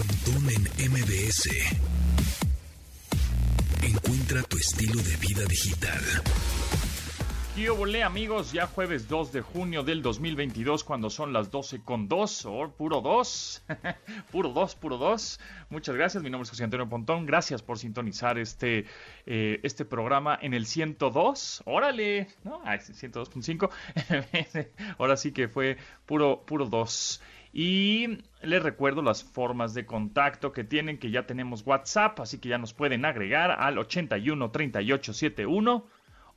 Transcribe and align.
Pontón 0.00 0.48
en 0.48 0.92
MBS. 0.92 1.50
Encuentra 3.82 4.42
tu 4.44 4.56
estilo 4.56 4.98
de 5.02 5.14
vida 5.16 5.44
digital. 5.44 6.00
Yo 7.54 7.76
volé 7.76 8.02
amigos, 8.02 8.52
ya 8.52 8.66
jueves 8.66 9.08
2 9.08 9.32
de 9.32 9.42
junio 9.42 9.82
del 9.82 10.00
2022 10.00 10.84
cuando 10.84 11.10
son 11.10 11.34
las 11.34 11.50
12 11.50 11.82
con 11.82 12.08
2 12.08 12.46
o 12.46 12.70
puro 12.70 13.02
2, 13.02 13.62
puro 14.32 14.48
2, 14.48 14.74
puro 14.76 14.96
2. 14.96 15.38
Muchas 15.68 15.94
gracias, 15.94 16.22
mi 16.22 16.30
nombre 16.30 16.44
es 16.44 16.50
José 16.50 16.64
Antonio 16.64 16.88
Pontón, 16.88 17.26
gracias 17.26 17.60
por 17.60 17.78
sintonizar 17.78 18.38
este, 18.38 18.86
eh, 19.26 19.60
este 19.62 19.84
programa 19.84 20.38
en 20.40 20.54
el 20.54 20.64
102, 20.64 21.62
órale, 21.66 22.28
¿no? 22.42 22.62
Ah, 22.64 22.76
102.5, 22.76 23.68
ahora 24.96 25.18
sí 25.18 25.32
que 25.32 25.48
fue 25.48 25.76
puro, 26.06 26.42
puro 26.46 26.64
2. 26.64 27.20
Y 27.52 28.18
les 28.42 28.62
recuerdo 28.62 29.02
las 29.02 29.24
formas 29.24 29.74
de 29.74 29.84
contacto 29.84 30.52
que 30.52 30.64
tienen, 30.64 30.98
que 30.98 31.10
ya 31.10 31.26
tenemos 31.26 31.66
WhatsApp, 31.66 32.20
así 32.20 32.38
que 32.38 32.48
ya 32.48 32.58
nos 32.58 32.74
pueden 32.74 33.04
agregar 33.04 33.50
al 33.50 33.78
81 33.78 34.50
38 34.50 35.12
71 35.12 35.86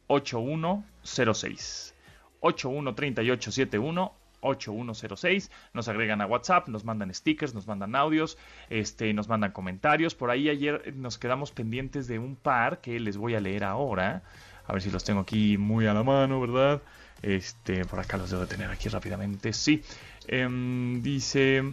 8106. 0.08 1.96
813871 2.40 4.14
8106. 4.44 5.52
Nos 5.74 5.88
agregan 5.88 6.22
a 6.22 6.26
WhatsApp, 6.26 6.68
nos 6.68 6.84
mandan 6.84 7.14
stickers, 7.14 7.54
nos 7.54 7.68
mandan 7.68 7.96
audios, 7.96 8.38
este, 8.70 9.14
nos 9.14 9.30
mandan 9.30 9.52
comentarios. 9.52 10.16
Por 10.16 10.30
ahí 10.30 10.50
ayer 10.50 10.94
nos 10.96 11.18
quedamos 11.18 11.52
pendientes 11.52 12.08
de 12.08 12.20
un 12.20 12.36
par 12.36 12.82
que 12.82 13.00
les 13.00 13.18
voy 13.18 13.36
a 13.36 13.40
leer 13.40 13.64
ahora. 13.64 14.24
A 14.66 14.74
ver 14.74 14.82
si 14.82 14.92
los 14.92 15.04
tengo 15.04 15.22
aquí 15.22 15.58
muy 15.58 15.88
a 15.88 15.94
la 15.94 16.04
mano, 16.04 16.40
¿verdad? 16.40 16.82
Este, 17.22 17.86
por 17.86 18.00
acá 18.00 18.18
los 18.18 18.30
debo 18.30 18.46
tener 18.46 18.70
aquí 18.70 18.90
rápidamente. 18.90 19.54
Sí. 19.54 19.82
Em, 20.28 21.02
dice. 21.02 21.64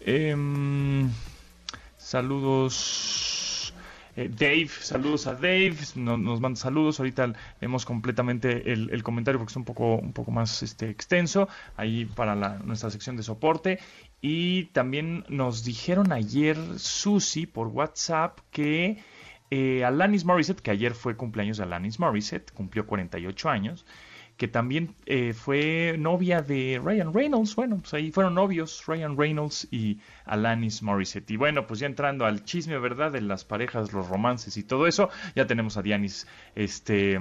Em, 0.00 1.08
saludos. 1.98 3.74
Eh, 4.16 4.28
Dave, 4.28 4.68
saludos 4.68 5.26
a 5.28 5.34
Dave, 5.34 5.76
nos, 5.94 6.40
manda 6.40 6.58
saludos, 6.58 6.98
ahorita 6.98 7.32
vemos 7.60 7.86
completamente 7.86 8.72
el, 8.72 9.02
comentario 9.04 9.38
porque 9.38 9.52
es 9.52 9.56
un 9.56 9.64
poco, 9.64 9.94
un 9.96 10.12
poco 10.12 10.32
más 10.32 10.62
este, 10.64 10.90
extenso, 10.90 11.48
ahí 11.76 12.06
para 12.06 12.34
nuestra 12.34 12.90
sección 12.90 13.16
de 13.16 13.22
soporte. 13.22 13.78
Y 14.20 14.64
también 14.66 15.24
nos 15.28 15.64
dijeron 15.64 16.12
ayer, 16.12 16.58
Susi, 16.76 17.46
por 17.46 17.68
WhatsApp, 17.68 18.40
que 18.50 18.98
eh, 19.50 19.84
Alanis 19.84 20.24
Morissette, 20.24 20.60
que 20.60 20.70
ayer 20.70 20.94
fue 20.94 21.16
cumpleaños 21.16 21.56
de 21.56 21.64
Alanis 21.64 21.98
Morissette, 21.98 22.52
cumplió 22.52 22.86
48 22.86 23.48
años, 23.48 23.86
que 24.40 24.48
también 24.48 24.94
eh, 25.04 25.34
fue 25.34 25.96
novia 25.98 26.40
de 26.40 26.80
Ryan 26.82 27.12
Reynolds. 27.12 27.54
Bueno, 27.56 27.76
pues 27.76 27.92
ahí 27.92 28.10
fueron 28.10 28.36
novios 28.36 28.84
Ryan 28.86 29.18
Reynolds 29.18 29.68
y 29.70 29.98
Alanis 30.24 30.82
Morissette. 30.82 31.30
Y 31.32 31.36
bueno, 31.36 31.66
pues 31.66 31.80
ya 31.80 31.86
entrando 31.86 32.24
al 32.24 32.42
chisme, 32.42 32.78
¿verdad? 32.78 33.12
De 33.12 33.20
las 33.20 33.44
parejas, 33.44 33.92
los 33.92 34.08
romances 34.08 34.56
y 34.56 34.62
todo 34.62 34.86
eso, 34.86 35.10
ya 35.36 35.46
tenemos 35.46 35.76
a 35.76 35.82
Dianis 35.82 36.26
este, 36.54 37.20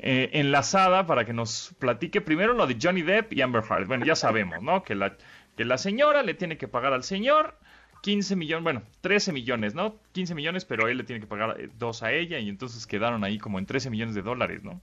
eh, 0.00 0.30
enlazada 0.32 1.06
para 1.06 1.24
que 1.24 1.32
nos 1.32 1.72
platique 1.78 2.20
primero 2.20 2.52
lo 2.52 2.66
de 2.66 2.76
Johnny 2.82 3.02
Depp 3.02 3.32
y 3.34 3.42
Amber 3.42 3.62
Heard. 3.62 3.86
Bueno, 3.86 4.04
ya 4.04 4.16
sabemos, 4.16 4.60
¿no? 4.60 4.82
Que 4.82 4.96
la, 4.96 5.16
que 5.56 5.64
la 5.64 5.78
señora 5.78 6.24
le 6.24 6.34
tiene 6.34 6.58
que 6.58 6.66
pagar 6.66 6.92
al 6.92 7.04
señor. 7.04 7.56
15 8.02 8.34
millones, 8.34 8.64
bueno, 8.64 8.82
13 9.02 9.32
millones, 9.32 9.76
¿no? 9.76 10.00
15 10.14 10.34
millones, 10.34 10.64
pero 10.64 10.88
él 10.88 10.98
le 10.98 11.04
tiene 11.04 11.20
que 11.20 11.28
pagar 11.28 11.60
eh, 11.60 11.70
dos 11.78 12.02
a 12.02 12.10
ella 12.10 12.40
y 12.40 12.48
entonces 12.48 12.88
quedaron 12.88 13.22
ahí 13.22 13.38
como 13.38 13.60
en 13.60 13.66
13 13.66 13.88
millones 13.88 14.16
de 14.16 14.22
dólares, 14.22 14.64
¿no? 14.64 14.80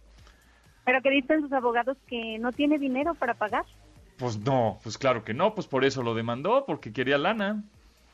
Pero 0.85 1.01
que 1.01 1.09
dicen 1.09 1.41
sus 1.41 1.53
abogados 1.53 1.97
que 2.07 2.37
no 2.39 2.51
tiene 2.51 2.77
dinero 2.77 3.13
para 3.15 3.33
pagar. 3.33 3.65
Pues 4.17 4.37
no, 4.37 4.79
pues 4.83 4.97
claro 4.97 5.23
que 5.23 5.33
no, 5.33 5.55
pues 5.55 5.67
por 5.67 5.85
eso 5.85 6.03
lo 6.03 6.13
demandó, 6.13 6.65
porque 6.65 6.93
quería 6.93 7.17
lana. 7.17 7.63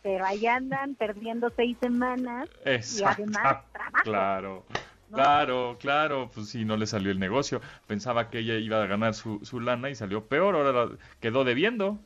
Pero 0.01 0.25
ahí 0.25 0.45
andan 0.45 0.95
perdiendo 0.95 1.49
seis 1.55 1.77
semanas 1.79 2.47
y 2.65 3.03
además 3.03 3.65
trabajo. 3.73 4.03
Claro. 4.03 4.65
Claro, 5.11 5.77
claro, 5.79 6.29
pues 6.33 6.49
sí, 6.49 6.65
no 6.65 6.77
le 6.77 6.85
salió 6.85 7.11
el 7.11 7.19
negocio. 7.19 7.61
Pensaba 7.87 8.29
que 8.29 8.39
ella 8.39 8.55
iba 8.55 8.81
a 8.81 8.85
ganar 8.85 9.15
su, 9.15 9.43
su 9.43 9.59
lana 9.59 9.89
y 9.89 9.95
salió 9.95 10.25
peor, 10.25 10.55
ahora 10.55 10.95
quedó 11.19 11.43
debiendo. 11.43 11.97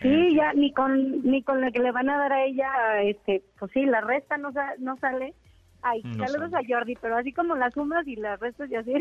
Sí, 0.00 0.34
ya 0.34 0.52
ni 0.52 0.72
con 0.72 1.22
ni 1.22 1.44
con 1.44 1.60
lo 1.60 1.70
que 1.70 1.78
le 1.78 1.92
van 1.92 2.10
a 2.10 2.18
dar 2.18 2.32
a 2.32 2.44
ella, 2.44 3.02
este, 3.02 3.42
pues 3.58 3.70
sí, 3.72 3.86
la 3.86 4.00
resta 4.00 4.36
no, 4.36 4.50
no 4.78 4.96
sale 4.96 5.32
Ay, 5.82 6.02
saludos 6.16 6.54
a 6.54 6.60
Jordi, 6.66 6.96
pero 6.96 7.16
así 7.16 7.32
como 7.32 7.56
las 7.56 7.74
sumas 7.74 8.06
y 8.06 8.16
las 8.16 8.38
restas 8.38 8.70
y 8.70 8.76
así 8.76 8.92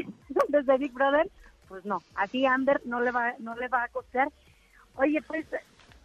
desde 0.49 0.77
Big 0.77 0.91
Brother, 0.93 1.29
pues 1.67 1.85
no, 1.85 1.99
así 2.15 2.45
Amber 2.45 2.81
no 2.85 3.01
le 3.01 3.11
va 3.11 3.35
no 3.39 3.55
le 3.55 3.67
va 3.67 3.83
a 3.83 3.87
costar. 3.87 4.29
Oye, 4.95 5.21
pues 5.21 5.45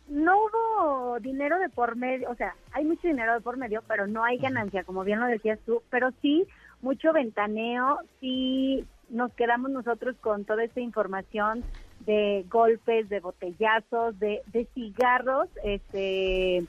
no 0.08 0.36
hubo 0.38 1.18
dinero 1.20 1.58
de 1.58 1.68
por 1.68 1.96
medio, 1.96 2.30
o 2.30 2.34
sea, 2.34 2.54
hay 2.72 2.84
mucho 2.84 3.08
dinero 3.08 3.34
de 3.34 3.40
por 3.40 3.56
medio, 3.56 3.82
pero 3.88 4.06
no 4.06 4.22
hay 4.22 4.38
ganancia, 4.38 4.84
como 4.84 5.02
bien 5.02 5.18
lo 5.18 5.26
decías 5.26 5.58
tú, 5.66 5.82
pero 5.90 6.10
sí 6.22 6.46
mucho 6.82 7.12
ventaneo, 7.12 7.98
sí 8.20 8.86
nos 9.08 9.32
quedamos 9.32 9.70
nosotros 9.70 10.16
con 10.20 10.44
toda 10.44 10.64
esta 10.64 10.80
información 10.80 11.64
de 12.00 12.44
golpes, 12.50 13.08
de 13.08 13.20
botellazos, 13.20 14.18
de, 14.18 14.42
de 14.52 14.66
cigarros, 14.74 15.48
este 15.64 16.64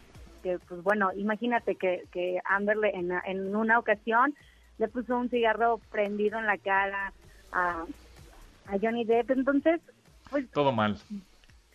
pues 0.67 0.83
bueno, 0.83 1.11
imagínate 1.15 1.75
que, 1.75 2.03
que 2.11 2.39
Amber 2.45 2.77
en, 2.93 3.11
en 3.25 3.55
una 3.55 3.79
ocasión 3.79 4.33
le 4.77 4.87
puso 4.87 5.17
un 5.17 5.29
cigarro 5.29 5.79
prendido 5.91 6.37
en 6.39 6.45
la 6.45 6.57
cara 6.57 7.13
a, 7.51 7.85
a 8.67 8.79
Johnny 8.81 9.05
Depp, 9.05 9.31
entonces, 9.31 9.81
pues... 10.29 10.49
Todo 10.51 10.71
mal. 10.71 10.97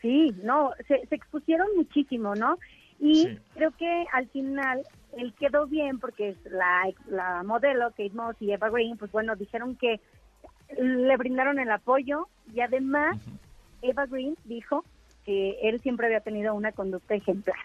Sí, 0.01 0.35
no, 0.43 0.73
se, 0.89 1.07
se 1.07 1.15
expusieron 1.15 1.69
muchísimo, 1.77 2.35
¿no? 2.35 2.59
Y 2.99 3.37
creo 3.55 3.73
que 3.73 4.07
al 4.13 4.29
final 4.29 4.83
él 5.17 5.35
quedó 5.39 5.67
bien 5.67 5.99
porque 5.99 6.37
la, 6.45 6.89
la 7.09 7.43
modelo 7.43 7.91
Kate 7.91 8.11
Moss 8.11 8.37
y 8.41 8.53
Eva 8.53 8.71
Green, 8.71 8.97
pues 8.97 9.11
bueno, 9.11 9.35
dijeron 9.37 9.77
que 9.77 10.01
le 10.79 11.17
brindaron 11.17 11.59
el 11.59 11.71
apoyo 11.71 12.29
y 12.55 12.61
además 12.61 13.19
Eva 13.83 14.07
Green 14.07 14.37
dijo 14.45 14.85
que 15.25 15.59
él 15.63 15.81
siempre 15.81 16.07
había 16.07 16.21
tenido 16.21 16.55
una 16.55 16.73
conducta 16.73 17.15
ejemplar. 17.15 17.57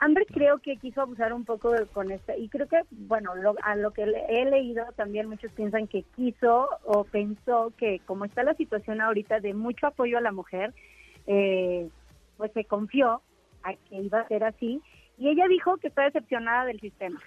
Amber 0.00 0.26
creo 0.26 0.58
que 0.58 0.76
quiso 0.76 1.00
abusar 1.00 1.32
un 1.32 1.44
poco 1.44 1.72
con 1.92 2.12
esto 2.12 2.32
y 2.38 2.48
creo 2.48 2.68
que, 2.68 2.82
bueno, 2.90 3.32
a 3.62 3.74
lo 3.74 3.90
que 3.90 4.02
he 4.02 4.44
leído 4.44 4.84
también 4.96 5.28
muchos 5.28 5.50
piensan 5.52 5.88
que 5.88 6.04
quiso 6.14 6.68
o 6.84 7.02
pensó 7.04 7.72
que 7.76 8.00
como 8.06 8.24
está 8.24 8.44
la 8.44 8.54
situación 8.54 9.00
ahorita 9.00 9.40
de 9.40 9.54
mucho 9.54 9.88
apoyo 9.88 10.16
a 10.16 10.20
la 10.20 10.30
mujer, 10.30 10.72
eh, 11.26 11.88
pues 12.36 12.52
se 12.52 12.64
confió 12.64 13.22
a 13.64 13.74
que 13.74 13.96
iba 14.00 14.20
a 14.20 14.28
ser 14.28 14.44
así 14.44 14.80
y 15.18 15.30
ella 15.30 15.48
dijo 15.48 15.76
que 15.78 15.88
está 15.88 16.04
decepcionada 16.04 16.66
del 16.66 16.80
sistema, 16.80 17.20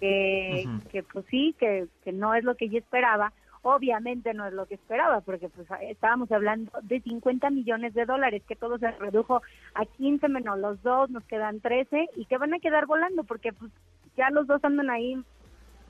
que, 0.00 0.66
que 0.90 1.02
pues 1.02 1.26
sí, 1.30 1.54
que, 1.58 1.88
que 2.04 2.12
no 2.12 2.34
es 2.34 2.42
lo 2.42 2.56
que 2.56 2.64
ella 2.64 2.78
esperaba, 2.78 3.34
obviamente 3.62 4.34
no 4.34 4.46
es 4.46 4.52
lo 4.52 4.66
que 4.66 4.74
esperaba, 4.74 5.20
porque 5.20 5.48
pues 5.48 5.66
estábamos 5.82 6.30
hablando 6.32 6.70
de 6.82 7.00
50 7.00 7.50
millones 7.50 7.94
de 7.94 8.06
dólares, 8.06 8.42
que 8.46 8.56
todo 8.56 8.78
se 8.78 8.90
redujo 8.92 9.42
a 9.74 9.84
15 9.84 10.28
menos 10.28 10.58
los 10.58 10.82
dos, 10.82 11.10
nos 11.10 11.24
quedan 11.24 11.60
13 11.60 12.08
y 12.16 12.24
que 12.26 12.38
van 12.38 12.54
a 12.54 12.58
quedar 12.58 12.86
volando, 12.86 13.24
porque 13.24 13.52
pues 13.52 13.70
ya 14.16 14.30
los 14.30 14.46
dos 14.46 14.62
andan 14.64 14.90
ahí 14.90 15.22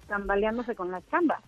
tambaleándose 0.07 0.75
con 0.75 0.91
las 0.91 1.07
chambas. 1.09 1.43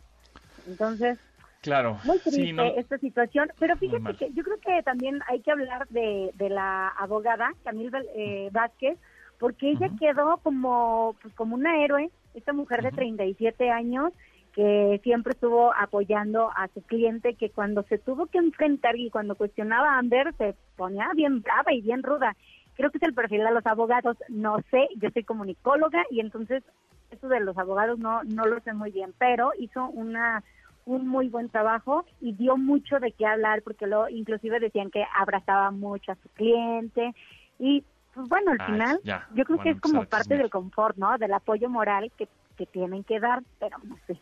Entonces, 0.67 1.19
claro, 1.63 1.99
muy 2.05 2.19
triste 2.19 2.79
esta 2.79 2.99
situación, 2.99 3.51
pero 3.59 3.77
fíjate 3.77 4.15
que 4.15 4.33
yo 4.33 4.43
creo 4.43 4.59
que 4.61 4.83
también 4.83 5.21
hay 5.29 5.41
que 5.41 5.51
hablar 5.51 5.89
de, 5.89 6.31
de 6.35 6.51
la 6.51 6.89
abogada 6.89 7.53
Camil 7.65 7.91
eh, 8.15 8.49
Vázquez, 8.53 8.99
porque 9.39 9.71
ella 9.71 9.89
quedó 9.99 10.37
como 10.39 11.17
pues 11.23 11.35
como 11.35 11.55
una 11.55 11.83
héroe, 11.83 12.11
esta 12.35 12.53
mujer 12.53 12.83
de 12.83 12.93
37 12.93 13.71
años 13.71 14.13
que 14.55 15.01
siempre 15.03 15.33
estuvo 15.33 15.73
apoyando 15.75 16.51
a 16.57 16.69
su 16.69 16.83
cliente, 16.83 17.35
que 17.35 17.51
cuando 17.51 17.83
se 17.85 17.99
tuvo 17.99 18.27
que 18.27 18.39
enfrentar 18.39 18.97
y 18.97 19.11
cuando 19.11 19.37
cuestionaba 19.37 19.95
a 19.95 19.99
Amber 19.99 20.35
se 20.37 20.55
ponía 20.77 21.09
bien 21.15 21.43
brava 21.43 21.73
y 21.73 21.81
bien 21.81 22.03
ruda. 22.03 22.37
Creo 22.75 22.91
que 22.91 22.99
es 22.99 23.05
el 23.05 23.15
perfil 23.15 23.45
de 23.45 23.53
los 23.53 23.67
abogados, 23.67 24.17
no 24.29 24.59
sé, 24.71 24.89
yo 24.97 25.11
soy 25.11 25.25
comunicóloga 25.25 26.03
y 26.11 26.21
entonces 26.21 26.63
eso 27.11 27.29
de 27.29 27.41
los 27.41 27.59
abogados 27.59 27.99
no 27.99 28.23
no 28.25 28.47
lo 28.47 28.61
sé 28.61 28.73
muy 28.73 28.91
bien, 28.91 29.13
pero 29.19 29.53
hizo 29.59 29.87
una 29.89 30.43
un 30.87 31.07
muy 31.07 31.29
buen 31.29 31.49
trabajo 31.49 32.05
y 32.21 32.33
dio 32.33 32.57
mucho 32.57 32.99
de 32.99 33.13
qué 33.13 33.27
hablar 33.27 33.63
porque 33.63 33.87
lo 33.87 34.09
inclusive 34.09 34.61
decían 34.61 34.91
que 34.91 35.05
abrazaba 35.15 35.71
mucho 35.71 36.13
a 36.13 36.17
su 36.17 36.29
cliente 36.31 37.15
y 37.59 37.85
pues 38.15 38.29
bueno, 38.29 38.51
al 38.53 38.67
final 38.67 39.01
yo 39.35 39.45
creo 39.45 39.59
que 39.61 39.71
es 39.71 39.81
como 39.81 40.05
parte 40.05 40.37
del 40.37 40.51
confort, 40.51 40.97
¿no? 40.97 41.17
Del 41.19 41.33
apoyo 41.33 41.71
moral 41.71 42.11
que, 42.17 42.29
que 42.57 42.67
tienen 42.67 43.05
que 43.05 43.21
dar, 43.21 43.43
pero 43.61 43.79
no 43.85 43.97
sé? 44.07 44.19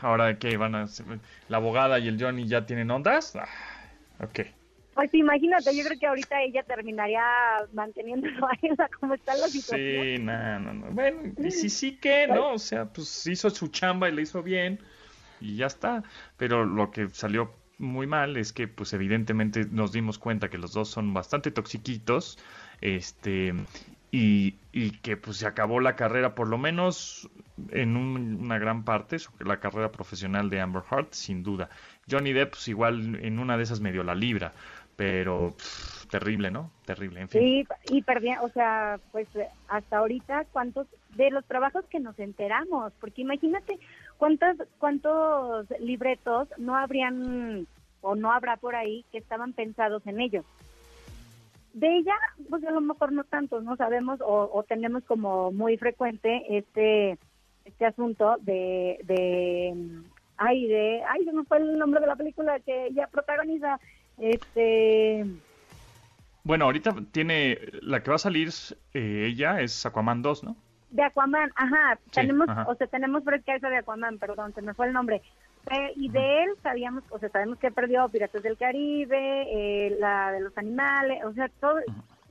Ahora 0.00 0.38
que 0.38 0.56
van 0.56 0.74
a 0.74 0.86
la 1.48 1.56
abogada 1.56 1.98
y 1.98 2.08
el 2.08 2.22
Johnny 2.22 2.46
ya 2.46 2.66
tienen 2.66 2.90
ondas. 2.90 3.36
Ah, 3.36 3.48
ok. 4.20 4.40
Pues 4.94 5.14
imagínate, 5.14 5.76
yo 5.76 5.84
creo 5.84 5.98
que 5.98 6.06
ahorita 6.08 6.42
ella 6.42 6.64
terminaría 6.64 7.22
manteniéndolo 7.72 8.48
a 8.48 8.52
ella 8.60 8.88
como 8.98 9.14
está 9.14 9.36
la 9.36 9.46
situación. 9.46 10.04
Sí, 10.04 10.18
no, 10.20 10.58
no, 10.58 10.74
no. 10.74 10.86
Bueno, 10.90 11.32
y 11.38 11.50
sí, 11.52 11.70
sí 11.70 11.96
que, 11.98 12.26
¿no? 12.26 12.54
O 12.54 12.58
sea, 12.58 12.86
pues 12.86 13.26
hizo 13.28 13.48
su 13.50 13.68
chamba 13.68 14.08
y 14.08 14.12
le 14.12 14.22
hizo 14.22 14.42
bien 14.42 14.80
y 15.40 15.54
ya 15.54 15.66
está. 15.66 16.02
Pero 16.36 16.64
lo 16.64 16.90
que 16.90 17.08
salió 17.10 17.54
muy 17.78 18.08
mal 18.08 18.36
es 18.36 18.52
que, 18.52 18.66
pues 18.66 18.92
evidentemente 18.92 19.66
nos 19.70 19.92
dimos 19.92 20.18
cuenta 20.18 20.50
que 20.50 20.58
los 20.58 20.72
dos 20.72 20.88
son 20.88 21.14
bastante 21.14 21.52
toxiquitos 21.52 22.36
este 22.80 23.54
y, 24.10 24.52
que 25.02 25.16
pues 25.16 25.38
se 25.38 25.46
acabó 25.46 25.80
la 25.80 25.96
carrera 25.96 26.34
por 26.34 26.48
lo 26.48 26.56
menos 26.58 27.28
en 27.70 27.96
una 27.96 28.58
gran 28.58 28.84
parte 28.84 29.16
la 29.40 29.60
carrera 29.60 29.90
profesional 29.90 30.50
de 30.50 30.60
Amber 30.60 30.82
Heard 30.90 31.08
sin 31.10 31.42
duda. 31.42 31.68
Johnny 32.08 32.32
Depp 32.32 32.50
pues, 32.50 32.68
igual 32.68 33.18
en 33.22 33.38
una 33.38 33.56
de 33.56 33.64
esas 33.64 33.80
medio 33.80 34.02
la 34.04 34.14
libra 34.14 34.52
pero 34.96 35.54
terrible 36.10 36.50
no 36.50 36.70
terrible 36.84 37.20
en 37.20 37.28
fin. 37.28 37.40
Sí 37.40 37.66
y 37.90 38.02
perdí 38.02 38.30
o 38.40 38.48
sea 38.50 38.98
pues 39.12 39.28
hasta 39.68 39.98
ahorita 39.98 40.46
cuántos 40.52 40.86
de 41.16 41.30
los 41.30 41.44
trabajos 41.44 41.84
que 41.86 42.00
nos 42.00 42.18
enteramos 42.18 42.92
porque 43.00 43.22
imagínate 43.22 43.78
cuántos 44.16 44.56
cuántos 44.78 45.66
libretos 45.80 46.48
no 46.56 46.76
habrían 46.76 47.66
o 48.00 48.14
no 48.14 48.32
habrá 48.32 48.56
por 48.56 48.74
ahí 48.74 49.04
que 49.10 49.18
estaban 49.18 49.52
pensados 49.52 50.06
en 50.06 50.20
ellos 50.20 50.44
de 51.74 51.98
ella, 51.98 52.14
pues 52.48 52.64
a 52.64 52.70
lo 52.70 52.80
mejor 52.80 53.12
no 53.12 53.24
tanto, 53.24 53.60
no 53.60 53.76
sabemos 53.76 54.20
o, 54.22 54.64
tenemos 54.68 55.04
como 55.04 55.52
muy 55.52 55.76
frecuente 55.76 56.56
este 56.56 57.18
este 57.64 57.84
asunto 57.84 58.36
de, 58.40 58.98
de 59.04 59.74
ay 60.38 60.66
de 60.66 61.02
ay 61.06 61.24
se 61.24 61.32
me 61.32 61.44
fue 61.44 61.58
el 61.58 61.78
nombre 61.78 62.00
de 62.00 62.06
la 62.06 62.16
película 62.16 62.58
que 62.60 62.86
ella 62.86 63.08
protagoniza 63.08 63.78
este 64.18 65.26
bueno 66.44 66.64
ahorita 66.64 66.94
tiene 67.12 67.58
la 67.82 68.02
que 68.02 68.10
va 68.10 68.16
a 68.16 68.20
salir 68.20 68.48
eh, 68.94 69.26
ella 69.28 69.60
es 69.60 69.84
Aquaman 69.84 70.22
2 70.22 70.44
no 70.44 70.56
de 70.90 71.02
Aquaman 71.02 71.52
ajá 71.56 71.98
tenemos 72.10 72.48
o 72.66 72.74
sea 72.74 72.86
tenemos 72.86 73.22
fresca 73.22 73.54
esa 73.54 73.68
de 73.68 73.76
Aquaman 73.76 74.18
perdón 74.18 74.54
se 74.54 74.62
me 74.62 74.72
fue 74.72 74.86
el 74.86 74.94
nombre 74.94 75.20
y 75.96 76.08
de 76.08 76.44
él 76.44 76.50
sabíamos, 76.62 77.04
o 77.10 77.18
sea, 77.18 77.28
sabemos 77.28 77.58
que 77.58 77.70
perdió 77.70 78.08
Piratas 78.08 78.42
del 78.42 78.56
Caribe, 78.56 79.86
eh, 79.86 79.96
la 79.98 80.32
de 80.32 80.40
los 80.40 80.56
animales, 80.56 81.24
o 81.24 81.32
sea, 81.32 81.48
todo, 81.60 81.78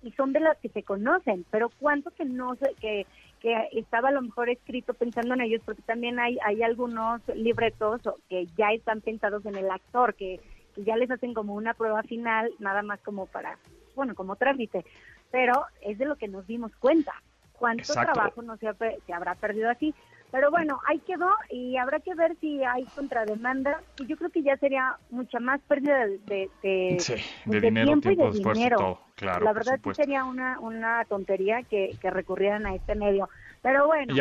y 0.02 0.12
son 0.12 0.34
de 0.34 0.40
las 0.40 0.58
que 0.58 0.70
se 0.70 0.84
conocen, 0.84 1.46
pero 1.52 1.70
cuánto 1.80 2.12
que 2.12 2.26
no 2.26 2.56
sé, 2.56 2.74
que, 2.80 3.06
que 3.40 3.68
estaba 3.74 4.10
a 4.10 4.14
lo 4.14 4.22
mejor 4.22 4.50
escrito 4.50 4.94
pensando 4.94 5.34
en 5.34 5.42
ellos, 5.42 5.62
porque 5.66 5.82
también 5.82 6.20
hay, 6.20 6.38
hay 6.46 6.64
algunos 6.64 7.22
libretos 7.36 8.02
que 8.30 8.48
ya 8.58 8.72
están 8.72 9.02
pensados 9.02 9.46
en 9.46 9.56
el 9.56 9.70
actor, 9.70 10.16
que, 10.16 10.40
ya 10.78 10.96
les 10.96 11.10
hacen 11.10 11.34
como 11.34 11.56
una 11.56 11.74
prueba 11.74 12.04
final, 12.04 12.52
nada 12.60 12.84
más 12.84 13.00
como 13.00 13.26
para, 13.26 13.58
bueno, 13.96 14.14
como 14.14 14.36
trámite, 14.36 14.86
pero 15.32 15.66
es 15.82 15.98
de 15.98 16.06
lo 16.06 16.18
que 16.18 16.28
nos 16.28 16.46
dimos 16.46 16.72
cuenta. 16.76 17.14
¿Cuánto 17.54 17.94
trabajo 17.94 18.44
no 18.44 18.58
se, 18.58 18.68
se 19.08 19.14
habrá 19.14 19.34
perdido 19.34 19.72
así? 19.72 19.96
Pero 20.32 20.52
bueno, 20.52 20.80
ahí 20.86 21.00
quedó 21.00 21.30
y 21.50 21.78
habrá 21.78 22.00
que 22.00 22.14
ver 22.14 22.36
si 22.42 22.64
hay 22.64 22.84
contrademanda. 22.96 23.82
Y 24.00 24.08
yo 24.08 24.18
creo 24.18 24.30
que 24.30 24.44
ya 24.44 24.58
sería 24.58 24.98
mucha 25.10 25.40
más 25.40 25.62
pérdida 25.62 26.06
de, 26.06 26.50
de, 26.62 26.98
de, 27.46 27.62
dinero, 27.62 28.00
tiempo, 28.00 28.10
y 28.12 28.16
de 28.16 28.54
dinero. 28.54 29.00
Claro, 29.16 29.46
La 29.46 29.54
verdad 29.54 29.80
que 29.80 29.94
sería 29.96 30.26
una, 30.26 30.60
una 30.60 31.06
tontería 31.06 31.64
que, 31.64 31.98
que 32.02 32.10
recurrieran 32.10 32.66
a 32.66 32.76
este 32.76 32.96
medio. 32.96 33.30
Pero 33.62 33.88
bueno. 33.88 34.14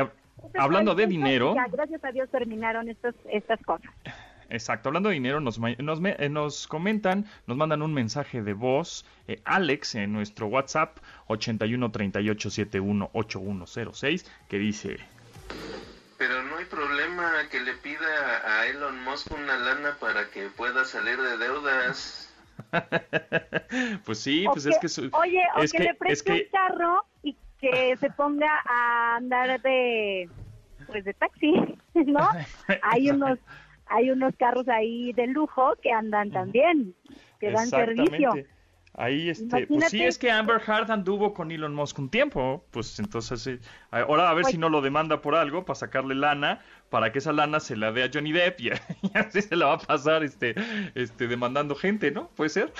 hablando 0.54 0.94
de 0.94 1.06
dinero. 1.06 1.54
gracias 1.72 2.04
a 2.04 2.12
Dios 2.12 2.30
terminaron 2.30 2.88
estos, 2.88 3.14
estas 3.30 3.60
cosas. 3.62 3.90
Exacto, 4.48 4.88
hablando 4.88 5.08
de 5.08 5.14
dinero, 5.14 5.40
nos, 5.40 5.58
nos, 5.58 6.00
eh, 6.04 6.28
nos, 6.28 6.68
comentan, 6.68 7.26
nos 7.48 7.56
mandan 7.56 7.82
un 7.82 7.92
mensaje 7.92 8.42
de 8.42 8.52
voz, 8.52 9.04
eh, 9.26 9.40
Alex, 9.44 9.96
en 9.96 10.12
nuestro 10.12 10.46
WhatsApp 10.46 10.98
81 11.26 11.90
38 11.90 12.50
71 12.50 13.10
8106, 13.12 14.30
que 14.48 14.58
dice: 14.58 14.98
pero 16.18 16.42
no 16.42 16.56
hay 16.56 16.64
problema 16.64 17.32
que 17.50 17.60
le 17.60 17.74
pida 17.74 18.42
a 18.44 18.66
Elon 18.66 19.02
Musk 19.04 19.32
una 19.32 19.56
lana 19.56 19.96
para 20.00 20.28
que 20.30 20.48
pueda 20.50 20.84
salir 20.84 21.20
de 21.20 21.36
deudas. 21.38 22.34
pues 24.04 24.18
sí, 24.18 24.44
pues 24.52 24.66
es 24.66 24.78
que... 24.78 25.08
oye, 25.12 25.42
o 25.56 25.60
que, 25.60 25.78
le 25.78 25.94
preste 25.94 26.32
un 26.32 26.40
carro 26.50 27.04
y 27.22 27.36
que 27.60 27.96
se 28.00 28.10
ponga 28.10 28.62
a 28.68 29.16
andar 29.16 29.60
de... 29.62 30.28
Pues 30.86 31.04
de 31.04 31.14
taxi, 31.14 31.52
¿no? 31.94 32.28
hay 32.82 33.10
unos 33.10 33.38
hay 33.88 34.10
unos 34.10 34.34
carros 34.36 34.68
ahí 34.68 35.12
de 35.12 35.28
lujo 35.28 35.74
que 35.80 35.92
andan 35.92 36.30
también, 36.30 36.94
que 37.40 37.50
dan 37.50 37.68
servicio. 37.68 38.32
Ahí, 38.98 39.28
este, 39.28 39.66
pues 39.66 39.90
sí, 39.90 40.02
es 40.02 40.16
que 40.16 40.30
Amber 40.30 40.58
Heard 40.66 40.90
anduvo 40.90 41.34
con 41.34 41.50
Elon 41.50 41.74
Musk 41.74 41.98
un 41.98 42.08
tiempo, 42.08 42.64
pues 42.70 42.98
entonces, 42.98 43.46
eh, 43.46 43.60
ahora 43.90 44.30
a 44.30 44.34
ver 44.34 44.46
si 44.46 44.56
no 44.56 44.70
lo 44.70 44.80
demanda 44.80 45.20
por 45.20 45.34
algo 45.34 45.66
para 45.66 45.74
sacarle 45.74 46.14
lana, 46.14 46.62
para 46.88 47.12
que 47.12 47.18
esa 47.18 47.32
lana 47.32 47.60
se 47.60 47.76
la 47.76 47.92
dé 47.92 48.04
a 48.04 48.10
Johnny 48.12 48.32
Depp 48.32 48.58
y, 48.58 48.70
así 49.14 49.42
se 49.42 49.54
la 49.54 49.66
va 49.66 49.72
a 49.74 49.78
pasar, 49.78 50.24
este, 50.24 50.54
este, 50.94 51.26
demandando 51.28 51.74
gente, 51.74 52.10
¿no? 52.10 52.28
¿Puede 52.28 52.48
ser? 52.48 52.72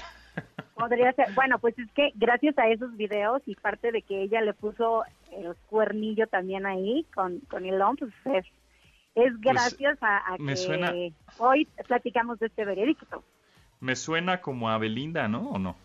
Podría 0.75 1.13
ser. 1.13 1.27
Bueno, 1.35 1.59
pues 1.59 1.79
es 1.79 1.91
que 1.93 2.13
gracias 2.15 2.57
a 2.59 2.67
esos 2.69 2.97
videos 2.97 3.43
y 3.45 3.55
parte 3.55 3.93
de 3.93 4.01
que 4.01 4.23
ella 4.23 4.41
le 4.41 4.55
puso 4.55 5.05
el 5.33 5.55
cuernillo 5.69 6.27
también 6.29 6.65
ahí 6.65 7.05
con, 7.15 7.41
con 7.41 7.67
Elon, 7.67 7.95
pues 7.97 8.13
es, 8.25 8.47
es 9.17 9.33
pues, 9.35 9.41
gracias 9.43 9.99
a, 10.01 10.37
que 10.39 11.13
hoy 11.37 11.69
platicamos 11.87 12.39
de 12.39 12.47
este 12.47 12.65
veredicto. 12.65 13.23
Me 13.81 13.95
suena 13.97 14.41
como 14.41 14.71
a 14.71 14.79
Belinda, 14.79 15.29
¿no? 15.29 15.51
¿O 15.51 15.59
no? 15.59 15.77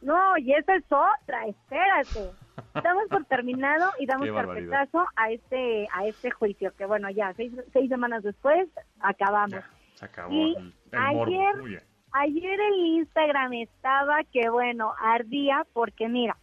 No, 0.00 0.38
y 0.38 0.52
esa 0.52 0.76
es 0.76 0.84
otra, 0.86 1.46
espérate. 1.46 2.30
Estamos 2.74 3.04
por 3.08 3.24
terminado 3.24 3.90
y 3.98 4.06
damos 4.06 4.28
carpetazo 4.30 5.06
a 5.16 5.30
este 5.30 5.88
a 5.92 6.06
este 6.06 6.30
juicio, 6.30 6.74
que 6.76 6.86
bueno, 6.86 7.10
ya 7.10 7.32
seis, 7.34 7.52
seis 7.72 7.88
semanas 7.88 8.22
después 8.22 8.68
acabamos. 9.00 9.62
se 9.94 10.04
acabó 10.04 10.32
y 10.32 10.56
ayer, 10.92 11.82
ayer 12.12 12.60
el 12.60 12.74
Instagram 12.74 13.52
estaba 13.54 14.24
que 14.32 14.48
bueno, 14.48 14.92
ardía 15.00 15.66
porque 15.72 16.08
mira, 16.08 16.36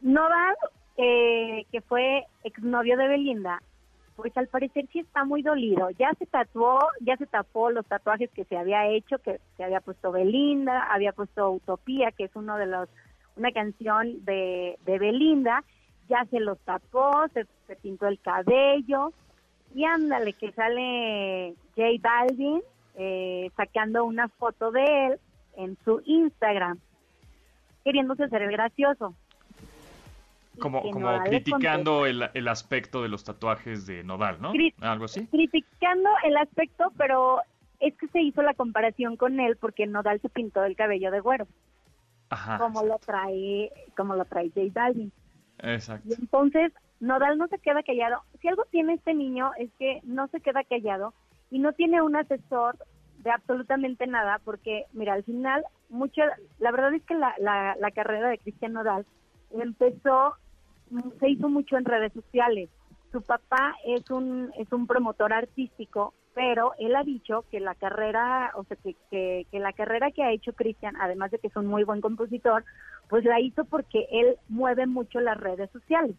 Nodal, 0.00 0.56
eh, 0.96 1.66
que 1.72 1.80
fue 1.82 2.26
exnovio 2.42 2.96
de 2.96 3.08
Belinda, 3.08 3.60
pues 4.16 4.36
al 4.36 4.46
parecer 4.48 4.86
sí 4.92 5.00
está 5.00 5.24
muy 5.24 5.42
dolido. 5.42 5.90
Ya 5.90 6.12
se 6.18 6.26
tatuó, 6.26 6.78
ya 7.00 7.16
se 7.16 7.26
tapó 7.26 7.70
los 7.70 7.86
tatuajes 7.86 8.30
que 8.30 8.44
se 8.44 8.56
había 8.56 8.88
hecho, 8.88 9.18
que 9.18 9.40
se 9.56 9.64
había 9.64 9.80
puesto 9.80 10.12
Belinda, 10.12 10.84
había 10.92 11.12
puesto 11.12 11.50
Utopía, 11.50 12.12
que 12.12 12.24
es 12.24 12.30
uno 12.34 12.56
de 12.56 12.66
los, 12.66 12.88
una 13.36 13.50
canción 13.52 14.24
de, 14.24 14.78
de 14.84 14.98
Belinda, 14.98 15.64
ya 16.08 16.24
se 16.30 16.38
los 16.38 16.58
tapó, 16.60 17.10
se, 17.32 17.46
pintó 17.76 18.06
el 18.06 18.20
cabello, 18.20 19.12
y 19.74 19.84
ándale, 19.84 20.34
que 20.34 20.52
sale 20.52 21.54
J 21.76 21.88
Balvin 22.00 22.62
eh, 22.96 23.50
sacando 23.56 24.04
una 24.04 24.28
foto 24.28 24.70
de 24.70 25.06
él 25.06 25.18
en 25.56 25.76
su 25.84 26.00
Instagram, 26.04 26.78
queriéndose 27.82 28.28
ser 28.28 28.42
el 28.42 28.52
gracioso 28.52 29.14
como, 30.58 30.82
como 30.90 31.22
criticando 31.24 32.06
el, 32.06 32.28
el, 32.34 32.48
aspecto 32.48 33.02
de 33.02 33.08
los 33.08 33.24
tatuajes 33.24 33.86
de 33.86 34.04
Nodal, 34.04 34.40
¿no? 34.40 34.52
Algo 34.80 35.06
así. 35.06 35.26
Criticando 35.26 36.10
el 36.24 36.36
aspecto, 36.36 36.92
pero 36.96 37.40
es 37.80 37.94
que 37.96 38.08
se 38.08 38.20
hizo 38.20 38.42
la 38.42 38.54
comparación 38.54 39.16
con 39.16 39.40
él 39.40 39.56
porque 39.56 39.86
Nodal 39.86 40.20
se 40.20 40.28
pintó 40.28 40.64
el 40.64 40.76
cabello 40.76 41.10
de 41.10 41.20
güero. 41.20 41.46
Ajá. 42.30 42.58
Como 42.58 42.82
lo 42.82 42.98
trae, 42.98 43.70
como 43.96 44.14
lo 44.14 44.24
trae 44.24 44.50
J 44.50 44.68
Balvin. 44.72 45.12
Exacto. 45.58 46.08
Y 46.08 46.14
entonces, 46.14 46.72
Nodal 47.00 47.38
no 47.38 47.48
se 47.48 47.58
queda 47.58 47.82
callado. 47.82 48.22
Si 48.40 48.48
algo 48.48 48.64
tiene 48.70 48.94
este 48.94 49.14
niño 49.14 49.52
es 49.58 49.70
que 49.78 50.00
no 50.04 50.28
se 50.28 50.40
queda 50.40 50.64
callado 50.64 51.14
y 51.50 51.58
no 51.58 51.72
tiene 51.72 52.02
un 52.02 52.16
asesor 52.16 52.78
de 53.18 53.30
absolutamente 53.30 54.06
nada 54.06 54.40
porque, 54.44 54.84
mira, 54.92 55.14
al 55.14 55.24
final, 55.24 55.64
mucho, 55.88 56.22
la 56.58 56.70
verdad 56.70 56.94
es 56.94 57.02
que 57.04 57.14
la, 57.14 57.34
la, 57.38 57.76
la 57.78 57.90
carrera 57.90 58.28
de 58.28 58.38
Cristian 58.38 58.74
Nodal 58.74 59.06
empezó 59.50 60.36
se 61.18 61.30
hizo 61.30 61.48
mucho 61.48 61.76
en 61.76 61.84
redes 61.84 62.12
sociales. 62.12 62.70
Su 63.12 63.22
papá 63.22 63.74
es 63.86 64.10
un, 64.10 64.50
es 64.58 64.70
un 64.72 64.86
promotor 64.86 65.32
artístico, 65.32 66.14
pero 66.34 66.72
él 66.78 66.96
ha 66.96 67.04
dicho 67.04 67.44
que 67.50 67.60
la 67.60 67.74
carrera, 67.74 68.52
o 68.56 68.64
sea, 68.64 68.76
que, 68.82 69.46
que, 69.50 69.58
la 69.58 69.72
carrera 69.72 70.10
que 70.10 70.22
ha 70.22 70.32
hecho 70.32 70.52
Cristian, 70.52 70.96
además 71.00 71.30
de 71.30 71.38
que 71.38 71.46
es 71.46 71.56
un 71.56 71.66
muy 71.66 71.84
buen 71.84 72.00
compositor, 72.00 72.64
pues 73.08 73.24
la 73.24 73.40
hizo 73.40 73.64
porque 73.64 74.06
él 74.10 74.36
mueve 74.48 74.86
mucho 74.86 75.20
las 75.20 75.38
redes 75.38 75.70
sociales. 75.70 76.16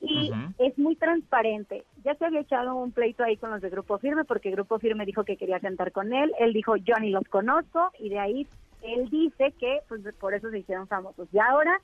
Y 0.00 0.30
es 0.58 0.78
muy 0.78 0.94
transparente. 0.94 1.84
Ya 2.04 2.14
se 2.14 2.24
había 2.24 2.40
echado 2.40 2.76
un 2.76 2.92
pleito 2.92 3.24
ahí 3.24 3.36
con 3.36 3.50
los 3.50 3.60
de 3.60 3.70
Grupo 3.70 3.98
Firme, 3.98 4.24
porque 4.24 4.52
Grupo 4.52 4.78
Firme 4.78 5.04
dijo 5.04 5.24
que 5.24 5.36
quería 5.36 5.58
sentar 5.58 5.90
con 5.90 6.12
él. 6.12 6.32
Él 6.38 6.52
dijo, 6.52 6.76
yo 6.76 6.94
ni 7.00 7.10
los 7.10 7.24
conozco, 7.24 7.90
y 7.98 8.10
de 8.10 8.18
ahí 8.20 8.46
él 8.82 9.08
dice 9.10 9.52
que 9.58 9.80
pues 9.88 10.02
por 10.20 10.34
eso 10.34 10.50
se 10.50 10.60
hicieron 10.60 10.86
famosos. 10.86 11.28
Y 11.32 11.38
ahora 11.38 11.80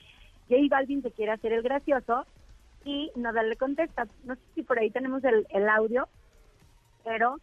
J 0.49 0.61
Balvin 0.71 1.03
se 1.03 1.11
quiere 1.11 1.33
hacer 1.33 1.53
el 1.53 1.63
gracioso 1.63 2.27
y 2.85 3.11
no 3.17 3.33
darle 3.33 3.57
contesta. 3.57 4.07
No 4.25 4.35
sé 4.35 4.43
si 4.55 4.63
por 4.63 4.79
ahí 4.79 4.91
tenemos 4.91 5.25
el, 5.25 5.47
el 5.51 5.69
audio, 5.69 6.09
pero 7.05 7.39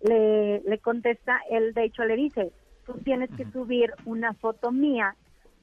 le, 0.00 0.60
le 0.60 0.78
contesta, 0.78 1.40
él 1.50 1.74
de 1.74 1.84
hecho 1.84 2.04
le 2.04 2.16
dice, 2.16 2.52
tú 2.86 2.94
tienes 3.04 3.30
que 3.36 3.44
subir 3.50 3.92
una 4.06 4.32
foto 4.34 4.72
mía 4.72 5.14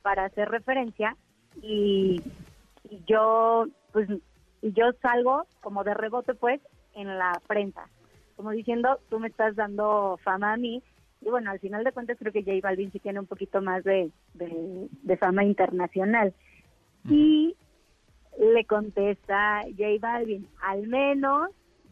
para 0.01 0.25
hacer 0.25 0.50
referencia 0.50 1.18
y, 1.62 2.22
yo 3.08 3.65
pues 3.92 4.08
y 4.62 4.72
yo 4.74 4.92
salgo 5.01 5.48
como 5.62 5.84
de 5.84 5.96
rebote 5.96 6.36
pues 6.36 6.62
en 6.94 7.18
la 7.18 7.42
prensa 7.48 7.89
como 8.36 8.51
diciendo 8.51 9.00
tú 9.10 9.20
me 9.20 9.27
estás 9.27 9.56
dando 9.56 10.20
fama 10.24 10.54
a 10.54 10.58
mí 10.58 10.84
Y 11.22 11.30
bueno, 11.30 11.50
al 11.50 11.60
final 11.60 11.84
de 11.84 11.92
cuentas 11.92 12.18
creo 12.20 12.32
que 12.32 12.44
J 12.44 12.60
Balvin 12.62 12.92
sí 12.92 13.00
tiene 13.00 13.20
un 13.20 13.25
poquito 13.25 13.60
más 13.62 13.84
de, 13.84 14.12
de, 14.36 15.18
fama 15.18 15.44
internacional. 15.44 16.36
Y 17.10 17.56
le 18.40 18.66
contesta 18.66 19.62
J 19.78 19.84
Balvin, 20.00 20.48
al 20.62 20.88
menos 20.88 21.50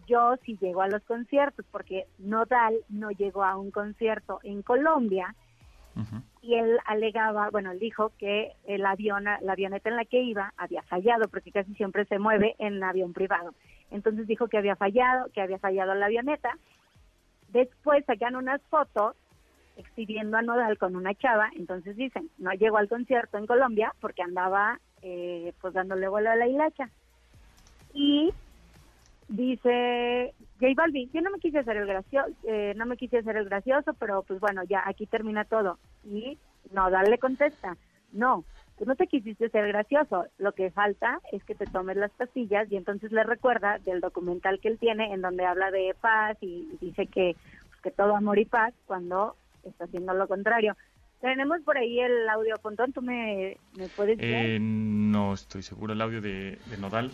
yo 0.07 0.35
sí 0.45 0.57
llego 0.59 0.81
a 0.81 0.87
los 0.87 1.03
conciertos, 1.03 1.65
porque 1.71 2.07
Nodal 2.17 2.75
no 2.89 3.11
llegó 3.11 3.43
a 3.43 3.55
un 3.57 3.71
concierto 3.71 4.39
en 4.43 4.61
Colombia 4.61 5.35
y 6.41 6.55
él 6.55 6.77
alegaba, 6.85 7.49
bueno, 7.51 7.71
él 7.71 7.79
dijo 7.79 8.11
que 8.17 8.51
el 8.65 8.85
avión, 8.85 9.23
la 9.23 9.53
avioneta 9.53 9.89
en 9.89 9.95
la 9.95 10.05
que 10.05 10.21
iba 10.21 10.53
había 10.57 10.81
fallado, 10.83 11.27
porque 11.27 11.51
casi 11.51 11.73
siempre 11.75 12.05
se 12.05 12.19
mueve 12.19 12.55
en 12.57 12.83
avión 12.83 13.13
privado. 13.13 13.53
Entonces 13.91 14.27
dijo 14.27 14.47
que 14.47 14.57
había 14.57 14.75
fallado, 14.75 15.31
que 15.31 15.41
había 15.41 15.59
fallado 15.59 15.93
la 15.93 16.07
avioneta. 16.07 16.57
Después 17.49 18.03
sacan 18.05 18.35
unas 18.35 18.61
fotos 18.63 19.15
exhibiendo 19.77 20.35
a 20.35 20.41
Nodal 20.41 20.77
con 20.77 20.95
una 20.95 21.13
chava, 21.13 21.49
entonces 21.55 21.95
dicen, 21.95 22.29
no 22.37 22.51
llegó 22.51 22.77
al 22.77 22.89
concierto 22.89 23.37
en 23.37 23.47
Colombia 23.47 23.93
porque 24.01 24.23
andaba 24.23 24.79
eh, 25.03 25.53
pues 25.61 25.73
dándole 25.73 26.07
vuelo 26.07 26.31
a 26.31 26.35
la 26.35 26.47
hilacha. 26.47 26.89
Y 27.93 28.33
dice 29.27 30.33
J 30.59 30.73
Balvin, 30.75 31.09
yo 31.11 31.21
no 31.21 31.31
me 31.31 31.39
quise 31.39 31.59
hacer 31.59 31.77
el 31.77 31.87
gracioso, 31.87 32.29
eh, 32.43 32.73
no 32.75 32.85
me 32.85 32.97
quise 32.97 33.19
hacer 33.19 33.37
el 33.37 33.45
gracioso, 33.45 33.93
pero 33.99 34.23
pues 34.23 34.39
bueno, 34.39 34.63
ya 34.63 34.83
aquí 34.85 35.05
termina 35.05 35.45
todo. 35.45 35.77
Y 36.05 36.37
Nodal 36.71 37.09
le 37.09 37.17
contesta, 37.17 37.77
no, 38.11 38.43
tú 38.77 38.85
no 38.85 38.95
te 38.95 39.07
quisiste 39.07 39.49
ser 39.49 39.67
gracioso, 39.67 40.25
lo 40.37 40.53
que 40.53 40.71
falta 40.71 41.19
es 41.31 41.43
que 41.43 41.55
te 41.55 41.65
tomes 41.65 41.97
las 41.97 42.11
pastillas 42.11 42.71
y 42.71 42.77
entonces 42.77 43.11
le 43.11 43.23
recuerda 43.23 43.79
del 43.79 44.01
documental 44.01 44.59
que 44.59 44.69
él 44.69 44.79
tiene 44.79 45.13
en 45.13 45.21
donde 45.21 45.45
habla 45.45 45.71
de 45.71 45.95
paz 45.99 46.37
y 46.41 46.69
dice 46.79 47.07
que, 47.07 47.35
pues, 47.69 47.81
que 47.81 47.91
todo 47.91 48.15
amor 48.15 48.39
y 48.39 48.45
paz 48.45 48.73
cuando 48.85 49.35
está 49.63 49.85
haciendo 49.85 50.13
lo 50.13 50.27
contrario. 50.27 50.75
Tenemos 51.23 51.61
por 51.61 51.77
ahí 51.77 52.01
el 52.01 52.27
audio, 52.27 52.57
Pontón, 52.61 52.91
¿tú 52.91 53.01
me, 53.01 53.57
puedes? 53.95 54.17
Eh, 54.19 54.57
no 54.59 55.33
estoy 55.33 55.63
seguro 55.63 55.93
el 55.93 56.01
audio 56.01 56.19
de, 56.19 56.59
Nodal, 56.81 57.13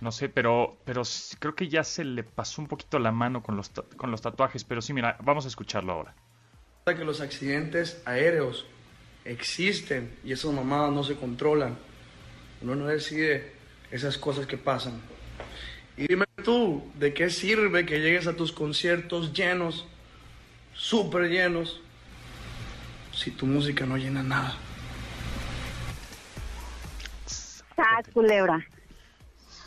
no 0.00 0.12
sé, 0.12 0.28
pero, 0.28 0.76
pero 0.84 1.02
creo 1.40 1.56
que 1.56 1.66
ya 1.66 1.82
se 1.82 2.04
le 2.04 2.22
pasó 2.22 2.62
un 2.62 2.68
poquito 2.68 3.00
la 3.00 3.10
mano 3.10 3.42
con 3.42 3.56
los, 3.56 3.70
con 3.96 4.12
los 4.12 4.22
tatuajes, 4.22 4.62
pero 4.62 4.80
sí, 4.80 4.92
mira, 4.92 5.16
vamos 5.24 5.44
a 5.44 5.48
escucharlo 5.48 5.92
ahora. 5.92 6.14
Que 6.84 7.04
los 7.04 7.20
accidentes 7.20 8.00
aéreos 8.04 8.64
existen 9.24 10.16
y 10.22 10.30
esas 10.30 10.52
mamadas 10.52 10.92
no 10.92 11.02
se 11.02 11.16
controlan. 11.16 11.76
Uno 12.62 12.76
no 12.76 12.86
decide 12.86 13.54
esas 13.90 14.18
cosas 14.18 14.46
que 14.46 14.56
pasan. 14.56 15.00
Y 15.96 16.06
dime 16.06 16.26
tú, 16.44 16.92
¿de 16.94 17.12
qué 17.12 17.28
sirve 17.28 17.84
que 17.84 17.98
llegues 17.98 18.28
a 18.28 18.36
tus 18.36 18.52
conciertos 18.52 19.32
llenos, 19.32 19.84
súper 20.74 21.28
llenos, 21.28 21.82
si 23.18 23.32
tu 23.32 23.46
música 23.46 23.84
no 23.84 23.96
llena 23.96 24.22
nada? 24.22 24.54
Ah, 27.76 28.00
culebra. 28.12 28.64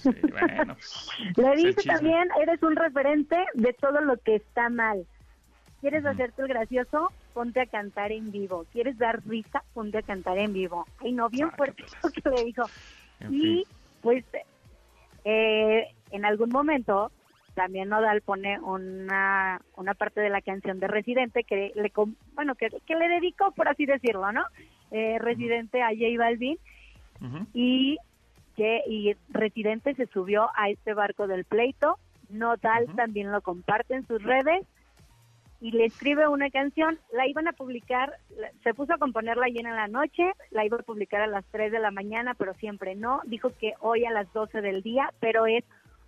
bueno. 0.03 0.77
Le 1.35 1.55
dice 1.57 1.83
también, 1.83 2.29
eres 2.41 2.63
un 2.63 2.75
referente 2.75 3.35
de 3.53 3.73
todo 3.73 4.01
lo 4.01 4.17
que 4.17 4.35
está 4.35 4.69
mal. 4.69 5.05
¿Quieres 5.81 6.05
hacerte 6.05 6.43
el 6.43 6.47
gracioso? 6.47 7.11
Ponte 7.33 7.59
a 7.59 7.65
cantar 7.65 8.11
en 8.11 8.31
vivo. 8.31 8.65
¿Quieres 8.71 8.97
dar 8.97 9.21
risa? 9.25 9.63
Ponte 9.73 9.97
a 9.97 10.01
cantar 10.01 10.37
en 10.37 10.53
vivo. 10.53 10.85
Ay, 10.99 11.11
no, 11.11 11.29
bien 11.29 11.51
fuerte 11.51 11.83
lo 12.03 12.09
que 12.09 12.29
le 12.29 12.43
dijo. 12.45 12.63
y 13.29 13.63
pues 14.01 14.23
eh, 15.25 15.87
en 16.11 16.25
algún 16.25 16.49
momento 16.49 17.11
también 17.53 17.89
Nodal 17.89 18.21
pone 18.21 18.59
una, 18.59 19.61
una 19.75 19.93
parte 19.93 20.21
de 20.21 20.29
la 20.29 20.41
canción 20.41 20.79
de 20.79 20.87
Residente 20.87 21.43
que 21.43 21.71
le 21.75 21.91
bueno 22.33 22.55
que, 22.55 22.69
que 22.85 22.95
le 22.95 23.07
dedicó 23.07 23.51
por 23.51 23.67
así 23.67 23.85
decirlo 23.85 24.31
no 24.31 24.43
eh, 24.91 25.17
Residente 25.19 25.81
a 25.81 25.89
J 25.89 26.17
Balvin. 26.17 26.57
Y 27.53 27.97
que 28.55 28.81
y 28.87 29.15
Residente 29.29 29.93
se 29.93 30.07
subió 30.07 30.49
a 30.55 30.69
este 30.69 30.93
barco 30.93 31.27
del 31.27 31.45
pleito. 31.45 31.97
Nodal 32.29 32.87
también 32.95 33.31
lo 33.31 33.41
comparte 33.41 33.93
en 33.93 34.07
sus 34.07 34.23
redes 34.23 34.65
y 35.61 35.71
le 35.71 35.85
escribe 35.85 36.27
una 36.27 36.49
canción, 36.49 36.97
la 37.13 37.27
iban 37.27 37.47
a 37.47 37.53
publicar, 37.53 38.17
se 38.63 38.73
puso 38.73 38.95
a 38.95 38.97
componerla 38.97 39.45
ayer 39.45 39.65
en 39.65 39.75
la 39.75 39.87
noche, 39.87 40.23
la 40.49 40.65
iba 40.65 40.77
a 40.77 40.81
publicar 40.81 41.21
a 41.21 41.27
las 41.27 41.45
3 41.51 41.71
de 41.71 41.79
la 41.79 41.91
mañana, 41.91 42.33
pero 42.33 42.55
siempre 42.55 42.95
no, 42.95 43.21
dijo 43.25 43.51
que 43.59 43.73
hoy 43.79 44.03
a 44.05 44.11
las 44.11 44.31
12 44.33 44.61
del 44.61 44.81
día, 44.81 45.13
pero 45.19 45.45
es 45.45 45.63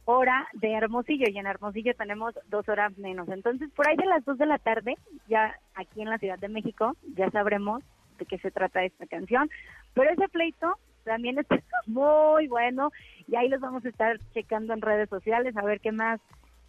hora 0.05 0.47
de 0.53 0.73
Hermosillo 0.73 1.25
y 1.29 1.37
en 1.37 1.47
Hermosillo 1.47 1.93
tenemos 1.95 2.33
dos 2.47 2.67
horas 2.67 2.97
menos. 2.97 3.29
Entonces, 3.29 3.69
por 3.71 3.87
ahí 3.87 3.95
de 3.95 4.05
las 4.05 4.23
2 4.25 4.37
de 4.37 4.45
la 4.45 4.57
tarde, 4.57 4.97
ya 5.27 5.55
aquí 5.75 6.01
en 6.01 6.09
la 6.09 6.17
Ciudad 6.17 6.39
de 6.39 6.49
México, 6.49 6.95
ya 7.15 7.29
sabremos 7.31 7.83
de 8.17 8.25
qué 8.25 8.37
se 8.39 8.51
trata 8.51 8.83
esta 8.83 9.07
canción, 9.07 9.49
pero 9.93 10.11
ese 10.11 10.27
pleito 10.29 10.77
también 11.03 11.39
está 11.39 11.59
muy 11.87 12.47
bueno 12.47 12.91
y 13.27 13.35
ahí 13.35 13.49
los 13.49 13.61
vamos 13.61 13.85
a 13.85 13.89
estar 13.89 14.19
checando 14.33 14.73
en 14.73 14.81
redes 14.81 15.09
sociales 15.09 15.55
a 15.57 15.63
ver 15.63 15.79
qué 15.79 15.91
más 15.91 16.19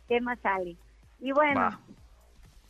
qué 0.08 0.20
más 0.20 0.38
sale. 0.40 0.76
Y 1.20 1.32
bueno, 1.32 1.70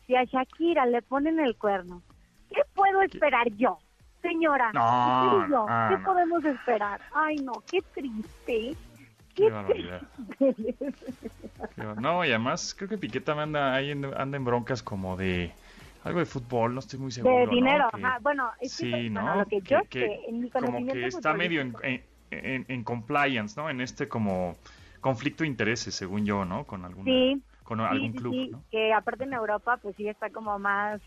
si 0.07 0.15
a 0.15 0.25
Shakira 0.25 0.87
le 0.87 1.03
ponen 1.03 1.41
el 1.41 1.57
cuerno, 1.57 2.03
¿qué 2.51 2.63
puedo 2.75 3.03
esperar 3.03 3.49
yo? 3.57 3.79
Señora, 4.23 4.71
¿qué, 5.91 5.99
podemos 5.99 6.45
esperar? 6.45 7.01
Ay, 7.13 7.37
no, 7.37 7.53
qué 7.71 7.81
triste. 7.95 8.77
Qué, 10.39 11.85
no, 12.01 12.25
y 12.25 12.29
además 12.29 12.75
creo 12.77 12.89
que 12.89 12.99
Piqueta 12.99 13.33
anda 13.33 13.75
ahí 13.75 13.91
anda 13.91 14.37
en 14.37 14.45
broncas 14.45 14.83
como 14.83 15.17
de 15.17 15.53
algo 16.05 16.21
de 16.21 16.27
fútbol, 16.27 16.75
no 16.75 16.81
estoy 16.81 16.99
muy 16.99 17.11
seguro. 17.11 17.39
De 17.39 17.47
dinero, 17.47 17.89
bueno, 18.21 18.51
es 18.61 18.73
sí, 18.73 19.11
¿no? 19.11 19.37
lo 19.37 19.47
que, 19.47 19.61
yo 19.63 19.81
como 20.53 20.87
que 20.87 21.07
está 21.07 21.33
medio 21.35 21.61
en, 21.61 22.05
en, 22.31 22.85
compliance, 22.85 23.61
¿no? 23.61 23.71
En 23.71 23.81
este 23.81 24.07
como 24.07 24.57
conflicto 25.01 25.45
de 25.45 25.49
intereses, 25.49 25.95
según 25.95 26.25
yo, 26.27 26.45
¿no? 26.45 26.65
Con 26.65 26.85
alguna... 26.85 27.05
Sí 27.05 27.43
con 27.65 27.81
algún 27.81 28.13
club. 28.13 28.33
Sí, 28.33 28.53
que 28.71 28.93
aparte 28.93 29.25
en 29.25 29.33
Europa 29.33 29.79
pues 29.79 29.97
sí 29.97 30.07
está 30.07 30.31
como 30.31 30.59
más, 30.59 31.01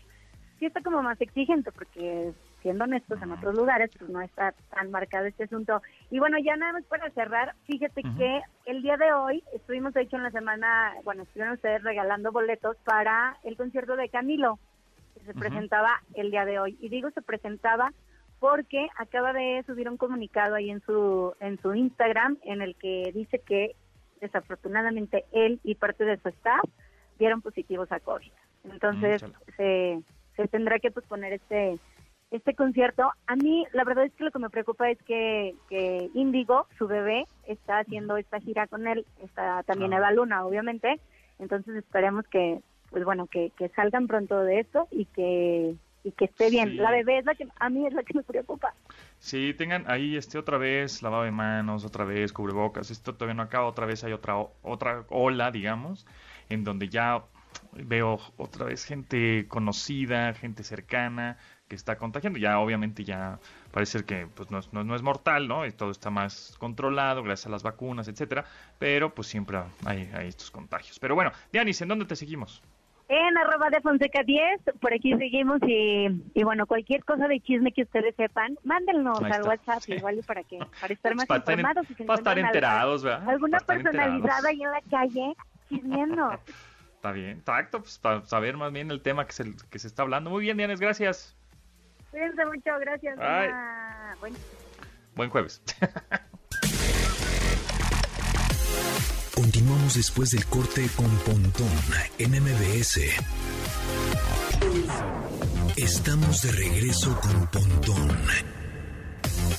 sí 0.58 0.66
está 0.66 0.82
como 0.82 1.02
más 1.02 1.18
exigente 1.20 1.72
porque 1.72 2.32
siendo 2.62 2.84
honestos 2.84 3.20
en 3.22 3.32
otros 3.32 3.54
lugares 3.54 3.90
pues 3.98 4.10
no 4.10 4.20
está 4.20 4.52
tan 4.70 4.90
marcado 4.90 5.26
este 5.26 5.44
asunto. 5.44 5.82
Y 6.10 6.18
bueno, 6.18 6.38
ya 6.38 6.56
nada 6.56 6.72
más 6.72 6.84
para 6.84 7.10
cerrar, 7.10 7.54
fíjate 7.66 8.02
que 8.02 8.40
el 8.66 8.82
día 8.82 8.96
de 8.96 9.12
hoy 9.12 9.42
estuvimos 9.52 9.94
de 9.94 10.02
hecho 10.02 10.16
en 10.16 10.24
la 10.24 10.30
semana, 10.30 10.94
bueno, 11.04 11.22
estuvieron 11.22 11.54
ustedes 11.54 11.82
regalando 11.82 12.32
boletos 12.32 12.76
para 12.84 13.36
el 13.44 13.56
concierto 13.56 13.96
de 13.96 14.08
Camilo 14.08 14.58
que 15.14 15.24
se 15.24 15.34
presentaba 15.34 16.02
el 16.14 16.30
día 16.30 16.44
de 16.44 16.58
hoy. 16.58 16.76
Y 16.80 16.88
digo 16.88 17.10
se 17.10 17.22
presentaba 17.22 17.92
porque 18.40 18.88
acaba 18.96 19.32
de 19.32 19.64
subir 19.66 19.88
un 19.88 19.96
comunicado 19.96 20.54
ahí 20.54 20.70
en 20.70 20.80
su 20.80 21.34
en 21.40 21.60
su 21.60 21.74
Instagram 21.74 22.38
en 22.42 22.62
el 22.62 22.76
que 22.76 23.10
dice 23.12 23.40
que 23.40 23.74
desafortunadamente 24.20 25.24
él 25.32 25.60
y 25.64 25.74
parte 25.74 26.04
de 26.04 26.18
su 26.18 26.28
staff 26.28 26.64
dieron 27.18 27.42
positivos 27.42 27.90
a 27.92 28.00
COVID. 28.00 28.30
Entonces 28.64 29.24
se, 29.56 30.02
se 30.36 30.48
tendrá 30.48 30.78
que 30.78 30.90
posponer 30.90 31.32
este 31.32 31.78
este 32.30 32.54
concierto. 32.54 33.10
A 33.26 33.36
mí 33.36 33.66
la 33.72 33.84
verdad 33.84 34.04
es 34.04 34.12
que 34.14 34.24
lo 34.24 34.30
que 34.30 34.38
me 34.38 34.50
preocupa 34.50 34.90
es 34.90 34.98
que, 35.04 35.54
que 35.68 36.10
Índigo, 36.14 36.66
su 36.76 36.86
bebé, 36.86 37.26
está 37.46 37.78
haciendo 37.78 38.16
esta 38.16 38.40
gira 38.40 38.66
con 38.66 38.86
él, 38.86 39.06
está 39.22 39.62
también 39.62 39.92
Eva 39.92 40.12
Luna, 40.12 40.44
obviamente. 40.44 41.00
Entonces 41.38 41.76
esperemos 41.76 42.26
que, 42.26 42.60
pues 42.90 43.04
bueno, 43.04 43.26
que, 43.26 43.50
que 43.56 43.68
salgan 43.70 44.06
pronto 44.06 44.40
de 44.40 44.60
esto 44.60 44.88
y 44.90 45.06
que 45.06 45.76
y 46.04 46.12
que 46.12 46.26
esté 46.26 46.48
bien. 46.48 46.76
La 46.76 46.90
bebé 46.90 47.18
es 47.18 47.24
la 47.24 47.34
que 47.34 47.46
a 47.58 47.68
mí 47.68 47.86
es 47.86 47.92
la 47.92 48.02
que 48.02 48.14
me 48.14 48.22
preocupa. 48.22 48.72
Sí, 49.18 49.52
tengan 49.54 49.84
ahí 49.90 50.16
este 50.16 50.38
otra 50.38 50.56
vez 50.56 51.02
lavado 51.02 51.24
de 51.24 51.32
manos, 51.32 51.84
otra 51.84 52.04
vez 52.04 52.32
cubrebocas. 52.32 52.90
Esto 52.90 53.14
todavía 53.14 53.34
no 53.34 53.42
acaba, 53.42 53.66
otra 53.66 53.84
vez 53.84 54.04
hay 54.04 54.12
otra 54.12 54.36
otra 54.62 55.04
ola, 55.10 55.50
digamos, 55.50 56.06
en 56.48 56.64
donde 56.64 56.88
ya 56.88 57.24
veo 57.72 58.18
otra 58.36 58.66
vez 58.66 58.84
gente 58.84 59.46
conocida, 59.48 60.32
gente 60.34 60.62
cercana 60.62 61.36
que 61.68 61.76
está 61.76 61.96
contagiando. 61.96 62.38
Ya 62.38 62.58
obviamente 62.58 63.04
ya 63.04 63.38
parece 63.70 64.04
que 64.04 64.26
pues 64.26 64.50
no, 64.50 64.60
no, 64.72 64.96
es 64.96 65.02
mortal, 65.02 65.46
¿no? 65.46 65.66
Y 65.66 65.72
todo 65.72 65.90
está 65.90 66.10
más 66.10 66.56
controlado 66.58 67.22
gracias 67.22 67.46
a 67.46 67.50
las 67.50 67.62
vacunas, 67.62 68.08
etcétera, 68.08 68.44
pero 68.78 69.14
pues 69.14 69.28
siempre 69.28 69.58
hay, 69.84 70.10
hay 70.14 70.28
estos 70.28 70.50
contagios. 70.50 70.98
Pero 70.98 71.14
bueno, 71.14 71.32
Dianis, 71.52 71.80
¿en 71.82 71.88
dónde 71.88 72.06
te 72.06 72.16
seguimos? 72.16 72.62
En 73.10 73.38
arroba 73.38 73.70
de 73.70 73.80
Fonseca 73.80 74.22
10, 74.22 74.60
por 74.80 74.92
aquí 74.92 75.16
seguimos 75.16 75.60
y, 75.66 76.08
y, 76.34 76.44
bueno, 76.44 76.66
cualquier 76.66 77.02
cosa 77.04 77.26
de 77.26 77.40
chisme 77.40 77.72
que 77.72 77.82
ustedes 77.82 78.14
sepan, 78.16 78.58
mándennos 78.64 79.22
al 79.22 79.44
WhatsApp 79.44 79.82
igual 79.88 80.20
para 80.26 80.44
que 80.44 80.58
para 80.78 80.92
estar 80.92 81.14
más 81.14 81.26
informados. 81.30 81.86
para 82.06 82.14
estar 82.18 82.38
enterados, 82.38 83.02
¿verdad? 83.02 83.26
Alguna 83.30 83.60
personalizada 83.60 84.50
ahí 84.50 84.62
en 84.62 84.70
la 84.70 84.82
calle 84.90 85.34
chismeando. 85.70 86.38
está 86.96 87.12
bien, 87.12 87.38
exacto, 87.38 87.80
pues 87.80 87.98
para 87.98 88.26
saber 88.26 88.58
más 88.58 88.72
bien 88.74 88.90
el 88.90 89.00
tema 89.00 89.24
que 89.24 89.32
se, 89.32 89.54
que 89.70 89.78
se 89.78 89.86
está 89.86 90.02
hablando. 90.02 90.28
Muy 90.28 90.42
bien, 90.42 90.58
Dianes, 90.58 90.78
gracias. 90.78 91.34
Cuídense 92.10 92.44
mucho, 92.46 92.78
gracias. 92.80 93.18
Buen... 94.20 94.34
Buen 95.14 95.30
jueves. 95.30 95.62
Continuamos 99.34 99.94
después 99.94 100.30
del 100.30 100.44
corte 100.46 100.88
con 100.96 101.10
Pontón 101.18 101.68
en 102.18 102.30
MBS. 102.42 103.00
Estamos 105.76 106.42
de 106.42 106.52
regreso 106.52 107.18
con 107.20 107.46
Pontón 107.48 108.10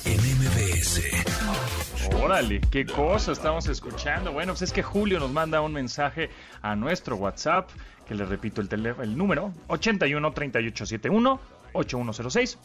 en 0.06 0.20
MBS. 0.38 1.02
Órale, 2.22 2.62
qué 2.72 2.86
cosa 2.86 3.32
estamos 3.32 3.68
escuchando. 3.68 4.32
Bueno, 4.32 4.54
pues 4.54 4.64
es 4.64 4.74
que 4.74 4.84
Julio 4.84 5.20
nos 5.20 5.32
manda 5.32 5.62
un 5.62 5.74
mensaje 5.74 6.30
a 6.62 6.76
nuestro 6.76 7.16
WhatsApp, 7.16 7.70
que 8.08 8.16
le 8.16 8.26
repito 8.26 8.62
el, 8.62 8.86
el 8.86 9.18
número, 9.18 9.54
81 9.68 10.32
3871 10.34 11.59
8106 11.74 12.58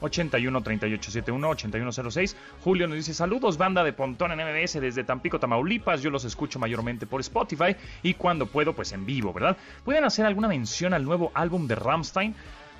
81 0.00 0.62
3871 0.62 1.48
8106 1.48 2.36
Julio 2.62 2.86
nos 2.86 2.96
dice 2.96 3.14
saludos 3.14 3.58
banda 3.58 3.84
de 3.84 3.92
Pontón 3.92 4.32
en 4.32 4.38
MBS 4.38 4.80
desde 4.80 5.04
Tampico, 5.04 5.38
Tamaulipas 5.38 6.02
yo 6.02 6.10
los 6.10 6.24
escucho 6.24 6.58
mayormente 6.58 7.06
por 7.06 7.20
Spotify 7.20 7.76
y 8.02 8.14
cuando 8.14 8.46
puedo 8.46 8.74
pues 8.74 8.92
en 8.92 9.06
vivo, 9.06 9.32
¿verdad? 9.32 9.56
¿Pueden 9.84 10.04
hacer 10.04 10.26
alguna 10.26 10.48
mención 10.48 10.94
al 10.94 11.04
nuevo 11.04 11.30
álbum 11.34 11.66
de 11.66 11.74
Ramstein? 11.74 12.34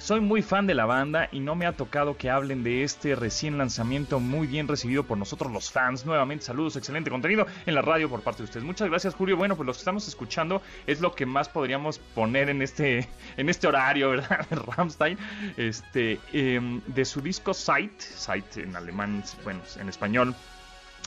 Soy 0.04 0.20
muy 0.20 0.42
fan 0.42 0.66
de 0.66 0.74
la 0.74 0.84
banda 0.84 1.30
y 1.32 1.40
no 1.40 1.54
me 1.54 1.64
ha 1.64 1.72
tocado 1.72 2.18
que 2.18 2.28
hablen 2.28 2.62
de 2.62 2.82
este 2.82 3.14
recién 3.14 3.56
lanzamiento 3.56 4.20
muy 4.20 4.46
bien 4.46 4.68
recibido 4.68 5.04
por 5.04 5.16
nosotros 5.16 5.50
los 5.50 5.72
fans. 5.72 6.04
Nuevamente 6.04 6.44
saludos, 6.44 6.76
excelente 6.76 7.08
contenido 7.08 7.46
en 7.64 7.74
la 7.74 7.80
radio 7.80 8.10
por 8.10 8.20
parte 8.20 8.42
de 8.42 8.44
ustedes. 8.44 8.66
Muchas 8.66 8.90
gracias 8.90 9.14
Julio. 9.14 9.38
Bueno, 9.38 9.56
pues 9.56 9.66
lo 9.66 9.72
que 9.72 9.78
estamos 9.78 10.06
escuchando 10.06 10.60
es 10.86 11.00
lo 11.00 11.14
que 11.14 11.24
más 11.24 11.48
podríamos 11.48 12.00
poner 12.00 12.50
en 12.50 12.60
este, 12.60 13.08
en 13.38 13.48
este 13.48 13.66
horario, 13.66 14.10
¿verdad? 14.10 14.46
De 14.50 14.56
Rammstein. 14.56 15.16
Este, 15.56 16.20
em, 16.34 16.82
de 16.86 17.04
su 17.06 17.22
disco 17.22 17.54
Sight, 17.54 17.98
Sight 17.98 18.58
en 18.58 18.76
alemán, 18.76 19.24
bueno, 19.42 19.62
en 19.80 19.88
español 19.88 20.34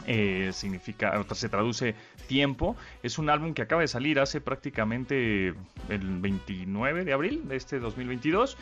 eh, 0.05 0.51
significa, 0.53 1.23
se 1.33 1.49
traduce 1.49 1.95
tiempo. 2.27 2.75
Es 3.03 3.17
un 3.17 3.29
álbum 3.29 3.53
que 3.53 3.61
acaba 3.61 3.81
de 3.81 3.87
salir 3.87 4.19
hace 4.19 4.41
prácticamente 4.41 5.53
el 5.89 6.19
29 6.19 7.05
de 7.05 7.13
abril 7.13 7.47
de 7.47 7.55
este 7.55 7.79
2022 7.79 8.57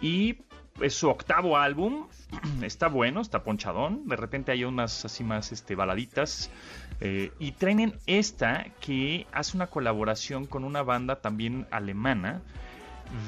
y 0.00 0.36
es 0.80 0.94
su 0.94 1.08
octavo 1.08 1.56
álbum. 1.56 2.06
Está 2.62 2.88
bueno, 2.88 3.20
está 3.20 3.42
ponchadón. 3.42 4.06
De 4.08 4.16
repente 4.16 4.52
hay 4.52 4.64
unas 4.64 5.04
así 5.04 5.24
más 5.24 5.52
este, 5.52 5.74
baladitas. 5.74 6.50
Eh, 7.00 7.30
y 7.38 7.52
traen 7.52 7.94
esta 8.06 8.66
que 8.80 9.26
hace 9.32 9.56
una 9.56 9.66
colaboración 9.66 10.46
con 10.46 10.64
una 10.64 10.82
banda 10.82 11.20
también 11.20 11.66
alemana 11.70 12.42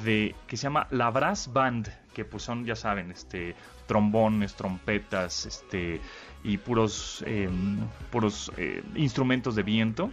de 0.03 0.35
que 0.47 0.57
se 0.57 0.63
llama 0.63 0.87
La 0.91 1.09
Brass 1.09 1.51
Band, 1.53 1.89
que 2.13 2.25
pues 2.25 2.43
son, 2.43 2.65
ya 2.65 2.75
saben, 2.75 3.11
este 3.11 3.55
trombones, 3.87 4.55
trompetas, 4.55 5.45
este 5.45 6.01
y 6.43 6.57
puros, 6.57 7.23
em, 7.25 7.79
puros 8.11 8.51
eh, 8.57 8.83
instrumentos 8.95 9.55
de 9.55 9.63
viento. 9.63 10.11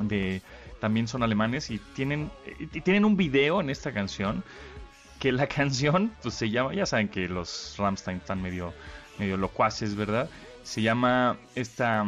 De, 0.00 0.42
también 0.80 1.08
son 1.08 1.22
alemanes 1.22 1.70
y 1.70 1.78
tienen, 1.94 2.30
tienen 2.84 3.04
un 3.04 3.16
video 3.16 3.60
en 3.60 3.70
esta 3.70 3.92
canción 3.92 4.44
que 5.18 5.32
la 5.32 5.46
canción 5.58 6.12
pues 6.22 6.34
se 6.34 6.50
llama, 6.50 6.74
ya 6.74 6.86
saben 6.86 7.08
que 7.08 7.28
los 7.28 7.74
Ramstein 7.78 8.18
están 8.18 8.42
medio, 8.42 8.72
medio 9.18 9.36
locuaces, 9.36 9.94
¿verdad? 9.94 10.28
Se 10.62 10.82
llama 10.82 11.38
esta, 11.54 12.04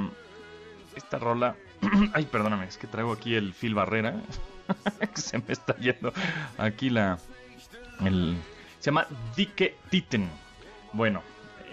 esta 0.97 1.19
rola, 1.19 1.57
ay 2.15 2.27
perdóname, 2.27 2.67
es 2.67 2.77
que 2.77 2.87
traigo 2.87 3.13
aquí 3.13 3.35
el 3.35 3.55
fil 3.55 3.75
barrera, 3.75 4.21
se 5.15 5.39
me 5.39 5.53
está 5.53 5.77
yendo 5.77 6.13
aquí 6.59 6.91
la, 6.91 7.19
el, 8.05 8.37
se 8.79 8.87
llama 8.87 9.07
Dike 9.37 9.77
Titten. 9.91 10.29
Bueno, 10.93 11.23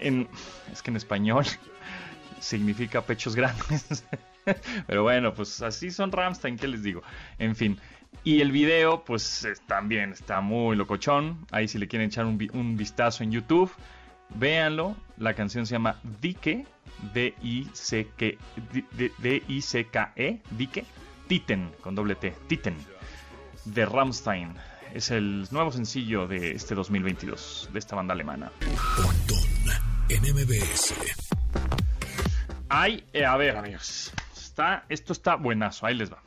es 0.00 0.82
que 0.82 0.90
en 0.90 0.96
español 0.96 1.44
significa 2.40 3.02
pechos 3.02 3.34
grandes. 3.34 4.04
Pero 4.86 5.02
bueno, 5.02 5.34
pues 5.34 5.60
así 5.62 5.90
son 5.90 6.12
Ramstein, 6.12 6.56
¿qué 6.56 6.68
les 6.68 6.82
digo? 6.82 7.02
En 7.38 7.56
fin. 7.56 7.78
Y 8.24 8.40
el 8.40 8.50
video, 8.50 9.04
pues 9.04 9.46
también 9.66 10.12
está 10.12 10.40
muy 10.40 10.76
locochón. 10.76 11.46
Ahí 11.50 11.68
si 11.68 11.78
le 11.78 11.88
quieren 11.88 12.08
echar 12.08 12.24
un, 12.24 12.76
vistazo 12.76 13.22
en 13.22 13.30
YouTube, 13.30 13.70
véanlo. 14.34 14.96
La 15.18 15.34
canción 15.34 15.66
se 15.66 15.72
llama 15.72 16.00
Dike, 16.20 16.66
D-I-C-K-E, 17.12 18.38
Dike, 20.50 20.84
Titen, 21.28 21.70
con 21.80 21.94
doble 21.94 22.14
T, 22.14 22.34
Titen, 22.48 22.76
de 23.64 23.86
Ramstein. 23.86 24.54
Es 24.94 25.10
el 25.10 25.46
nuevo 25.50 25.72
sencillo 25.72 26.26
de 26.26 26.52
este 26.52 26.74
2022, 26.74 27.70
de 27.72 27.78
esta 27.78 27.96
banda 27.96 28.14
alemana 28.14 28.50
en 30.08 30.22
MBS. 30.22 30.94
Eh, 33.12 33.24
a 33.24 33.36
ver, 33.36 33.56
amigos, 33.56 34.12
está, 34.36 34.84
esto 34.88 35.12
está 35.12 35.36
buenazo, 35.36 35.86
ahí 35.86 35.94
les 35.94 36.12
va. 36.12 36.22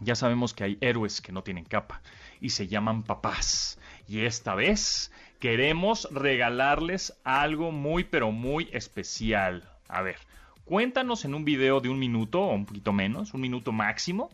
Ya 0.00 0.14
sabemos 0.14 0.54
que 0.54 0.64
hay 0.64 0.78
héroes 0.80 1.20
que 1.20 1.32
no 1.32 1.42
tienen 1.42 1.64
capa 1.64 2.02
y 2.40 2.50
se 2.50 2.66
llaman 2.66 3.02
papás. 3.02 3.78
Y 4.08 4.20
esta 4.20 4.54
vez 4.54 5.12
queremos 5.38 6.08
regalarles 6.10 7.14
algo 7.22 7.70
muy, 7.70 8.04
pero 8.04 8.32
muy 8.32 8.68
especial. 8.72 9.68
A 9.88 10.02
ver, 10.02 10.16
cuéntanos 10.64 11.24
en 11.24 11.34
un 11.34 11.44
video 11.44 11.80
de 11.80 11.90
un 11.90 11.98
minuto 11.98 12.40
o 12.40 12.54
un 12.54 12.66
poquito 12.66 12.92
menos, 12.92 13.34
un 13.34 13.42
minuto 13.42 13.72
máximo, 13.72 14.30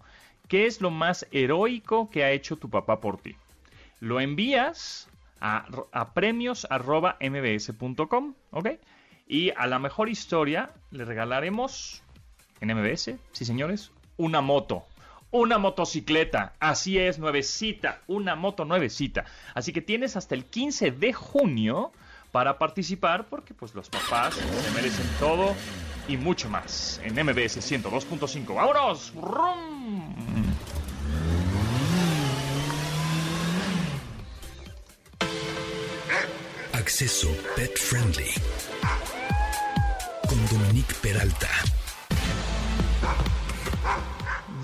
qué 0.49 0.67
es 0.67 0.81
lo 0.81 0.91
más 0.91 1.27
heroico 1.31 2.09
que 2.09 2.25
ha 2.25 2.31
hecho 2.31 2.57
tu 2.57 2.71
papá 2.71 3.01
por 3.01 3.19
ti. 3.21 3.37
Lo 4.01 4.21
envías 4.21 5.09
a, 5.41 6.13
premios.mbs.com, 6.15 8.35
¿ok? 8.51 8.69
Y 9.27 9.51
a 9.51 9.67
la 9.67 9.79
mejor 9.79 10.09
historia 10.09 10.71
le 10.91 11.05
regalaremos 11.05 12.03
en 12.61 12.75
MBS, 12.77 13.17
sí 13.33 13.45
señores, 13.45 13.93
una 14.17 14.41
moto. 14.41 14.85
Una 15.33 15.59
motocicleta, 15.59 16.55
así 16.61 16.99
es, 16.99 17.19
nuevecita, 17.19 18.01
una 18.07 18.37
moto 18.37 18.65
nuevecita. 18.65 19.25
Así 19.55 19.73
que 19.73 19.83
tienes 19.83 20.17
hasta 20.17 20.37
el 20.37 20.45
15 20.45 20.93
de 20.93 21.13
junio 21.13 21.91
para 22.31 22.59
participar 22.59 23.27
porque 23.27 23.53
pues 23.53 23.75
los 23.75 23.91
papás 23.91 24.35
se 24.35 24.71
merecen 24.71 25.07
todo 25.19 25.53
y 26.09 26.17
mucho 26.17 26.49
más 26.49 27.01
en 27.03 27.15
MBS 27.15 27.59
102.5. 27.59 28.55
¡Vámonos! 28.55 29.13
Acceso 36.87 37.37
Pet 37.57 37.77
Friendly. 37.77 38.31
Con 40.29 40.39
Dominique 40.47 40.95
Peralta. 41.03 41.49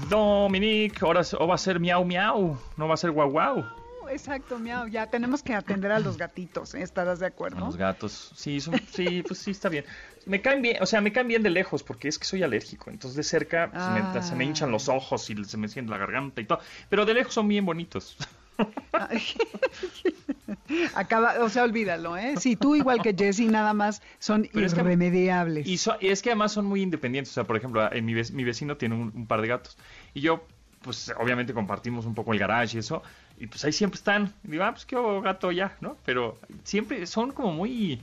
Dominique, 0.09 1.05
ahora 1.05 1.23
va 1.51 1.55
a 1.57 1.59
ser 1.59 1.81
miau 1.81 2.05
miau, 2.05 2.57
no 2.77 2.87
va 2.87 2.95
a 2.95 2.97
ser 2.97 3.11
guau 3.11 3.29
guau. 3.29 3.65
Exacto, 4.09 4.61
miau. 4.61 4.87
Ya 4.87 5.09
tenemos 5.09 5.43
que 5.43 5.53
atender 5.53 5.91
a 5.91 5.99
los 5.99 6.17
gatitos, 6.17 6.77
¿eh? 6.77 6.83
¿estarás 6.83 7.19
de 7.19 7.27
acuerdo? 7.27 7.57
A 7.57 7.67
los 7.67 7.77
gatos, 7.77 8.31
sí, 8.37 8.61
sí, 8.61 9.25
pues 9.27 9.41
sí, 9.41 9.51
está 9.51 9.69
bien. 9.69 9.85
Me 10.25 10.41
caen 10.41 10.63
bien, 10.63 10.81
o 10.81 10.87
sea, 10.87 11.01
me 11.01 11.11
caen 11.11 11.27
bien 11.27 11.43
de 11.43 11.51
lejos 11.51 11.83
porque 11.83 12.07
es 12.07 12.21
que 12.21 12.25
soy 12.25 12.45
alérgico. 12.45 12.91
Entonces 12.91 13.17
de 13.17 13.25
cerca 13.25 13.69
pues, 14.13 14.25
se, 14.27 14.37
me, 14.37 14.45
hinchan 14.45 14.71
los 14.71 14.89
ah. 14.89 14.95
ojos 14.95 15.29
y 15.29 15.45
se 15.45 15.57
me 15.57 15.67
siente 15.67 15.91
la 15.91 15.99
garganta 15.99 16.41
y 16.41 16.45
todo. 16.45 16.61
Pero 16.89 17.05
de 17.05 17.15
lejos 17.15 17.35
son 17.35 17.49
bien 17.49 17.67
bonitos. 17.67 18.17
Acaba, 20.95 21.43
o 21.43 21.49
sea, 21.49 21.65
olvídalo, 21.65 22.17
¿eh? 22.17 22.35
Sí, 22.39 22.57
tú 22.57 22.75
igual 22.75 23.03
que 23.03 23.15
Jesse, 23.15 23.51
nada 23.51 23.75
más 23.75 24.03
son 24.19 24.49
irremediables. 24.53 25.67
y, 25.67 25.81
es 26.07 26.23
que 26.23 26.31
además 26.31 26.53
son 26.53 26.67
muy 26.67 26.83
independientes. 26.83 27.33
O 27.33 27.35
sea, 27.35 27.45
por 27.45 27.57
ejemplo, 27.57 27.93
en 27.93 28.05
mi, 28.05 28.15
mi 28.15 28.45
vecino 28.45 28.77
tiene 28.77 28.95
un, 28.95 29.27
par 29.27 29.43
de 29.43 29.49
gatos. 29.49 29.77
Y 30.15 30.21
yo, 30.21 30.45
pues 30.83 31.13
obviamente 31.19 31.55
compartimos 31.55 32.07
un 32.07 32.15
poco 32.15 32.33
el 32.33 32.39
garage 32.39 32.77
y 32.77 32.81
eso. 32.81 33.03
Y 33.39 33.47
pues 33.47 33.65
ahí 33.65 33.73
siempre 33.73 33.99
están. 33.99 34.33
Y 34.45 34.53
digo, 34.53 34.65
ah, 34.65 34.73
pues 34.73 34.87
qué 34.87 34.97
gato 35.23 35.53
ya, 35.53 35.77
¿no? 35.81 35.97
Pero 36.05 36.39
siempre 36.65 37.07
son 37.07 37.33
como 37.33 37.53
muy, 37.53 38.01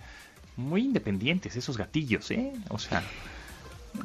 muy 0.57 0.81
independientes 0.81 1.55
esos 1.55 1.77
gatillos, 1.77 2.31
¿eh? 2.31 2.53
O 2.69 2.79
sea. 2.79 3.03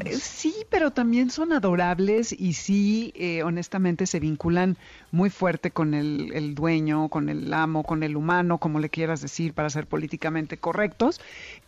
Eh, 0.05 0.17
sí, 0.17 0.55
pero 0.71 0.91
también 0.91 1.31
son 1.31 1.53
adorables 1.53 2.33
y 2.33 2.55
sí, 2.55 3.13
eh, 3.15 3.43
honestamente, 3.43 4.07
se 4.07 4.19
vinculan 4.19 4.77
muy 5.13 5.31
fuerte 5.31 5.71
con 5.71 5.95
el, 5.95 6.55
dueño, 6.55 7.09
con 7.09 7.29
el 7.29 7.53
amo, 7.55 7.85
con 7.85 8.03
el 8.03 8.17
humano, 8.17 8.59
como 8.59 8.81
le 8.81 8.91
quieras 8.91 9.21
decir, 9.21 9.55
para 9.55 9.71
ser 9.71 9.87
políticamente 9.87 10.57
correctos. 10.57 11.21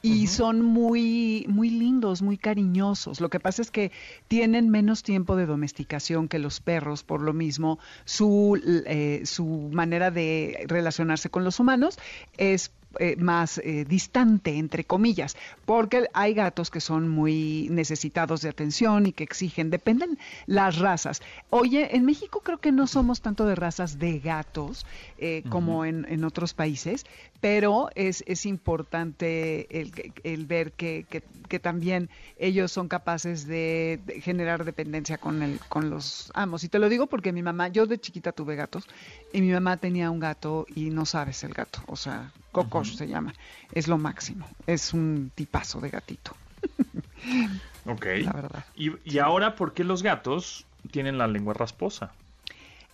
Y 0.03 0.27
son 0.27 0.63
muy, 0.63 1.47
muy 1.49 1.71
lindos, 1.71 2.23
muy 2.23 2.37
cariñosos. 2.37 3.21
Lo 3.21 3.29
que 3.29 3.39
pasa 3.39 3.63
es 3.63 3.71
que 3.71 3.93
tienen 4.29 4.71
menos 4.71 5.03
tiempo 5.03 5.37
de 5.37 5.47
domesticación 5.47 6.29
que 6.29 6.39
los 6.39 6.61
perros, 6.61 7.05
por 7.05 7.23
lo 7.23 7.33
mismo, 7.33 7.79
su, 8.05 8.61
eh, 8.87 9.23
su 9.25 9.71
manera 9.73 10.11
de 10.11 10.65
relacionarse 10.69 11.31
con 11.31 11.45
los 11.45 11.61
humanos 11.61 11.99
es 12.37 12.73
eh, 12.99 13.17
más 13.17 13.59
eh, 13.59 13.85
distante, 13.89 14.57
entre 14.57 14.85
comillas, 14.85 15.37
porque 15.65 16.09
hay 16.13 16.35
gatos 16.35 16.71
que 16.71 16.81
son 16.81 17.09
muy 17.09 17.69
necesitados 17.71 18.43
de 18.43 18.49
atención 18.49 19.07
y 19.07 19.13
que 19.13 19.25
exigen, 19.25 19.71
dependen 19.71 20.19
las 20.47 20.79
razas. 20.79 21.23
Oye, 21.51 21.97
en 21.97 22.05
México 22.05 22.41
creo 22.43 22.59
que 22.59 22.73
no 22.73 22.87
somos 22.87 23.21
tanto 23.21 23.47
de 23.47 23.55
razas 23.55 23.99
de 23.99 24.19
gatos 24.19 24.87
eh, 25.19 25.43
como 25.49 25.85
en, 25.85 26.07
en, 26.09 26.25
otros 26.25 26.55
países, 26.55 27.05
pero 27.41 27.91
es, 27.95 28.25
es 28.27 28.47
importante 28.47 29.81
el, 29.81 29.93
el 30.25 30.47
ver 30.47 30.73
que, 30.73 31.07
que, 31.09 31.23
que, 31.49 31.59
también 31.59 32.11
ellos 32.39 32.73
son 32.73 32.89
capaces 32.89 33.47
de, 33.47 34.01
de, 34.05 34.21
generar 34.21 34.65
dependencia 34.65 35.19
con, 35.19 35.43
el, 35.43 35.59
con 35.69 35.91
los 35.91 36.31
amos. 36.35 36.65
Y 36.65 36.69
te 36.69 36.79
lo 36.79 36.89
digo 36.89 37.07
porque 37.07 37.33
mi 37.33 37.43
mamá, 37.43 37.69
yo 37.69 37.87
de 37.87 37.99
chiquita 37.99 38.33
tuve 38.33 38.57
gatos 38.57 38.85
y 39.33 39.41
mi 39.41 39.53
mamá 39.53 39.77
tenía 39.77 40.11
un 40.11 40.21
gato 40.21 40.67
y 40.75 40.91
no 40.91 41.07
sabes 41.07 41.45
el 41.45 41.53
gato, 41.53 41.81
o 41.87 41.97
sea, 41.97 42.33
Cocosh 42.57 42.89
uh 42.89 42.95
-huh. 42.95 42.99
se 42.99 43.09
llama, 43.09 43.35
es 43.73 43.87
lo 43.87 43.99
máximo, 43.99 44.47
es 44.67 44.95
un 44.95 45.31
tipazo 45.35 45.79
de 45.81 45.91
gatito. 45.91 46.35
ok. 47.85 48.07
La 48.25 48.33
verdad. 48.33 48.65
Y, 48.75 48.93
y 49.05 49.19
ahora, 49.19 49.57
¿por 49.57 49.75
qué 49.75 49.85
los 49.85 50.03
gatos 50.03 50.65
tienen 50.91 51.19
la 51.19 51.27
lengua 51.27 51.53
rasposa? 51.53 52.13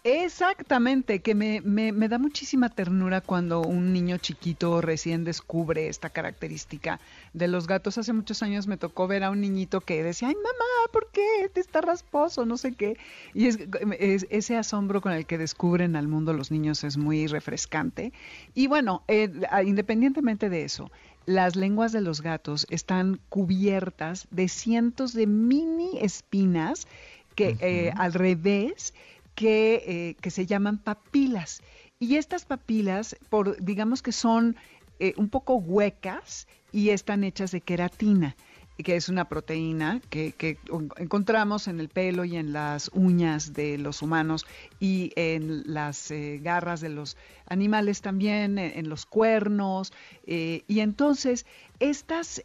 Exactamente, 0.05 1.23
que 1.23 1.37
me, 1.37 1.61
me, 1.61 1.93
me, 1.93 2.09
da 2.09 2.19
muchísima 2.19 2.69
ternura 2.69 3.21
cuando 3.21 3.61
un 3.62 3.93
niño 3.93 4.19
chiquito 4.19 4.81
recién 4.81 5.23
descubre 5.23 5.87
esta 5.87 6.11
característica 6.11 6.99
de 7.35 7.47
los 7.47 7.69
gatos. 7.69 7.99
Hace 7.99 8.12
muchos 8.12 8.43
años 8.43 8.67
me 8.67 8.77
tocó 8.77 9.07
ver 9.07 9.23
a 9.23 9.31
un 9.31 9.41
niñito 9.41 9.81
que 9.81 10.03
decía, 10.03 10.27
ay 10.27 10.35
mamá, 10.35 10.93
¿por 10.93 11.09
qué 11.12 11.49
te 11.55 11.61
está 11.61 11.83
rasposo? 11.83 12.45
No 12.45 12.57
sé 12.57 12.73
qué. 12.73 12.97
Y 13.33 13.47
es, 13.47 13.61
es, 14.01 14.27
ese 14.29 14.57
asombro 14.57 15.01
con 15.01 15.12
el 15.12 15.25
que 15.25 15.38
descubren 15.38 15.95
al 15.95 16.09
mundo 16.09 16.33
los 16.33 16.51
niños 16.51 16.83
es 16.83 16.97
muy 16.97 17.29
refrescante. 17.29 18.12
Y 18.55 18.67
bueno, 18.67 19.05
eh, 19.07 19.31
independientemente 19.65 20.49
de 20.49 20.65
eso, 20.65 20.91
las 21.27 21.55
lenguas 21.55 21.93
de 21.93 22.01
los 22.01 22.23
gatos 22.23 22.67
están 22.71 23.21
cubiertas 23.29 24.27
de 24.33 24.49
cientos 24.49 25.12
de 25.12 25.29
mini 25.29 26.01
espinas 26.01 26.88
que 27.37 27.51
uh 27.51 27.53
-huh. 27.53 27.59
eh, 27.62 27.93
al 27.97 28.15
revés 28.15 28.95
que, 29.35 29.83
eh, 29.87 30.16
que, 30.21 30.31
se 30.31 30.47
llaman 30.47 30.79
papilas. 30.79 31.62
Y 31.99 32.16
estas 32.16 32.45
papilas, 32.45 33.16
por, 33.31 33.62
digamos 33.62 34.03
que 34.03 34.12
son 34.12 34.57
eh, 34.99 35.14
un 35.16 35.29
poco 35.29 35.55
huecas 35.55 36.49
y 36.73 36.90
están 36.90 37.25
hechas 37.25 37.53
de 37.53 37.61
queratina, 37.61 38.37
que 38.79 38.97
es 38.97 39.09
una 39.09 39.29
proteína 39.29 40.01
que, 40.11 40.33
que, 40.33 40.59
encontramos 40.97 41.68
en 41.68 41.79
el 41.79 41.88
pelo 41.88 42.25
y 42.25 42.37
en 42.37 42.53
las 42.53 42.90
uñas 42.92 43.53
de 43.53 43.79
los 43.79 44.03
humanos 44.03 44.45
y 44.81 45.12
en 45.14 45.62
las 45.73 46.11
eh, 46.11 46.40
garras 46.42 46.81
de 46.81 46.88
los 46.88 47.16
animales 47.47 48.01
también, 48.01 48.59
en, 48.59 48.79
en 48.79 48.88
los 48.88 49.07
cuernos. 49.07 49.92
y 50.27 50.81
entonces, 50.81 51.47
estas, 51.79 52.42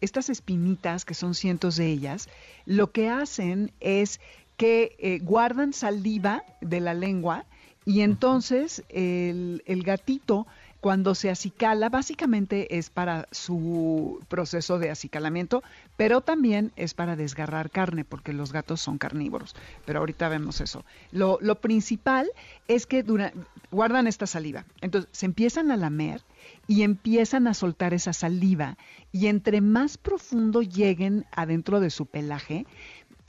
estas 0.00 0.28
espinitas, 0.28 1.04
que 1.04 1.14
son 1.14 1.34
cientos 1.34 1.76
de 1.76 1.86
ellas, 1.86 2.28
lo 2.66 2.92
que 2.92 3.08
hacen 3.08 3.72
es 3.80 4.20
que 4.58 4.96
eh, 4.98 5.20
guardan 5.22 5.72
saliva 5.72 6.44
de 6.60 6.80
la 6.80 6.92
lengua 6.92 7.46
y 7.86 8.02
entonces 8.02 8.84
el, 8.90 9.62
el, 9.64 9.82
gatito 9.82 10.46
cuando 10.80 11.14
se 11.14 11.30
acicala 11.30 11.88
básicamente 11.88 12.76
es 12.76 12.90
para 12.90 13.26
su 13.30 14.20
proceso 14.28 14.78
de 14.78 14.90
acicalamiento, 14.90 15.62
pero 15.96 16.20
también 16.20 16.72
es 16.76 16.92
para 16.92 17.16
desgarrar 17.16 17.70
carne 17.70 18.04
porque 18.04 18.32
los 18.32 18.52
gatos 18.52 18.80
son 18.80 18.98
carnívoros. 18.98 19.56
Pero 19.86 20.00
ahorita 20.00 20.28
vemos 20.28 20.60
eso. 20.60 20.84
Lo, 21.10 21.38
lo 21.40 21.60
principal 21.60 22.30
es 22.68 22.86
que 22.86 23.02
dura, 23.02 23.32
guardan 23.70 24.06
esta 24.06 24.26
saliva, 24.26 24.66
entonces 24.80 25.08
se 25.12 25.26
empiezan 25.26 25.70
a 25.70 25.76
lamer 25.76 26.22
y 26.66 26.82
empiezan 26.82 27.46
a 27.46 27.54
soltar 27.54 27.94
esa 27.94 28.12
saliva 28.12 28.76
y 29.10 29.26
entre 29.26 29.60
más 29.60 29.96
profundo 29.96 30.62
lleguen 30.62 31.26
adentro 31.32 31.80
de 31.80 31.90
su 31.90 32.06
pelaje, 32.06 32.66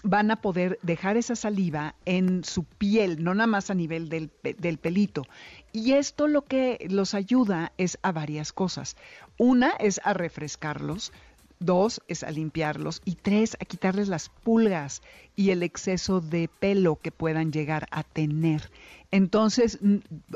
van 0.03 0.31
a 0.31 0.37
poder 0.37 0.79
dejar 0.81 1.17
esa 1.17 1.35
saliva 1.35 1.95
en 2.05 2.43
su 2.43 2.63
piel, 2.63 3.23
no 3.23 3.33
nada 3.33 3.47
más 3.47 3.69
a 3.69 3.73
nivel 3.73 4.09
del, 4.09 4.31
del, 4.43 4.77
pelito. 4.77 5.25
Y 5.73 5.93
esto 5.93 6.27
lo 6.27 6.43
que 6.45 6.87
los 6.89 7.13
ayuda 7.13 7.73
es 7.77 7.97
a 8.01 8.11
varias 8.11 8.53
cosas. 8.53 8.95
Una 9.37 9.71
es 9.71 9.99
a 10.03 10.13
refrescarlos, 10.13 11.11
dos 11.59 12.01
es 12.07 12.23
a 12.23 12.31
limpiarlos 12.31 13.01
y 13.03 13.15
tres 13.15 13.57
a 13.59 13.65
quitarles 13.65 14.07
las 14.07 14.29
pulgas 14.29 15.01
y 15.39 15.51
el 15.51 15.63
exceso 15.63 16.19
de 16.19 16.49
pelo 16.59 16.97
que 17.01 17.13
puedan 17.13 17.53
llegar 17.53 17.87
a 17.91 18.03
tener. 18.03 18.69
Entonces, 19.09 19.79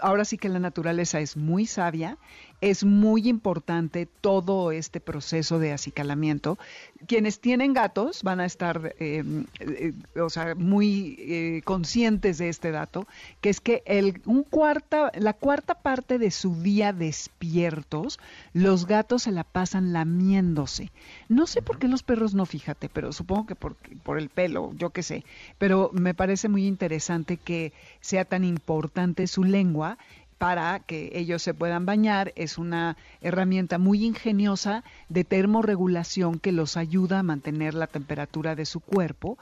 ahora 0.01 0.23
sí 0.23 0.37
que 0.37 0.47
la 0.47 0.59
naturaleza 0.59 1.19
es 1.19 1.35
muy 1.37 1.65
sabia, 1.67 2.17
es 2.59 2.85
muy 2.85 3.27
importante 3.27 4.07
todo 4.21 4.71
este 4.71 5.01
proceso 5.01 5.59
de 5.59 5.73
acicalamiento. 5.73 6.57
Quienes 7.05 7.41
tienen 7.41 7.73
gatos 7.73 8.23
van 8.23 8.39
a 8.39 8.45
estar, 8.45 8.95
eh, 8.99 9.23
eh, 9.59 9.93
o 10.19 10.29
sea, 10.29 10.55
muy 10.55 11.17
eh, 11.19 11.61
conscientes 11.65 12.37
de 12.37 12.47
este 12.47 12.71
dato, 12.71 13.05
que 13.41 13.49
es 13.49 13.59
que 13.59 13.83
el, 13.85 14.21
un 14.25 14.43
cuarta, 14.43 15.11
la 15.15 15.33
cuarta 15.33 15.75
parte 15.75 16.17
de 16.17 16.31
su 16.31 16.55
día 16.55 16.93
despiertos, 16.93 18.17
los 18.53 18.87
gatos 18.87 19.23
se 19.23 19.31
la 19.31 19.43
pasan 19.43 19.91
lamiéndose. 19.91 20.89
No 21.27 21.45
sé 21.45 21.61
por 21.61 21.77
qué 21.77 21.89
los 21.89 22.01
perros 22.01 22.33
no, 22.33 22.45
fíjate, 22.45 22.87
pero 22.87 23.11
supongo 23.11 23.45
que 23.45 23.55
por, 23.55 23.75
por 24.03 24.17
el 24.17 24.29
pelo, 24.29 24.71
yo 24.77 24.91
qué 24.93 25.03
sé. 25.03 25.25
Pero 25.57 25.89
me 25.93 26.13
parece 26.13 26.47
muy 26.47 26.65
interesante 26.65 27.37
que 27.37 27.73
sea 27.99 28.23
tan 28.23 28.43
importante 28.43 28.63
importante 28.63 29.27
su 29.27 29.43
lengua 29.43 29.97
para 30.37 30.79
que 30.79 31.11
ellos 31.13 31.41
se 31.41 31.53
puedan 31.53 31.85
bañar. 31.85 32.33
Es 32.35 32.57
una 32.57 32.97
herramienta 33.21 33.77
muy 33.77 34.05
ingeniosa 34.05 34.83
de 35.09 35.23
termorregulación 35.23 36.39
que 36.39 36.51
los 36.51 36.77
ayuda 36.77 37.19
a 37.19 37.23
mantener 37.23 37.73
la 37.73 37.87
temperatura 37.87 38.55
de 38.55 38.65
su 38.65 38.79
cuerpo 38.79 39.37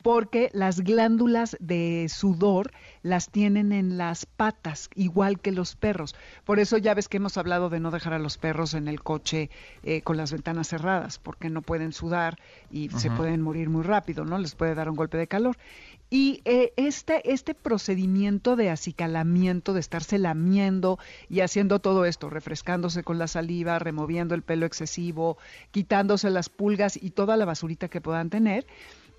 porque 0.00 0.50
las 0.52 0.80
glándulas 0.80 1.56
de 1.60 2.06
sudor 2.08 2.72
las 3.02 3.28
tienen 3.28 3.72
en 3.72 3.98
las 3.98 4.26
patas, 4.26 4.88
igual 4.94 5.40
que 5.40 5.52
los 5.52 5.76
perros. 5.76 6.14
Por 6.44 6.58
eso 6.58 6.78
ya 6.78 6.94
ves 6.94 7.08
que 7.08 7.18
hemos 7.18 7.36
hablado 7.36 7.68
de 7.68 7.80
no 7.80 7.90
dejar 7.90 8.14
a 8.14 8.18
los 8.18 8.38
perros 8.38 8.74
en 8.74 8.88
el 8.88 9.02
coche 9.02 9.50
eh, 9.82 10.02
con 10.02 10.16
las 10.16 10.32
ventanas 10.32 10.68
cerradas, 10.68 11.18
porque 11.18 11.50
no 11.50 11.62
pueden 11.62 11.92
sudar 11.92 12.38
y 12.70 12.88
uh 12.88 12.92
-huh. 12.92 12.98
se 12.98 13.10
pueden 13.10 13.42
morir 13.42 13.68
muy 13.68 13.82
rápido, 13.82 14.24
¿no? 14.24 14.38
Les 14.38 14.54
puede 14.54 14.74
dar 14.74 14.88
un 14.88 14.96
golpe 14.96 15.18
de 15.18 15.26
calor. 15.26 15.56
Y 16.10 16.42
eh, 16.44 16.74
este, 16.76 17.32
este 17.32 17.54
procedimiento 17.54 18.54
de 18.54 18.68
acicalamiento, 18.68 19.72
de 19.72 19.80
estarse 19.80 20.18
lamiendo 20.18 20.98
y 21.30 21.40
haciendo 21.40 21.78
todo 21.78 22.04
esto, 22.04 22.28
refrescándose 22.28 23.02
con 23.02 23.18
la 23.18 23.26
saliva, 23.28 23.78
removiendo 23.78 24.34
el 24.34 24.42
pelo 24.42 24.66
excesivo, 24.66 25.38
quitándose 25.70 26.28
las 26.28 26.50
pulgas 26.50 27.02
y 27.02 27.10
toda 27.10 27.38
la 27.38 27.46
basurita 27.46 27.88
que 27.88 28.02
puedan 28.02 28.28
tener, 28.28 28.66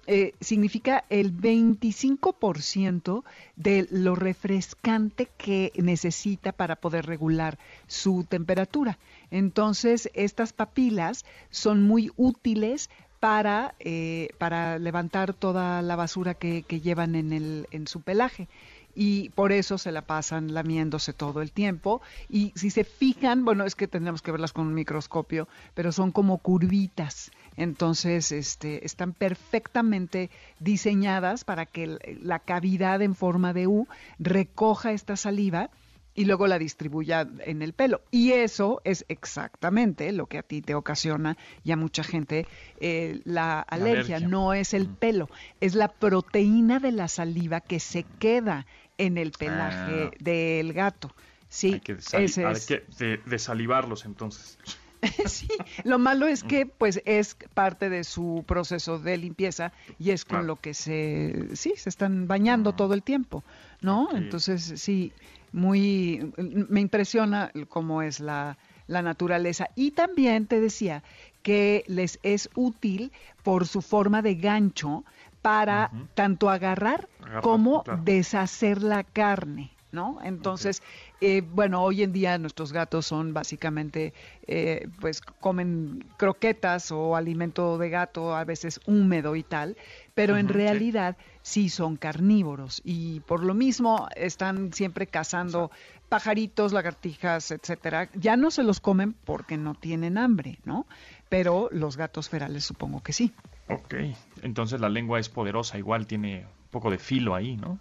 eh, 0.06 0.34
significa 0.42 1.06
el 1.10 1.34
25% 1.34 3.24
de 3.56 3.88
lo 3.90 4.16
refrescante 4.16 5.30
que 5.38 5.72
necesita 5.76 6.52
para 6.52 6.76
poder 6.76 7.06
regular 7.06 7.58
su 7.88 8.26
temperatura. 8.28 9.00
Entonces, 9.32 10.10
estas 10.14 10.52
papilas 10.52 11.26
son 11.52 11.84
muy 11.84 12.12
útiles 12.18 12.90
para, 13.22 13.76
eh, 13.80 14.30
para 14.38 14.78
levantar 14.78 15.34
toda 15.34 15.82
la 15.82 15.96
basura 15.96 16.34
que, 16.34 16.64
que 16.64 16.82
llevan 16.82 17.16
en, 17.16 17.32
el, 17.32 17.68
en 17.72 17.88
su 17.88 18.02
pelaje 18.02 18.50
y 18.96 19.30
por 19.30 19.52
eso 19.52 19.78
se 19.78 19.92
la 19.92 20.04
pasan 20.04 20.54
lamiéndose 20.54 21.14
todo 21.14 21.42
el 21.42 21.52
tiempo. 21.52 22.02
Y 22.30 22.52
si 22.56 22.70
se 22.70 22.84
fijan, 22.84 23.46
bueno, 23.46 23.66
es 23.66 23.76
que 23.76 23.88
tendremos 23.88 24.22
que 24.22 24.32
verlas 24.32 24.54
con 24.54 24.68
un 24.68 24.74
microscopio, 24.74 25.48
pero 25.74 25.92
son 25.92 26.12
como 26.12 26.38
curvitas. 26.38 27.32
Entonces, 27.56 28.32
este, 28.32 28.86
están 28.86 29.14
perfectamente 29.14 30.30
diseñadas 30.60 31.44
para 31.44 31.66
que 31.66 31.98
la 32.22 32.40
cavidad 32.40 33.02
en 33.02 33.16
forma 33.16 33.54
de 33.54 33.68
U 33.68 33.88
recoja 34.20 34.92
esta 34.92 35.16
saliva 35.16 35.70
y 36.16 36.26
luego 36.26 36.48
la 36.48 36.60
distribuya 36.60 37.28
en 37.40 37.62
el 37.62 37.74
pelo. 37.74 38.02
Y 38.12 38.32
eso 38.32 38.82
es 38.84 39.06
exactamente 39.08 40.12
lo 40.12 40.28
que 40.28 40.38
a 40.38 40.44
ti 40.44 40.62
te 40.62 40.76
ocasiona 40.76 41.38
y 41.64 41.72
a 41.72 41.78
mucha 41.78 42.04
gente 42.04 42.48
eh, 42.80 43.22
la, 43.26 43.62
alergia. 43.62 44.18
alergia. 44.18 44.28
No 44.28 44.54
es 44.54 44.74
el 44.74 44.88
pelo, 44.88 45.30
es 45.60 45.76
la 45.76 45.88
proteína 45.88 46.80
de 46.80 46.92
la 46.92 47.08
saliva 47.08 47.62
que 47.62 47.80
se 47.80 48.04
queda 48.20 48.66
en 48.98 49.18
el 49.18 49.32
pelaje 49.32 50.12
ah. 50.12 50.18
del 50.20 50.74
gato. 50.74 51.14
Sí, 51.50 51.74
hay 51.74 51.80
que, 51.82 51.96
desali 51.96 52.46
hay 52.46 52.62
que 52.68 53.22
desalivarlos 53.26 54.06
entonces. 54.06 54.58
sí, 55.26 55.48
lo 55.84 56.00
malo 56.00 56.28
es 56.28 56.44
que 56.44 56.66
pues 56.66 57.02
es 57.06 57.36
parte 57.54 57.90
de 57.90 58.04
su 58.04 58.44
proceso 58.48 59.00
de 59.00 59.18
limpieza 59.18 59.72
y 60.00 60.12
es 60.12 60.26
con 60.26 60.48
lo 60.48 60.56
que 60.58 60.74
se 60.74 61.50
sí, 61.56 61.74
se 61.76 61.90
están 61.90 62.28
bañando 62.28 62.72
-huh. 62.72 62.76
todo 62.76 62.94
el 62.94 63.04
tiempo, 63.04 63.44
¿no? 63.82 64.06
Okay. 64.06 64.18
Entonces, 64.18 64.74
sí, 64.76 65.12
muy 65.52 66.34
me 66.38 66.82
impresiona 66.82 67.52
cómo 67.70 68.02
es 68.02 68.20
la 68.20 68.58
la 68.88 69.02
naturaleza 69.02 69.70
y 69.76 69.92
también 69.92 70.46
te 70.46 70.60
decía 70.60 71.04
que 71.42 71.84
les 71.88 72.20
es 72.24 72.50
útil 72.56 73.12
por 73.44 73.68
su 73.68 73.82
forma 73.82 74.22
de 74.22 74.36
gancho 74.36 75.04
para 75.42 75.90
uh 75.92 75.96
-huh. 75.98 76.08
tanto 76.16 76.50
agarrar, 76.50 77.08
agarrar 77.22 77.42
como 77.44 77.84
claro. 77.84 78.02
deshacer 78.04 78.82
la 78.82 79.04
carne. 79.04 79.73
¿No? 79.94 80.20
Entonces, 80.24 80.82
eh, 81.22 81.42
bueno, 81.42 81.84
hoy 81.84 82.04
en 82.04 82.12
día 82.12 82.38
nuestros 82.38 82.74
gatos 82.74 83.06
son 83.06 83.34
básicamente, 83.34 84.14
eh, 84.48 84.90
pues 85.00 85.22
comen 85.22 86.04
croquetas 86.18 86.92
o 86.92 87.16
alimento 87.16 87.78
de 87.78 87.90
gato, 87.90 88.36
a 88.36 88.44
veces 88.44 88.82
húmedo 88.86 89.36
y 89.36 89.44
tal, 89.44 89.78
pero 90.16 90.36
en 90.36 90.50
realidad 90.50 91.16
sí. 91.44 91.70
son 91.70 91.96
carnívoros 91.96 92.82
y 92.84 93.22
por 93.22 93.44
lo 93.44 93.54
mismo 93.54 94.10
están 94.16 94.74
siempre 94.74 95.08
cazando 95.08 95.72
pajaritos, 96.10 96.74
lagartijas, 96.74 97.52
etcétera. 97.52 98.10
Ya 98.14 98.36
no 98.36 98.52
se 98.52 98.64
los 98.64 98.80
comen 98.80 99.14
porque 99.14 99.58
no 99.58 99.76
tienen 99.76 100.18
hambre, 100.18 100.60
¿no? 100.66 100.88
Pero 101.30 101.70
los 101.72 101.98
gatos 101.98 102.30
ferales 102.30 102.66
supongo 102.66 103.02
que 103.02 103.14
sí. 103.14 103.32
Ok, 103.70 103.96
entonces 104.42 104.82
la 104.82 104.90
lengua 104.90 105.20
es 105.20 105.30
poderosa, 105.30 105.78
igual 105.78 106.06
tiene 106.06 106.46
un 106.46 106.70
poco 106.72 106.92
de 106.92 106.98
filo 106.98 107.36
ahí, 107.36 107.58
¿no? 107.58 107.80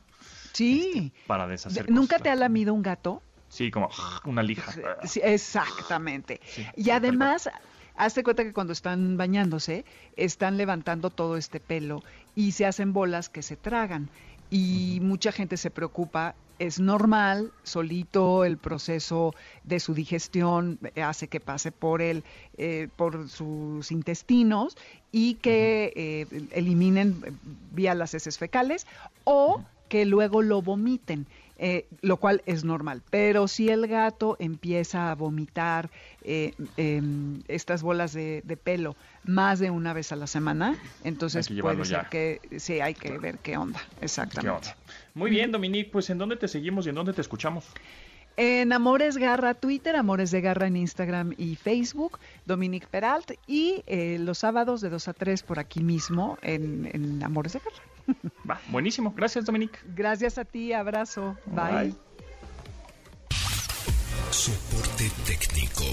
Sí. 0.52 0.92
Este, 0.94 1.26
para 1.26 1.46
deshacer. 1.46 1.90
¿Nunca 1.90 2.18
te 2.18 2.30
ha 2.30 2.34
lamido 2.34 2.74
un 2.74 2.82
gato? 2.82 3.22
Sí, 3.48 3.70
como 3.70 3.88
una 4.24 4.42
lija. 4.42 4.72
Sí, 5.04 5.20
exactamente. 5.22 6.40
y 6.76 6.90
además, 6.90 7.50
hazte 7.96 8.22
cuenta 8.22 8.44
que 8.44 8.52
cuando 8.52 8.72
están 8.72 9.16
bañándose, 9.16 9.84
están 10.16 10.56
levantando 10.56 11.10
todo 11.10 11.36
este 11.36 11.60
pelo 11.60 12.02
y 12.34 12.52
se 12.52 12.66
hacen 12.66 12.92
bolas 12.92 13.28
que 13.28 13.42
se 13.42 13.56
tragan. 13.56 14.08
Y 14.50 14.98
mucha 15.00 15.32
gente 15.32 15.56
se 15.56 15.70
preocupa 15.70 16.34
es 16.62 16.78
normal, 16.78 17.52
solito 17.64 18.44
el 18.44 18.56
proceso 18.56 19.34
de 19.64 19.80
su 19.80 19.94
digestión 19.94 20.78
hace 21.02 21.26
que 21.26 21.40
pase 21.40 21.72
por 21.72 22.00
el, 22.00 22.22
eh, 22.56 22.88
por 22.94 23.28
sus 23.28 23.90
intestinos 23.90 24.76
y 25.10 25.34
que 25.34 25.92
eh, 25.96 26.26
eliminen 26.52 27.20
vía 27.72 27.96
las 27.96 28.14
heces 28.14 28.38
fecales 28.38 28.86
o 29.24 29.62
que 29.92 30.06
luego 30.06 30.40
lo 30.40 30.62
vomiten. 30.62 31.26
Eh, 31.58 31.86
lo 32.00 32.16
cual 32.16 32.42
es 32.46 32.64
normal. 32.64 33.02
Pero 33.10 33.46
si 33.46 33.68
el 33.68 33.86
gato 33.86 34.36
empieza 34.40 35.12
a 35.12 35.14
vomitar 35.14 35.90
eh, 36.22 36.54
em, 36.76 37.42
estas 37.46 37.82
bolas 37.82 38.12
de, 38.14 38.42
pelo 38.64 38.96
más 39.22 39.60
de 39.60 39.70
una 39.70 39.92
vez 39.92 40.10
a 40.10 40.16
la 40.16 40.26
semana, 40.26 40.76
entonces 41.04 41.48
puede 41.60 41.84
ser 41.84 42.06
que 42.10 42.40
sí, 42.56 42.80
hay 42.80 42.94
que 42.94 43.16
ver 43.18 43.38
qué 43.38 43.56
onda. 43.56 43.80
Exactamente. 44.00 44.74
Muy 45.14 45.30
bien, 45.30 45.52
Dominique, 45.52 45.90
pues 45.92 46.10
¿en 46.10 46.18
dónde 46.18 46.34
te 46.34 46.48
seguimos 46.48 46.86
y 46.86 46.88
en 46.88 46.96
dónde 46.96 47.12
te 47.12 47.20
escuchamos? 47.20 47.66
En 48.36 48.72
Amores 48.72 49.18
Garra 49.18 49.54
Twitter, 49.54 49.94
Amores 49.94 50.30
de 50.32 50.40
Garra 50.40 50.66
en 50.66 50.76
Instagram 50.76 51.34
y 51.36 51.54
Facebook, 51.54 52.18
Dominique 52.46 52.88
Peralt, 52.90 53.32
y 53.46 53.84
eh, 53.86 54.16
los 54.18 54.38
sábados 54.38 54.80
de 54.80 54.88
2 54.88 55.06
a 55.08 55.12
3 55.12 55.42
por 55.44 55.58
aquí 55.60 55.84
mismo 55.84 56.38
en, 56.42 57.22
Amores 57.22 57.52
de 57.52 57.60
Garra. 57.60 57.91
Va, 58.48 58.60
buenísimo. 58.68 59.12
Gracias, 59.16 59.44
Dominique. 59.44 59.78
Gracias 59.94 60.38
a 60.38 60.44
ti, 60.44 60.72
abrazo. 60.72 61.36
Bye. 61.46 61.94
Soporte 64.30 65.10
técnico. 65.26 65.84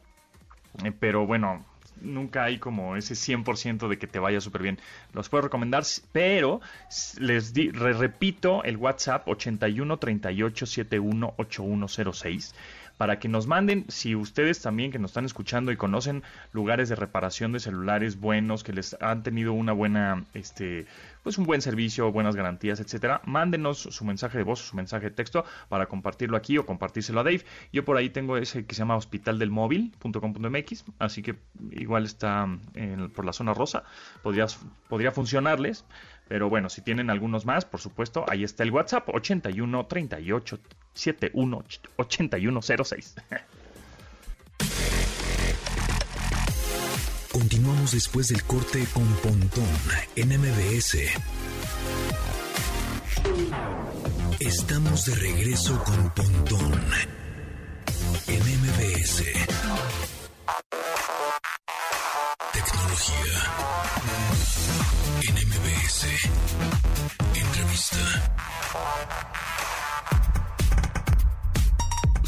eh, 0.84 0.92
pero 0.98 1.26
bueno, 1.26 1.64
nunca 2.00 2.44
hay 2.44 2.58
como 2.58 2.96
ese 2.96 3.14
100% 3.14 3.88
de 3.88 3.98
que 3.98 4.06
te 4.06 4.18
vaya 4.18 4.40
súper 4.40 4.62
bien. 4.62 4.78
Los 5.12 5.28
puedo 5.28 5.42
recomendar, 5.42 5.84
pero 6.12 6.60
les 7.18 7.52
repito 7.54 8.64
el 8.64 8.76
WhatsApp 8.76 9.28
81 9.28 9.96
38 9.98 10.66
71 10.66 11.34
8106 11.36 12.54
para 12.96 13.18
que 13.18 13.28
nos 13.28 13.46
manden, 13.46 13.84
si 13.88 14.14
ustedes 14.14 14.60
también 14.60 14.92
que 14.92 14.98
nos 14.98 15.10
están 15.10 15.24
escuchando 15.24 15.72
y 15.72 15.76
conocen 15.76 16.22
lugares 16.52 16.88
de 16.88 16.94
reparación 16.94 17.52
de 17.52 17.60
celulares 17.60 18.20
buenos, 18.20 18.62
que 18.62 18.72
les 18.72 18.96
han 19.00 19.22
tenido 19.22 19.52
una 19.52 19.72
buena, 19.72 20.24
este, 20.32 20.86
pues 21.24 21.38
un 21.38 21.44
buen 21.44 21.62
servicio, 21.62 22.12
buenas 22.12 22.36
garantías, 22.36 22.78
etcétera, 22.78 23.22
mándenos 23.24 23.78
su 23.78 24.04
mensaje 24.04 24.38
de 24.38 24.44
voz, 24.44 24.60
su 24.60 24.76
mensaje 24.76 25.06
de 25.06 25.10
texto 25.10 25.44
para 25.68 25.86
compartirlo 25.86 26.36
aquí 26.36 26.58
o 26.58 26.66
compartírselo 26.66 27.20
a 27.20 27.24
Dave. 27.24 27.44
Yo 27.72 27.84
por 27.84 27.96
ahí 27.96 28.10
tengo 28.10 28.36
ese 28.36 28.66
que 28.66 28.74
se 28.74 28.80
llama 28.80 28.96
hospitaldelmóvil.com.mx, 28.96 30.84
así 30.98 31.22
que 31.22 31.36
igual 31.72 32.04
está 32.04 32.46
por 33.14 33.24
la 33.24 33.32
zona 33.32 33.54
rosa, 33.54 33.84
podría, 34.22 34.46
podría 34.88 35.10
funcionarles. 35.10 35.84
Pero 36.28 36.48
bueno, 36.48 36.68
si 36.68 36.82
tienen 36.82 37.10
algunos 37.10 37.44
más, 37.44 37.64
por 37.64 37.80
supuesto, 37.80 38.24
ahí 38.28 38.44
está 38.44 38.62
el 38.62 38.70
WhatsApp 38.70 39.08
81 39.08 39.86
38 39.86 40.58
71 40.94 41.64
8106. 41.96 43.16
Continuamos 47.34 47.90
después 47.90 48.28
del 48.28 48.44
corte 48.44 48.86
con 48.94 49.04
Pontón 49.16 49.66
en 50.14 50.28
MBS. 50.38 50.98
Estamos 54.38 55.04
de 55.06 55.14
regreso 55.16 55.82
con 55.82 56.10
Pontón 56.14 56.80
en 58.28 58.38
MBS. 58.38 59.24
Tecnología 62.52 63.36
en 65.22 65.34
MBS. 65.34 66.06
Entrevista. 67.34 68.34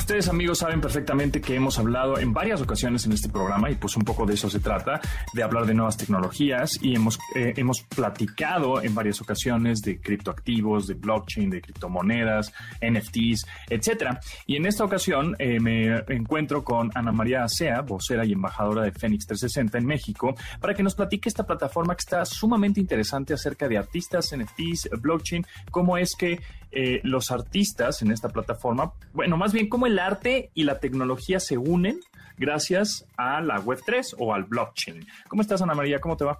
Ustedes 0.07 0.29
amigos 0.29 0.59
saben 0.59 0.81
perfectamente 0.81 1.40
que 1.40 1.57
hemos 1.57 1.81
hablado 1.81 2.16
en 2.21 2.33
varias 2.33 2.62
ocasiones 2.62 3.05
en 3.07 3.12
este 3.12 3.29
programa 3.29 3.73
y 3.73 3.75
pues 3.75 3.97
un 3.97 4.05
poco 4.05 4.25
de 4.25 4.35
eso 4.35 4.49
se 4.49 4.61
trata, 4.61 5.01
de 5.33 5.42
hablar 5.42 5.66
de 5.66 5.75
nuevas 5.75 5.97
tecnologías 5.97 6.81
y 6.81 6.95
hemos, 6.95 7.19
eh, 7.35 7.55
hemos 7.57 7.83
platicado 7.83 8.81
en 8.81 8.95
varias 8.95 9.21
ocasiones 9.21 9.83
de 9.83 10.01
criptoactivos, 10.01 10.87
de 10.87 10.95
blockchain, 10.95 11.51
de 11.51 11.61
criptomonedas, 11.61 12.53
NFTs, 12.81 13.49
etcétera. 13.69 14.21
Y 14.47 14.55
en 14.55 14.66
esta 14.66 14.85
ocasión 14.85 15.35
eh, 15.40 15.59
me 15.59 15.97
encuentro 16.07 16.62
con 16.62 16.92
Ana 16.95 17.11
María 17.11 17.42
Acea, 17.42 17.81
vocera 17.81 18.25
y 18.25 18.31
embajadora 18.31 18.83
de 18.83 18.92
Fénix 18.92 19.27
360 19.27 19.77
en 19.77 19.87
México, 19.87 20.37
para 20.61 20.73
que 20.73 20.85
nos 20.85 20.95
platique 20.95 21.29
esta 21.29 21.45
plataforma 21.45 21.97
que 21.97 22.03
está 22.03 22.25
sumamente 22.25 22.79
interesante 22.79 23.35
acerca 23.35 23.66
de 23.66 23.77
artistas, 23.77 24.33
NFTs, 24.33 24.88
blockchain, 25.01 25.45
cómo 25.73 25.99
es 25.99 26.14
que 26.16 26.38
eh, 26.79 27.01
los 27.05 27.31
artistas 27.31 28.03
en 28.03 28.11
esta 28.11 28.29
plataforma, 28.29 28.93
bueno, 29.15 29.39
más 29.39 29.55
bien 29.55 29.67
cómo 29.71 29.87
el 29.87 29.99
arte 29.99 30.51
y 30.53 30.65
la 30.65 30.79
tecnología 30.79 31.41
se 31.41 31.57
unen 31.57 32.01
gracias 32.37 33.07
a 33.17 33.41
la 33.41 33.62
Web3 33.62 34.17
o 34.19 34.35
al 34.35 34.45
blockchain. 34.45 35.07
¿Cómo 35.27 35.41
estás, 35.41 35.62
Ana 35.62 35.75
María? 35.75 36.01
¿Cómo 36.01 36.19
te 36.19 36.27
va? 36.27 36.39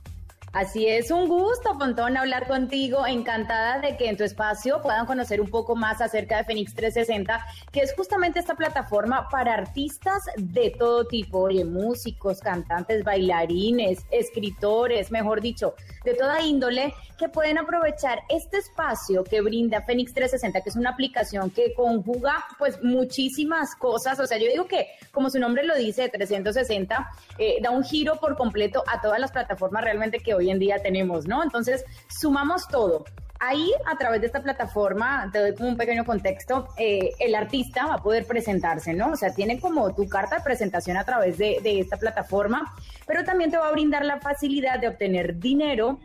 Así 0.57 0.89
es, 0.89 1.11
un 1.11 1.29
gusto, 1.29 1.77
Pontón, 1.79 2.17
hablar 2.17 2.49
contigo. 2.49 3.07
Encantada 3.07 3.79
de 3.79 3.99
que 3.99 4.09
en 4.09 4.17
tu 4.17 4.25
espacio 4.25 4.81
puedan 4.81 5.05
conocer 5.05 5.39
un 5.39 5.51
poco 5.51 5.77
más 5.77 6.01
acerca 6.01 6.39
de 6.39 6.45
Fénix 6.45 6.73
360, 6.73 7.47
que 7.71 7.81
es 7.81 7.95
justamente 7.95 8.39
esta 8.39 8.55
plataforma 8.55 9.29
para 9.29 9.53
artistas 9.53 10.23
de 10.39 10.71
todo 10.71 11.07
tipo, 11.07 11.49
de 11.49 11.67
músicos, 11.67 12.41
cantantes, 12.41 13.05
bailarines, 13.05 14.07
escritores, 14.11 15.11
mejor 15.11 15.43
dicho, 15.43 15.75
de 16.07 16.15
toda 16.15 16.41
índole, 16.41 16.95
que 17.19 17.29
pueden 17.29 17.59
aprovechar 17.59 18.21
este 18.31 18.57
espacio 18.57 19.25
que 19.25 19.43
brinda 19.43 19.83
Fénix 19.83 20.15
360, 20.15 20.63
que 20.63 20.71
es 20.71 20.77
una 20.77 20.91
aplicación 20.91 21.51
que 21.51 21.75
conjuga 21.75 22.47
pues 22.59 22.83
muchísimas 22.83 23.75
cosas. 23.75 24.19
O 24.21 24.27
sea, 24.27 24.39
yo 24.39 24.47
digo 24.47 24.67
que, 24.67 24.89
como 25.13 25.29
su 25.29 25.39
nombre 25.39 25.65
lo 25.65 25.77
dice, 25.77 26.09
360, 26.09 27.11
eh, 27.39 27.59
da 27.61 27.71
un 27.71 27.85
giro 27.85 28.17
por 28.17 28.37
completo 28.39 28.83
a 28.87 29.03
todas 29.03 29.21
las 29.21 29.33
plataformas 29.33 29.85
realmente 29.85 30.21
que 30.21 30.33
hoy 30.33 30.46
en 30.51 30.59
día 30.59 30.79
tenemos, 30.83 31.27
¿no? 31.27 31.43
Entonces, 31.43 31.85
sumamos 32.09 32.69
todo. 32.69 33.05
Ahí, 33.39 33.71
a 33.85 33.99
través 33.99 34.21
de 34.23 34.29
esta 34.29 34.43
plataforma, 34.43 35.29
te 35.31 35.39
doy 35.41 35.55
como 35.55 35.69
un 35.69 35.77
pequeño 35.77 36.05
contexto, 36.05 36.69
eh, 36.79 37.11
el 37.19 37.35
artista 37.35 37.87
va 37.87 37.95
a 37.95 38.03
poder 38.03 38.27
presentarse, 38.27 38.95
¿no? 38.95 39.13
O 39.13 39.17
sea, 39.17 39.35
tiene 39.35 39.61
como 39.61 39.95
tu 39.95 40.09
carta 40.09 40.37
de 40.37 40.43
presentación 40.43 40.97
a 40.97 41.05
través 41.05 41.37
de, 41.37 41.59
de 41.63 41.81
esta 41.81 41.99
plataforma, 41.99 42.75
pero 43.07 43.25
también 43.25 43.51
te 43.51 43.59
va 43.59 43.69
a 43.69 43.73
brindar 43.73 44.05
la 44.05 44.21
facilidad 44.21 44.81
de 44.81 44.89
obtener 44.89 45.39
dinero 45.39 45.99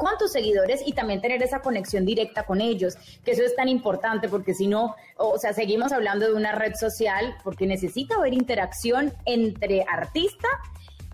con 0.00 0.16
tus 0.16 0.32
seguidores 0.32 0.80
y 0.86 0.92
también 0.94 1.20
tener 1.20 1.42
esa 1.42 1.60
conexión 1.60 2.06
directa 2.06 2.44
con 2.44 2.62
ellos, 2.62 2.96
que 3.22 3.32
eso 3.32 3.42
es 3.42 3.54
tan 3.54 3.68
importante 3.68 4.30
porque 4.30 4.54
si 4.54 4.66
no, 4.66 4.96
o 5.18 5.38
sea, 5.38 5.52
seguimos 5.52 5.92
hablando 5.92 6.26
de 6.26 6.32
una 6.32 6.52
red 6.52 6.72
social 6.74 7.36
porque 7.44 7.66
necesita 7.66 8.14
haber 8.14 8.32
interacción 8.32 9.12
entre 9.26 9.84
artista 9.86 10.48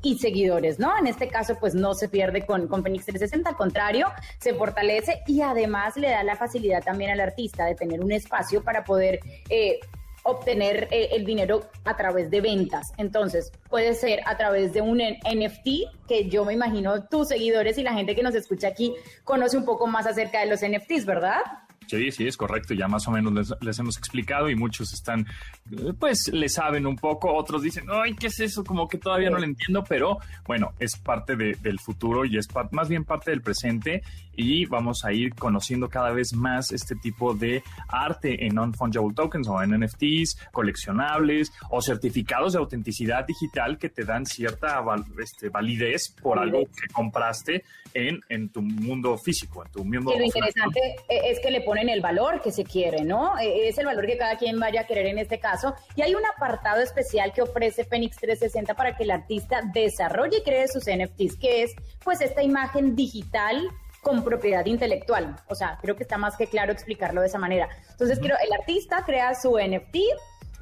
y 0.02 0.18
seguidores, 0.18 0.78
¿no? 0.78 0.96
En 0.98 1.06
este 1.06 1.28
caso, 1.28 1.56
pues 1.58 1.74
no 1.74 1.94
se 1.94 2.08
pierde 2.08 2.44
con, 2.44 2.68
con 2.68 2.82
Phoenix 2.82 3.06
360, 3.06 3.50
al 3.50 3.56
contrario, 3.56 4.08
se 4.38 4.54
fortalece 4.54 5.22
y 5.26 5.40
además 5.40 5.96
le 5.96 6.10
da 6.10 6.22
la 6.22 6.36
facilidad 6.36 6.82
también 6.82 7.10
al 7.10 7.20
artista 7.20 7.64
de 7.64 7.74
tener 7.74 8.00
un 8.00 8.12
espacio 8.12 8.62
para 8.62 8.84
poder 8.84 9.20
eh, 9.48 9.80
obtener 10.26 10.88
eh, 10.90 11.10
el 11.12 11.24
dinero 11.24 11.62
a 11.84 11.96
través 11.96 12.30
de 12.30 12.40
ventas. 12.40 12.92
Entonces, 12.98 13.52
puede 13.70 13.94
ser 13.94 14.20
a 14.26 14.36
través 14.36 14.72
de 14.72 14.82
un 14.82 14.98
NFT, 14.98 16.06
que 16.08 16.28
yo 16.28 16.44
me 16.44 16.52
imagino 16.52 17.04
tus 17.04 17.28
seguidores 17.28 17.78
y 17.78 17.82
la 17.82 17.94
gente 17.94 18.14
que 18.14 18.22
nos 18.22 18.34
escucha 18.34 18.68
aquí 18.68 18.94
conoce 19.24 19.56
un 19.56 19.64
poco 19.64 19.86
más 19.86 20.06
acerca 20.06 20.40
de 20.40 20.46
los 20.46 20.60
NFTs, 20.60 21.06
¿verdad? 21.06 21.40
Sí, 21.86 22.10
sí, 22.10 22.26
es 22.26 22.36
correcto. 22.36 22.74
Ya 22.74 22.88
más 22.88 23.06
o 23.08 23.10
menos 23.10 23.56
les, 23.60 23.78
hemos 23.78 23.96
explicado 23.96 24.50
y 24.50 24.56
muchos 24.56 24.92
están, 24.92 25.26
eh, 25.70 25.92
pues, 25.98 26.28
le 26.32 26.48
saben 26.48 26.86
un 26.86 26.96
poco. 26.96 27.32
Otros 27.32 27.62
dicen, 27.62 27.84
ay, 27.90 28.14
¿qué 28.14 28.28
es 28.28 28.40
eso? 28.40 28.64
Como 28.64 28.88
que 28.88 28.98
todavía 28.98 29.30
no 29.30 29.38
lo 29.38 29.44
entiendo, 29.44 29.84
pero 29.88 30.18
bueno, 30.46 30.72
es 30.78 30.96
parte 30.96 31.36
del 31.36 31.78
futuro 31.78 32.24
y 32.24 32.38
es 32.38 32.48
más 32.72 32.88
bien 32.88 33.04
parte 33.04 33.30
del 33.30 33.42
presente 33.42 34.02
y 34.36 34.66
vamos 34.66 35.04
a 35.04 35.12
ir 35.12 35.34
conociendo 35.34 35.88
cada 35.88 36.10
vez 36.10 36.34
más 36.34 36.70
este 36.72 36.94
tipo 36.94 37.34
de 37.34 37.62
arte 37.88 38.46
en 38.46 38.54
non-fungible 38.54 39.14
tokens 39.14 39.48
o 39.48 39.62
en 39.62 39.80
NFTs, 39.80 40.36
coleccionables 40.52 41.52
o 41.70 41.80
certificados 41.80 42.52
de 42.52 42.58
autenticidad 42.58 43.26
digital 43.26 43.78
que 43.78 43.88
te 43.88 44.04
dan 44.04 44.26
cierta 44.26 44.84
este, 45.22 45.48
validez 45.48 46.14
por 46.22 46.38
algo 46.38 46.64
que 46.66 46.92
compraste 46.92 47.64
en, 47.94 48.20
en 48.28 48.50
tu 48.50 48.62
mundo 48.62 49.16
físico, 49.16 49.64
en 49.64 49.72
tu 49.72 49.84
mundo. 49.84 50.12
Y 50.14 50.18
lo 50.18 50.24
interesante 50.24 50.80
e, 51.08 51.30
es 51.30 51.40
que 51.40 51.50
le 51.50 51.62
ponen 51.76 51.90
el 51.90 52.00
valor 52.00 52.40
que 52.40 52.52
se 52.52 52.64
quiere, 52.64 53.04
¿no? 53.04 53.38
E, 53.38 53.68
es 53.68 53.76
el 53.76 53.84
valor 53.84 54.06
que 54.06 54.16
cada 54.16 54.38
quien 54.38 54.58
vaya 54.58 54.82
a 54.82 54.86
querer 54.86 55.06
en 55.06 55.18
este 55.18 55.38
caso. 55.38 55.74
Y 55.94 56.00
hay 56.00 56.14
un 56.14 56.24
apartado 56.24 56.80
especial 56.80 57.34
que 57.34 57.42
ofrece 57.42 57.84
Phoenix 57.84 58.16
360 58.16 58.72
para 58.74 58.96
que 58.96 59.02
el 59.02 59.10
artista 59.10 59.60
desarrolle 59.74 60.38
y 60.38 60.42
cree 60.42 60.68
sus 60.68 60.84
NFTs, 60.84 61.36
que 61.36 61.64
es 61.64 61.74
pues 62.02 62.22
esta 62.22 62.42
imagen 62.42 62.96
digital 62.96 63.68
con 64.00 64.24
propiedad 64.24 64.64
intelectual. 64.64 65.36
O 65.48 65.54
sea, 65.54 65.78
creo 65.82 65.96
que 65.96 66.04
está 66.04 66.16
más 66.16 66.36
que 66.38 66.46
claro 66.46 66.72
explicarlo 66.72 67.20
de 67.20 67.26
esa 67.26 67.38
manera. 67.38 67.68
Entonces, 67.90 68.18
el 68.18 68.52
artista 68.58 69.02
crea 69.04 69.34
su 69.34 69.58
NFT, 69.58 69.96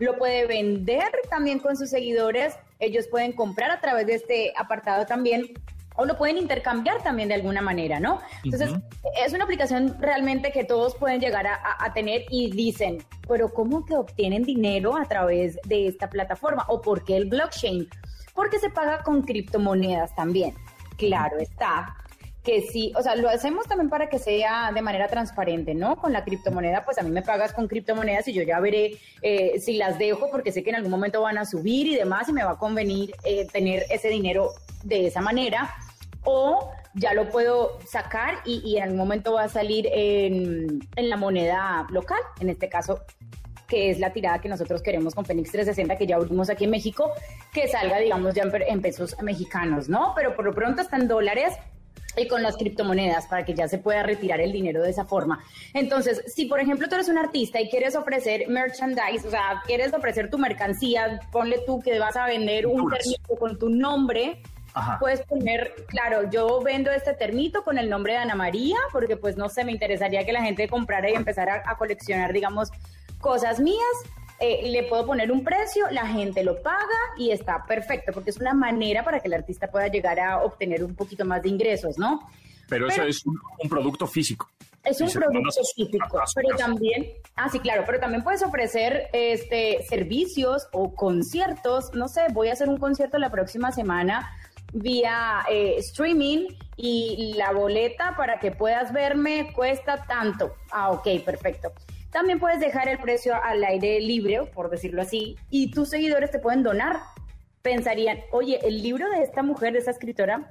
lo 0.00 0.18
puede 0.18 0.46
vender 0.46 1.12
también 1.30 1.60
con 1.60 1.76
sus 1.76 1.90
seguidores, 1.90 2.56
ellos 2.80 3.06
pueden 3.06 3.32
comprar 3.34 3.70
a 3.70 3.80
través 3.80 4.06
de 4.06 4.14
este 4.14 4.52
apartado 4.56 5.06
también 5.06 5.52
o 5.96 6.04
lo 6.04 6.16
pueden 6.16 6.38
intercambiar 6.38 7.02
también 7.02 7.28
de 7.28 7.34
alguna 7.34 7.62
manera, 7.62 8.00
¿no? 8.00 8.20
Entonces, 8.42 8.72
es 9.24 9.32
una 9.32 9.44
aplicación 9.44 9.96
realmente 10.00 10.50
que 10.50 10.64
todos 10.64 10.94
pueden 10.96 11.20
llegar 11.20 11.46
a, 11.46 11.60
a, 11.78 11.92
tener 11.92 12.24
y 12.30 12.50
dicen, 12.50 12.98
pero 13.28 13.48
¿cómo 13.52 13.84
que 13.84 13.94
obtienen 13.94 14.42
dinero 14.42 14.96
a 14.96 15.04
través 15.04 15.58
de 15.64 15.86
esta 15.86 16.10
plataforma? 16.10 16.64
¿O 16.68 16.80
por 16.80 17.04
qué 17.04 17.16
el 17.16 17.26
blockchain? 17.26 17.88
Porque 18.34 18.58
se 18.58 18.70
paga 18.70 19.02
con 19.02 19.22
criptomonedas 19.22 20.14
también. 20.16 20.54
Claro 20.96 21.38
está, 21.38 21.96
que 22.44 22.60
sí, 22.60 22.92
o 22.94 23.02
sea, 23.02 23.16
lo 23.16 23.30
hacemos 23.30 23.66
también 23.66 23.88
para 23.88 24.10
que 24.10 24.18
sea 24.18 24.70
de 24.72 24.82
manera 24.82 25.08
transparente, 25.08 25.74
¿no? 25.74 25.96
Con 25.96 26.12
la 26.12 26.24
criptomoneda, 26.24 26.84
pues 26.84 26.98
a 26.98 27.02
mí 27.02 27.10
me 27.10 27.22
pagas 27.22 27.54
con 27.54 27.66
criptomonedas 27.66 28.28
y 28.28 28.34
yo 28.34 28.42
ya 28.42 28.60
veré 28.60 28.98
eh, 29.22 29.58
si 29.58 29.78
las 29.78 29.98
dejo 29.98 30.30
porque 30.30 30.52
sé 30.52 30.62
que 30.62 30.68
en 30.68 30.76
algún 30.76 30.90
momento 30.90 31.22
van 31.22 31.38
a 31.38 31.46
subir 31.46 31.86
y 31.86 31.96
demás 31.96 32.28
y 32.28 32.34
me 32.34 32.44
va 32.44 32.52
a 32.52 32.58
convenir 32.58 33.14
eh, 33.24 33.46
tener 33.50 33.84
ese 33.88 34.08
dinero 34.08 34.50
de 34.82 35.06
esa 35.06 35.22
manera 35.22 35.74
o 36.24 36.70
ya 36.92 37.14
lo 37.14 37.30
puedo 37.30 37.78
sacar 37.86 38.34
y, 38.44 38.76
en 38.76 38.84
algún 38.84 38.98
momento 38.98 39.32
va 39.32 39.44
a 39.44 39.48
salir 39.48 39.88
en, 39.90 40.86
en 40.96 41.10
la 41.10 41.16
moneda 41.16 41.86
local, 41.90 42.20
en 42.40 42.50
este 42.50 42.68
caso 42.68 43.00
que 43.66 43.90
es 43.90 43.98
la 43.98 44.12
tirada 44.12 44.40
que 44.40 44.48
nosotros 44.48 44.82
queremos 44.82 45.14
con 45.14 45.24
Fénix 45.24 45.50
360, 45.50 45.96
que 45.96 46.06
ya 46.06 46.16
abrimos 46.16 46.50
aquí 46.50 46.64
en 46.64 46.70
México, 46.70 47.10
que 47.52 47.68
salga, 47.68 47.98
digamos, 47.98 48.34
ya 48.34 48.42
en, 48.42 48.82
pesos 48.82 49.16
mexicanos, 49.22 49.88
¿no? 49.88 50.12
Pero 50.14 50.36
por 50.36 50.44
lo 50.44 50.52
pronto 50.52 50.82
está 50.82 50.96
en 50.96 51.08
dólares 51.08 51.54
y 52.16 52.28
con 52.28 52.42
las 52.42 52.56
criptomonedas 52.56 53.26
para 53.26 53.44
que 53.44 53.54
ya 53.54 53.68
se 53.68 53.78
pueda 53.78 54.02
retirar 54.02 54.40
el 54.40 54.52
dinero 54.52 54.82
de 54.82 54.90
esa 54.90 55.04
forma. 55.04 55.44
Entonces, 55.72 56.22
si 56.26 56.46
por 56.46 56.60
ejemplo 56.60 56.88
tú 56.88 56.94
eres 56.94 57.08
un 57.08 57.18
artista 57.18 57.60
y 57.60 57.68
quieres 57.68 57.96
ofrecer 57.96 58.48
merchandise, 58.48 59.26
o 59.26 59.30
sea, 59.30 59.62
quieres 59.66 59.92
ofrecer 59.92 60.30
tu 60.30 60.38
mercancía, 60.38 61.20
ponle 61.30 61.60
tú 61.66 61.80
que 61.80 61.98
vas 61.98 62.16
a 62.16 62.26
vender 62.26 62.66
un 62.66 62.90
termito 62.90 63.36
con 63.38 63.58
tu 63.58 63.68
nombre, 63.68 64.40
puedes 64.98 65.22
poner, 65.22 65.74
claro, 65.86 66.30
yo 66.30 66.60
vendo 66.62 66.90
este 66.90 67.14
termito 67.14 67.62
con 67.62 67.78
el 67.78 67.88
nombre 67.88 68.14
de 68.14 68.18
Ana 68.18 68.34
María, 68.34 68.76
porque 68.92 69.16
pues 69.16 69.36
no 69.36 69.48
sé, 69.48 69.64
me 69.64 69.72
interesaría 69.72 70.24
que 70.24 70.32
la 70.32 70.42
gente 70.42 70.68
comprara 70.68 71.10
y 71.10 71.14
empezara 71.14 71.62
a 71.66 71.76
coleccionar, 71.76 72.32
digamos, 72.32 72.70
cosas 73.20 73.60
mías 73.60 73.78
eh, 74.40 74.68
le 74.70 74.82
puedo 74.84 75.06
poner 75.06 75.30
un 75.30 75.44
precio, 75.44 75.86
la 75.90 76.06
gente 76.06 76.42
lo 76.42 76.60
paga 76.62 76.88
y 77.16 77.30
está 77.30 77.64
perfecto, 77.66 78.12
porque 78.12 78.30
es 78.30 78.38
una 78.38 78.52
manera 78.52 79.04
para 79.04 79.20
que 79.20 79.28
el 79.28 79.34
artista 79.34 79.70
pueda 79.70 79.88
llegar 79.88 80.18
a 80.18 80.42
obtener 80.42 80.82
un 80.84 80.94
poquito 80.94 81.24
más 81.24 81.42
de 81.42 81.50
ingresos, 81.50 81.98
¿no? 81.98 82.28
Pero, 82.68 82.88
eso 82.88 83.02
es 83.02 83.24
un, 83.26 83.38
producto 83.68 84.06
físico. 84.06 84.50
Es 84.82 85.00
un 85.00 85.10
producto 85.10 85.62
físico, 85.76 86.20
pero 86.34 86.56
también, 86.56 87.12
ah, 87.36 87.48
sí, 87.48 87.60
claro, 87.60 87.84
pero 87.86 88.00
también 88.00 88.24
puedes 88.24 88.42
ofrecer 88.42 89.08
este 89.12 89.84
servicios 89.88 90.66
o 90.72 90.94
conciertos, 90.94 91.94
no 91.94 92.08
sé, 92.08 92.22
voy 92.32 92.48
a 92.48 92.52
hacer 92.54 92.68
un 92.68 92.78
concierto 92.78 93.18
la 93.18 93.30
próxima 93.30 93.70
semana 93.70 94.30
vía 94.72 95.44
eh, 95.50 95.76
streaming 95.78 96.48
y 96.76 97.34
la 97.36 97.52
boleta 97.52 98.14
para 98.16 98.40
que 98.40 98.50
puedas 98.50 98.92
verme 98.92 99.52
cuesta 99.54 100.04
tanto. 100.06 100.54
Ah, 100.72 100.90
ok, 100.90 101.06
perfecto. 101.24 101.72
También 102.14 102.38
puedes 102.38 102.60
dejar 102.60 102.88
el 102.88 102.98
precio 102.98 103.34
al 103.42 103.64
aire 103.64 104.00
libre, 104.00 104.44
por 104.54 104.70
decirlo 104.70 105.02
así, 105.02 105.36
y 105.50 105.72
tus 105.72 105.88
seguidores 105.88 106.30
te 106.30 106.38
pueden 106.38 106.62
donar. 106.62 107.00
Pensarían, 107.60 108.20
oye, 108.30 108.60
el 108.62 108.84
libro 108.84 109.10
de 109.10 109.24
esta 109.24 109.42
mujer, 109.42 109.72
de 109.72 109.80
esta 109.80 109.90
escritora, 109.90 110.48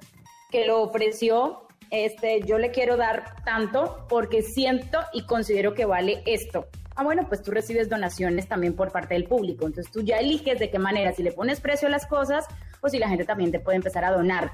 que 0.51 0.67
lo 0.67 0.81
ofreció, 0.81 1.65
este, 1.89 2.41
yo 2.41 2.57
le 2.57 2.71
quiero 2.71 2.97
dar 2.97 3.41
tanto 3.45 4.05
porque 4.09 4.41
siento 4.41 4.99
y 5.13 5.25
considero 5.25 5.73
que 5.73 5.85
vale 5.85 6.21
esto. 6.25 6.67
Ah, 6.97 7.03
bueno, 7.05 7.29
pues 7.29 7.41
tú 7.41 7.51
recibes 7.51 7.87
donaciones 7.87 8.49
también 8.49 8.75
por 8.75 8.91
parte 8.91 9.13
del 9.13 9.23
público. 9.23 9.65
Entonces 9.65 9.89
tú 9.89 10.01
ya 10.01 10.17
eliges 10.17 10.59
de 10.59 10.69
qué 10.69 10.79
manera, 10.79 11.13
si 11.13 11.23
le 11.23 11.31
pones 11.31 11.61
precio 11.61 11.87
a 11.87 11.91
las 11.91 12.05
cosas 12.07 12.45
o 12.81 12.89
si 12.89 12.99
la 12.99 13.07
gente 13.07 13.23
también 13.23 13.53
te 13.53 13.61
puede 13.61 13.77
empezar 13.77 14.03
a 14.03 14.11
donar 14.11 14.51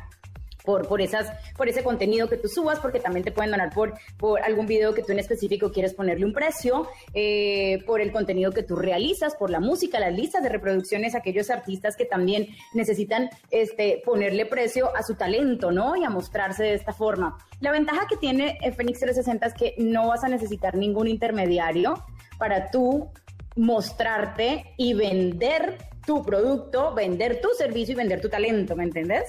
por, 0.69 0.87
por, 0.87 1.01
esas, 1.01 1.31
por 1.57 1.67
ese 1.67 1.83
contenido 1.83 2.29
que 2.29 2.37
tú 2.37 2.47
subas, 2.47 2.79
porque 2.79 2.99
también 2.99 3.23
te 3.23 3.31
pueden 3.31 3.49
donar 3.49 3.73
por, 3.73 3.95
por 4.17 4.39
algún 4.43 4.67
video 4.67 4.93
que 4.93 5.01
tú 5.01 5.13
en 5.13 5.17
específico 5.17 5.71
quieres 5.71 5.95
ponerle 5.95 6.27
un 6.27 6.31
precio, 6.31 6.87
eh, 7.15 7.83
por 7.87 8.01
el 8.01 8.11
contenido 8.11 8.51
que 8.51 8.61
tú 8.61 8.75
realizas, 8.75 9.35
por 9.35 9.49
la 9.49 9.59
música, 9.59 9.99
las 9.99 10.13
listas 10.13 10.43
de 10.43 10.49
reproducciones, 10.49 11.15
aquellos 11.15 11.49
artistas 11.49 11.95
que 11.95 12.05
también 12.05 12.49
necesitan 12.75 13.31
este, 13.49 14.03
ponerle 14.05 14.45
precio 14.45 14.95
a 14.95 15.01
su 15.01 15.15
talento, 15.15 15.71
¿no? 15.71 15.95
Y 15.95 16.03
a 16.03 16.11
mostrarse 16.11 16.61
de 16.65 16.75
esta 16.75 16.93
forma. 16.93 17.39
La 17.61 17.71
ventaja 17.71 18.05
que 18.07 18.17
tiene 18.17 18.59
Phoenix 18.75 18.99
360 18.99 19.47
es 19.47 19.53
que 19.55 19.73
no 19.79 20.09
vas 20.09 20.23
a 20.23 20.27
necesitar 20.27 20.75
ningún 20.75 21.07
intermediario 21.07 21.95
para 22.37 22.69
tú 22.69 23.09
mostrarte 23.55 24.75
y 24.77 24.93
vender 24.93 25.79
tu 26.05 26.21
producto, 26.21 26.93
vender 26.93 27.41
tu 27.41 27.49
servicio 27.57 27.93
y 27.93 27.95
vender 27.95 28.21
tu 28.21 28.29
talento, 28.29 28.75
¿me 28.75 28.83
entiendes? 28.83 29.23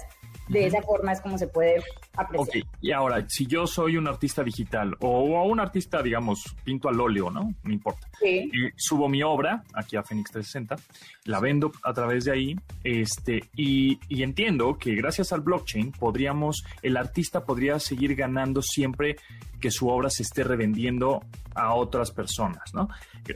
De 0.51 0.67
esa 0.67 0.83
forma 0.83 1.13
es 1.13 1.21
como 1.21 1.39
se 1.39 1.47
puede 1.47 1.83
apreciar. 2.17 2.65
Ok, 2.65 2.69
y 2.81 2.93
ahora, 2.93 3.25
si 3.29 3.47
yo 3.47 3.67
soy 3.67 3.97
un 3.97 4.09
artista 4.09 4.43
digital 4.43 4.97
o 5.01 5.45
un 5.45 5.61
artista, 5.61 6.03
digamos, 6.03 6.57
pinto 6.65 6.89
al 6.89 7.01
óleo, 7.01 7.31
¿no? 7.31 7.55
No 7.63 7.73
importa. 7.73 8.09
Sí. 8.19 8.51
Y 8.53 8.71
subo 8.77 9.09
mi 9.09 9.23
obra 9.23 9.63
aquí 9.75 9.97
a 9.97 10.03
Phoenix 10.03 10.31
360, 10.33 10.77
la 11.25 11.41
vendo 11.41 11.73
a 11.85 11.93
través 11.93 12.25
de 12.25 12.33
ahí, 12.33 12.57
este, 12.83 13.45
y, 13.57 13.99
y 14.09 14.23
entiendo 14.23 14.77
que 14.77 14.95
gracias 14.95 15.33
al 15.33 15.41
blockchain 15.41 15.93
podríamos, 15.93 16.65
el 16.83 16.97
artista 16.97 17.45
podría 17.45 17.79
seguir 17.79 18.15
ganando 18.17 18.63
siempre 18.63 19.17
que 19.61 19.71
su 19.71 19.89
obra 19.89 20.11
se 20.11 20.23
esté 20.23 20.43
revendiendo 20.43 21.23
a 21.55 21.75
otras 21.75 22.11
personas, 22.11 22.75
¿no? 22.75 22.89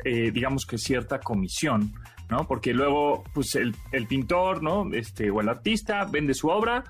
Eh, 0.05 0.31
digamos 0.31 0.65
que 0.65 0.79
cierta 0.79 1.21
comisión, 1.21 1.95
¿no? 2.31 2.47
Porque 2.47 2.73
luego, 2.73 3.25
pues 3.35 3.55
el, 3.55 3.75
el 3.93 4.07
pintor, 4.07 4.63
¿no? 4.63 4.93
Este, 4.93 5.31
o 5.31 5.41
el 5.41 5.49
artista 5.49 6.05
vende 6.05 6.35
su 6.35 6.49
obra, 6.49 6.85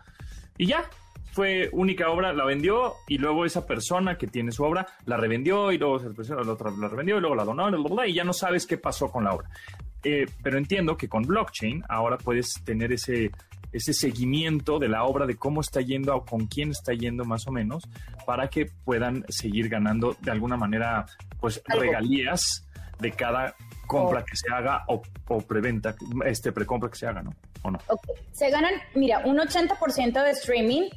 y 0.57 0.67
ya, 0.67 0.85
fue 1.33 1.69
única 1.73 2.11
obra, 2.11 2.33
la 2.33 2.45
vendió 2.45 2.95
y 3.09 3.19
luego 3.19 3.45
esa 3.45 3.67
persona 3.67 4.17
que 4.17 4.29
tiene 4.29 4.53
su 4.53 4.62
obra 4.62 4.87
la 5.05 5.17
revendió 5.17 5.73
y 5.73 5.79
luego 5.79 5.99
la 5.99 6.53
otra 6.53 6.71
la 6.71 6.88
revendió 6.88 7.17
y 7.17 7.21
luego 7.21 7.35
la 7.35 7.45
donó 7.45 8.07
y 8.07 8.14
ya 8.14 8.23
no 8.23 8.33
sabes 8.33 8.67
qué 8.67 8.79
pasó 8.79 9.11
con 9.11 9.25
la 9.25 9.35
obra. 9.35 9.51
Eh, 10.05 10.27
pero 10.43 10.59
entiendo 10.59 10.97
que 10.97 11.09
con 11.09 11.23
blockchain 11.23 11.83
ahora 11.88 12.19
puedes 12.19 12.62
tener 12.62 12.93
ese, 12.93 13.33
ese 13.73 13.93
seguimiento 13.93 14.79
de 14.79 14.88
la 14.88 15.05
obra, 15.05 15.27
de 15.27 15.35
cómo 15.35 15.61
está 15.61 15.81
yendo 15.81 16.14
o 16.14 16.25
con 16.25 16.47
quién 16.47 16.71
está 16.71 16.93
yendo 16.93 17.25
más 17.25 17.49
o 17.49 17.51
menos, 17.51 17.83
para 18.25 18.49
que 18.49 18.67
puedan 18.85 19.25
seguir 19.29 19.69
ganando 19.69 20.17
de 20.21 20.31
alguna 20.31 20.57
manera 20.57 21.05
pues 21.40 21.61
regalías 21.67 22.69
de 23.01 23.11
cada 23.11 23.57
compra 23.87 24.25
que 24.25 24.37
se 24.37 24.53
haga 24.53 24.85
o, 24.88 25.03
preventa, 25.40 25.94
este 26.25 26.53
precompra 26.53 26.90
que 26.90 26.97
se 26.97 27.07
haga, 27.07 27.23
¿no? 27.23 27.35
¿O 27.62 27.70
no? 27.70 27.79
Se 28.33 28.51
ganan, 28.51 28.75
mira, 28.94 29.20
un 29.25 29.38
80% 29.38 30.23
de 30.23 30.31
streaming 30.31 30.90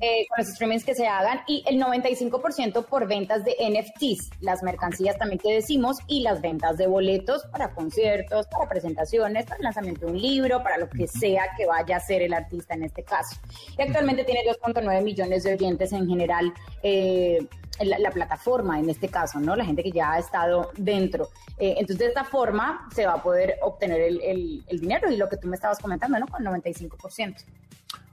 eh, 0.00 0.26
con 0.28 0.38
los 0.38 0.48
streamings 0.48 0.84
que 0.84 0.94
se 0.94 1.06
hagan 1.06 1.40
y 1.46 1.64
el 1.66 1.80
95% 1.80 2.84
por 2.84 3.08
ventas 3.08 3.42
de 3.44 3.56
NFTs, 3.58 4.30
las 4.42 4.62
mercancías 4.62 5.16
también 5.16 5.38
que 5.38 5.54
decimos, 5.54 5.96
y 6.06 6.20
las 6.20 6.42
ventas 6.42 6.76
de 6.76 6.86
boletos 6.86 7.44
para 7.46 7.72
conciertos, 7.72 8.46
para 8.48 8.68
presentaciones, 8.68 9.44
para 9.44 9.56
el 9.56 9.64
lanzamiento 9.64 10.06
de 10.06 10.12
un 10.12 10.20
libro, 10.20 10.62
para 10.62 10.76
lo 10.76 10.90
que 10.90 11.06
sea 11.06 11.44
que 11.56 11.64
vaya 11.64 11.96
a 11.96 12.00
ser 12.00 12.20
el 12.20 12.34
artista 12.34 12.74
en 12.74 12.82
este 12.82 13.02
caso. 13.02 13.36
Y 13.78 13.80
actualmente 13.80 14.24
tiene 14.24 14.42
2.9 14.44 15.02
millones 15.02 15.44
de 15.44 15.54
oyentes 15.54 15.92
en 15.92 16.06
general. 16.06 16.52
Eh, 16.82 17.46
la, 17.84 18.10
plataforma 18.10 18.78
en 18.78 18.90
este 18.90 19.08
caso, 19.08 19.40
¿no? 19.40 19.56
La 19.56 19.64
gente 19.64 19.82
que 19.82 19.92
ya 19.92 20.12
ha 20.12 20.18
estado 20.18 20.70
dentro. 20.76 21.28
Eh, 21.58 21.74
entonces, 21.78 21.98
de 21.98 22.06
esta 22.06 22.24
forma 22.24 22.88
se 22.94 23.06
va 23.06 23.14
a 23.14 23.22
poder 23.22 23.56
obtener 23.62 24.00
el, 24.00 24.64
dinero 24.70 25.10
y 25.10 25.16
lo 25.16 25.28
que 25.28 25.36
tú 25.36 25.48
me 25.48 25.56
estabas 25.56 25.78
comentando, 25.78 26.18
¿no? 26.18 26.26
Con 26.26 26.44
95%. 26.44 27.44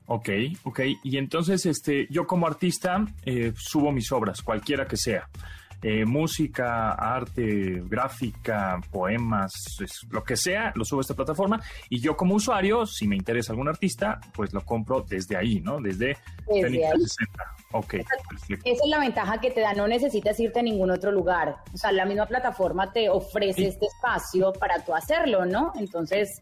Ok, 0.07 0.29
ok. 0.63 0.79
Y 1.03 1.17
entonces, 1.17 1.65
este, 1.65 2.07
yo 2.09 2.25
como 2.25 2.47
artista 2.47 3.05
eh, 3.25 3.53
subo 3.55 3.91
mis 3.91 4.11
obras, 4.11 4.41
cualquiera 4.41 4.87
que 4.87 4.97
sea. 4.97 5.29
Eh, 5.81 6.05
música, 6.05 6.91
arte, 6.91 7.81
gráfica, 7.85 8.81
poemas, 8.91 9.53
lo 10.09 10.23
que 10.23 10.35
sea, 10.35 10.73
lo 10.75 10.83
subo 10.83 10.99
a 10.99 11.01
esta 11.01 11.13
plataforma 11.13 11.61
y 11.89 12.01
yo 12.01 12.17
como 12.17 12.35
usuario, 12.35 12.85
si 12.85 13.07
me 13.07 13.15
interesa 13.15 13.53
algún 13.53 13.69
artista, 13.69 14.19
pues 14.33 14.51
lo 14.51 14.65
compro 14.65 15.05
desde 15.07 15.37
ahí, 15.37 15.61
¿no? 15.61 15.79
Desde, 15.79 16.17
desde 16.47 16.85
ahí. 16.85 16.91
Ok, 17.71 17.95
perfecto. 18.29 18.69
Esa 18.69 18.83
es 18.83 18.89
la 18.89 18.99
ventaja 18.99 19.39
que 19.39 19.51
te 19.51 19.61
da, 19.61 19.73
no 19.73 19.87
necesitas 19.87 20.37
irte 20.39 20.59
a 20.59 20.63
ningún 20.63 20.91
otro 20.91 21.11
lugar. 21.11 21.57
O 21.73 21.77
sea, 21.77 21.91
la 21.91 22.05
misma 22.05 22.25
plataforma 22.25 22.91
te 22.91 23.09
ofrece 23.09 23.67
este 23.67 23.85
espacio 23.85 24.51
para 24.51 24.83
tú 24.83 24.93
hacerlo, 24.93 25.45
¿no? 25.45 25.71
Entonces, 25.75 26.41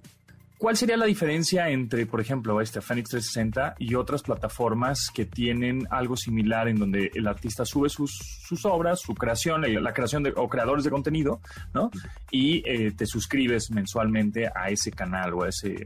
¿Cuál 0.57 0.75
sería 0.75 0.97
la 0.97 1.05
diferencia 1.05 1.69
entre, 1.69 2.07
por 2.07 2.19
ejemplo, 2.19 2.59
este 2.61 2.81
Phoenix 2.81 3.09
360 3.11 3.75
y 3.77 3.93
otras 3.93 4.23
plataformas 4.23 5.11
que 5.13 5.25
tienen 5.25 5.87
algo 5.91 6.17
similar 6.17 6.67
en 6.67 6.77
donde 6.77 7.11
el 7.13 7.27
artista 7.27 7.63
sube 7.63 7.89
sus, 7.89 8.17
sus 8.43 8.65
obras, 8.65 9.01
su 9.01 9.13
creación, 9.13 9.61
la 9.61 9.93
creación 9.93 10.23
de, 10.23 10.33
o 10.35 10.49
creadores 10.49 10.83
de 10.83 10.89
contenido, 10.89 11.41
¿no? 11.75 11.91
Y 12.31 12.63
eh, 12.65 12.91
te 12.91 13.05
suscribes 13.05 13.69
mensualmente 13.69 14.47
a 14.47 14.69
ese 14.69 14.91
canal 14.91 15.35
o 15.35 15.43
a 15.43 15.49
ese, 15.49 15.85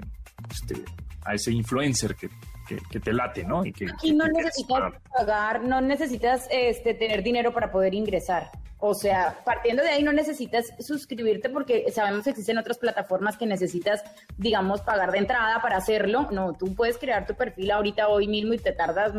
este, 0.50 0.86
a 1.26 1.34
ese 1.34 1.52
influencer 1.52 2.16
que, 2.16 2.30
que, 2.68 2.99
te 2.99 3.14
late, 3.14 3.43
¿no? 3.43 3.66
Y 3.66 3.74
que, 3.74 3.88
Aquí 3.91 4.14
no 4.14 4.28
necesitas 4.28 4.93
pagar, 5.18 5.64
no 5.64 5.82
necesitas 5.82 6.47
este, 6.51 6.93
tener 6.93 7.24
dinero 7.24 7.53
para 7.53 7.72
poder 7.72 7.93
ingresar. 7.93 8.51
O 8.84 8.95
sea, 8.95 9.38
partiendo 9.45 9.84
de 9.84 9.89
ahí 9.89 10.01
no 10.01 10.12
necesitas 10.12 10.74
suscribirte 10.80 11.49
porque 11.49 11.86
sabemos 11.91 12.24
que 12.24 12.32
existen 12.32 12.57
otras 12.57 12.80
plataformas 12.80 13.38
que 13.38 13.45
necesitas, 13.45 14.03
digamos, 14.38 14.82
pagar 14.82 15.12
de 15.12 15.20
entrada 15.20 15.62
para 15.62 15.78
hacerlo. 15.78 16.28
No, 16.32 16.53
tú 16.53 16.74
puedes 16.74 16.97
crear 16.97 17.28
tu 17.28 17.36
perfil 17.36 17.70
ahorita 17.70 18.07
hoy 18.07 18.28
mismo 18.28 18.53
y 18.53 18.57
te 18.57 18.72
tardas 18.72 19.14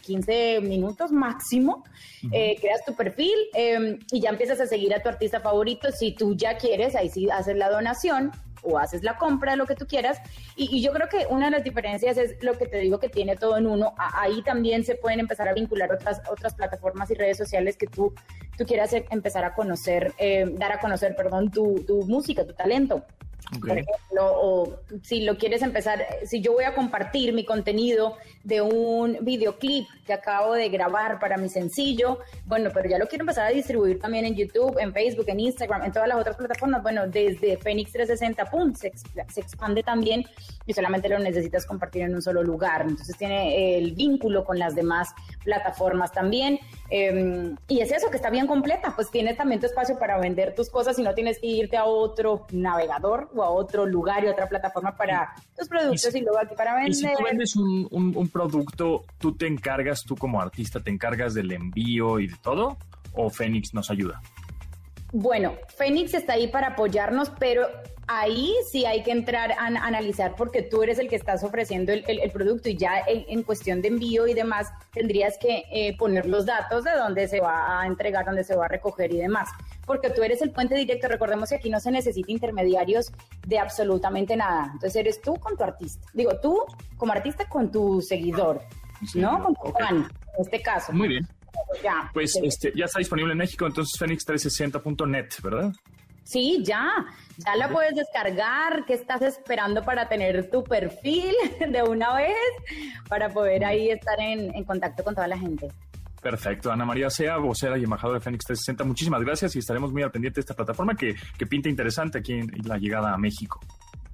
15 0.00 0.60
mm, 0.60 0.66
minutos 0.66 1.12
máximo. 1.12 1.84
Eh, 2.32 2.56
creas 2.58 2.86
tu 2.86 2.94
perfil 2.94 3.36
em, 3.52 3.98
y 4.10 4.20
ya 4.20 4.30
empiezas 4.30 4.62
a 4.62 4.66
seguir 4.66 4.94
a 4.94 5.02
tu 5.02 5.10
artista 5.10 5.40
favorito. 5.40 5.92
Si 5.92 6.12
tú 6.12 6.34
ya 6.34 6.56
quieres, 6.56 6.96
ahí 6.96 7.10
sí 7.10 7.28
haces 7.28 7.54
la 7.54 7.68
donación 7.68 8.32
o 8.66 8.78
haces 8.78 9.02
la 9.02 9.16
compra 9.16 9.52
de 9.52 9.56
lo 9.56 9.66
que 9.66 9.74
tú 9.74 9.86
quieras. 9.86 10.20
Y, 10.56 10.82
yo 10.82 10.92
creo 10.92 11.08
que 11.08 11.26
una 11.30 11.46
de 11.46 11.52
las 11.52 11.64
diferencias 11.64 12.18
es 12.18 12.42
lo 12.42 12.58
que 12.58 12.66
te 12.66 12.78
digo 12.78 12.98
que 12.98 13.08
tiene 13.08 13.36
todo 13.36 13.56
en 13.56 13.66
uno. 13.66 13.94
ahí 13.96 14.42
también 14.42 14.84
se 14.84 14.94
pueden 14.94 15.20
empezar 15.20 15.48
a 15.48 15.54
vincular 15.54 15.92
otras, 15.92 16.20
otras 16.30 16.54
plataformas 16.54 17.10
y 17.10 17.14
redes 17.14 17.38
sociales 17.38 17.76
que 17.76 17.86
tú, 17.86 18.14
tú 18.56 18.64
quieras 18.64 18.92
empezar 18.92 19.44
a 19.44 19.54
conocer, 19.54 20.12
eh, 20.18 20.44
dar 20.52 20.72
a 20.72 20.80
conocer, 20.80 21.14
perdón, 21.16 21.50
tu, 21.50 21.84
tu 21.86 22.04
música, 22.06 22.44
tu 22.44 22.52
talento. 22.52 23.04
Por 23.60 23.78
ejemplo, 23.78 24.22
o 24.22 24.80
si 25.02 25.20
lo 25.20 25.38
quieres 25.38 25.62
empezar, 25.62 26.04
si 26.24 26.40
yo 26.40 26.52
voy 26.52 26.64
a 26.64 26.74
compartir 26.74 27.32
mi 27.32 27.44
contenido 27.44 28.16
de 28.46 28.62
un 28.62 29.18
videoclip 29.22 29.88
que 30.06 30.12
acabo 30.12 30.54
de 30.54 30.68
grabar 30.68 31.18
para 31.18 31.36
mi 31.36 31.48
sencillo, 31.48 32.20
bueno, 32.44 32.70
pero 32.72 32.88
ya 32.88 32.96
lo 32.96 33.08
quiero 33.08 33.22
empezar 33.22 33.48
a 33.48 33.50
distribuir 33.50 33.98
también 33.98 34.24
en 34.24 34.36
YouTube, 34.36 34.78
en 34.78 34.92
Facebook, 34.92 35.24
en 35.26 35.40
Instagram, 35.40 35.82
en 35.82 35.92
todas 35.92 36.06
las 36.06 36.16
otras 36.16 36.36
plataformas, 36.36 36.80
bueno, 36.80 37.08
desde 37.08 37.56
Phoenix 37.56 37.90
360, 37.90 38.44
¡pum!, 38.48 38.72
se, 38.72 38.92
se 39.28 39.40
expande 39.40 39.82
también 39.82 40.24
y 40.64 40.72
solamente 40.72 41.08
lo 41.08 41.18
necesitas 41.18 41.66
compartir 41.66 42.02
en 42.02 42.14
un 42.14 42.22
solo 42.22 42.44
lugar. 42.44 42.82
Entonces 42.82 43.16
tiene 43.16 43.78
el 43.78 43.94
vínculo 43.94 44.44
con 44.44 44.58
las 44.58 44.74
demás 44.74 45.08
plataformas 45.44 46.12
también. 46.12 46.58
Em, 46.90 47.56
y 47.68 47.80
es 47.80 47.90
eso, 47.90 48.10
que 48.10 48.16
está 48.16 48.30
bien 48.30 48.46
completa, 48.46 48.92
pues 48.94 49.10
tienes 49.10 49.36
también 49.36 49.60
tu 49.60 49.66
espacio 49.66 49.98
para 49.98 50.18
vender 50.18 50.54
tus 50.54 50.70
cosas 50.70 50.98
y 50.98 51.02
no 51.02 51.14
tienes 51.14 51.38
que 51.38 51.46
irte 51.46 51.76
a 51.76 51.84
otro 51.84 52.46
navegador 52.52 53.30
o 53.34 53.42
a 53.42 53.50
otro 53.50 53.86
lugar 53.86 54.24
y 54.24 54.28
otra 54.28 54.48
plataforma 54.48 54.96
para 54.96 55.34
tus 55.56 55.68
productos 55.68 56.14
y, 56.14 56.20
luego 56.20 56.38
aquí 56.38 56.54
para 56.54 56.74
vender. 56.74 56.90
Y 56.90 56.94
si 56.94 57.06
tú 57.06 57.24
vendes 57.24 57.56
un, 57.56 57.88
un, 57.90 58.28
producto, 58.36 59.04
¿tú 59.18 59.34
te 59.34 59.46
encargas, 59.46 60.04
tú 60.04 60.14
como 60.16 60.40
artista, 60.40 60.80
te 60.80 60.90
encargas 60.90 61.34
del 61.34 61.52
envío 61.52 62.20
y 62.20 62.28
de 62.28 62.36
todo? 62.42 62.76
¿O 63.12 63.30
Fénix 63.30 63.72
nos 63.72 63.90
ayuda? 63.90 64.20
Bueno, 65.12 65.54
Fénix 65.76 66.12
está 66.14 66.34
ahí 66.34 66.48
para 66.48 66.68
apoyarnos, 66.68 67.30
pero 67.38 67.66
ahí 68.08 68.54
sí 68.70 68.84
hay 68.84 69.02
que 69.02 69.10
entrar 69.10 69.52
a, 69.52 69.66
analizar 69.66 70.34
porque 70.36 70.62
tú 70.62 70.82
eres 70.82 70.98
el 70.98 71.08
que 71.08 71.16
estás 71.16 71.42
ofreciendo 71.42 71.92
el, 71.92 72.30
producto 72.30 72.68
y 72.68 72.76
ya 72.76 73.02
en, 73.06 73.42
cuestión 73.42 73.82
de 73.82 73.88
envío 73.88 74.26
y 74.26 74.34
demás 74.34 74.70
tendrías 74.92 75.38
que 75.38 75.64
eh, 75.72 75.96
poner 75.96 76.26
los 76.26 76.46
datos 76.46 76.84
de 76.84 76.92
dónde 76.92 77.28
se 77.28 77.40
va 77.40 77.80
a 77.80 77.86
entregar, 77.86 78.24
dónde 78.24 78.44
se 78.44 78.54
va 78.54 78.66
a 78.66 78.68
recoger 78.68 79.12
y 79.12 79.18
demás. 79.18 79.48
Porque 79.86 80.10
tú 80.10 80.22
eres 80.22 80.42
el 80.42 80.50
puente 80.50 80.74
directo, 80.74 81.08
recordemos 81.08 81.48
que 81.48 81.56
aquí 81.56 81.70
no 81.70 81.80
se 81.80 81.90
necesita 81.90 82.30
intermediarios 82.30 83.12
de 83.46 83.58
absolutamente 83.58 84.36
nada. 84.36 84.70
Entonces 84.72 84.96
eres 84.96 85.20
tú 85.22 85.36
con 85.36 85.56
tu 85.56 85.62
artista. 85.64 86.06
Digo, 86.12 86.38
tú 86.40 86.60
como 86.96 87.12
artista 87.12 87.48
con 87.48 87.70
tu 87.70 88.02
seguidor, 88.02 88.62
¿no? 89.14 89.42
Con 89.42 89.54
tu 89.54 89.72
fan, 89.78 89.96
en 90.36 90.42
este 90.44 90.60
caso. 90.60 90.92
Muy 90.92 91.08
bien. 91.08 91.28
Ya, 91.82 92.10
pues 92.12 92.36
este, 92.42 92.72
ya 92.74 92.84
está 92.84 92.98
disponible 92.98 93.32
en 93.32 93.38
México, 93.38 93.66
entonces 93.66 93.98
Fenix360.net, 94.00 95.28
¿verdad? 95.42 95.72
Sí, 96.26 96.58
ya, 96.64 97.06
ya 97.38 97.54
la 97.54 97.68
puedes 97.68 97.94
descargar. 97.94 98.84
¿Qué 98.84 98.94
estás 98.94 99.22
esperando 99.22 99.84
para 99.84 100.08
tener 100.08 100.50
tu 100.50 100.64
perfil 100.64 101.32
de 101.70 101.82
una 101.84 102.16
vez? 102.16 102.34
Para 103.08 103.28
poder 103.28 103.64
ahí 103.64 103.90
estar 103.90 104.18
en, 104.18 104.64
contacto 104.64 105.04
con 105.04 105.14
toda 105.14 105.28
la 105.28 105.38
gente. 105.38 105.68
Perfecto. 106.20 106.72
Ana 106.72 106.84
María 106.84 107.10
Sea, 107.10 107.36
vocera 107.38 107.78
y 107.78 107.84
embajadora 107.84 108.18
de 108.18 108.24
Fénix 108.24 108.44
360, 108.44 108.84
muchísimas 108.84 109.20
gracias 109.22 109.54
y 109.56 109.58
estaremos 109.60 109.92
muy 109.92 110.02
al 110.02 110.10
pendiente 110.10 110.36
de 110.36 110.40
esta 110.40 110.54
plataforma 110.54 110.94
que, 110.96 111.14
pinta 111.48 111.68
interesante 111.68 112.18
aquí 112.18 112.32
en, 112.32 112.50
la 112.64 112.78
llegada 112.78 113.12
a 113.12 113.16
México. 113.16 113.60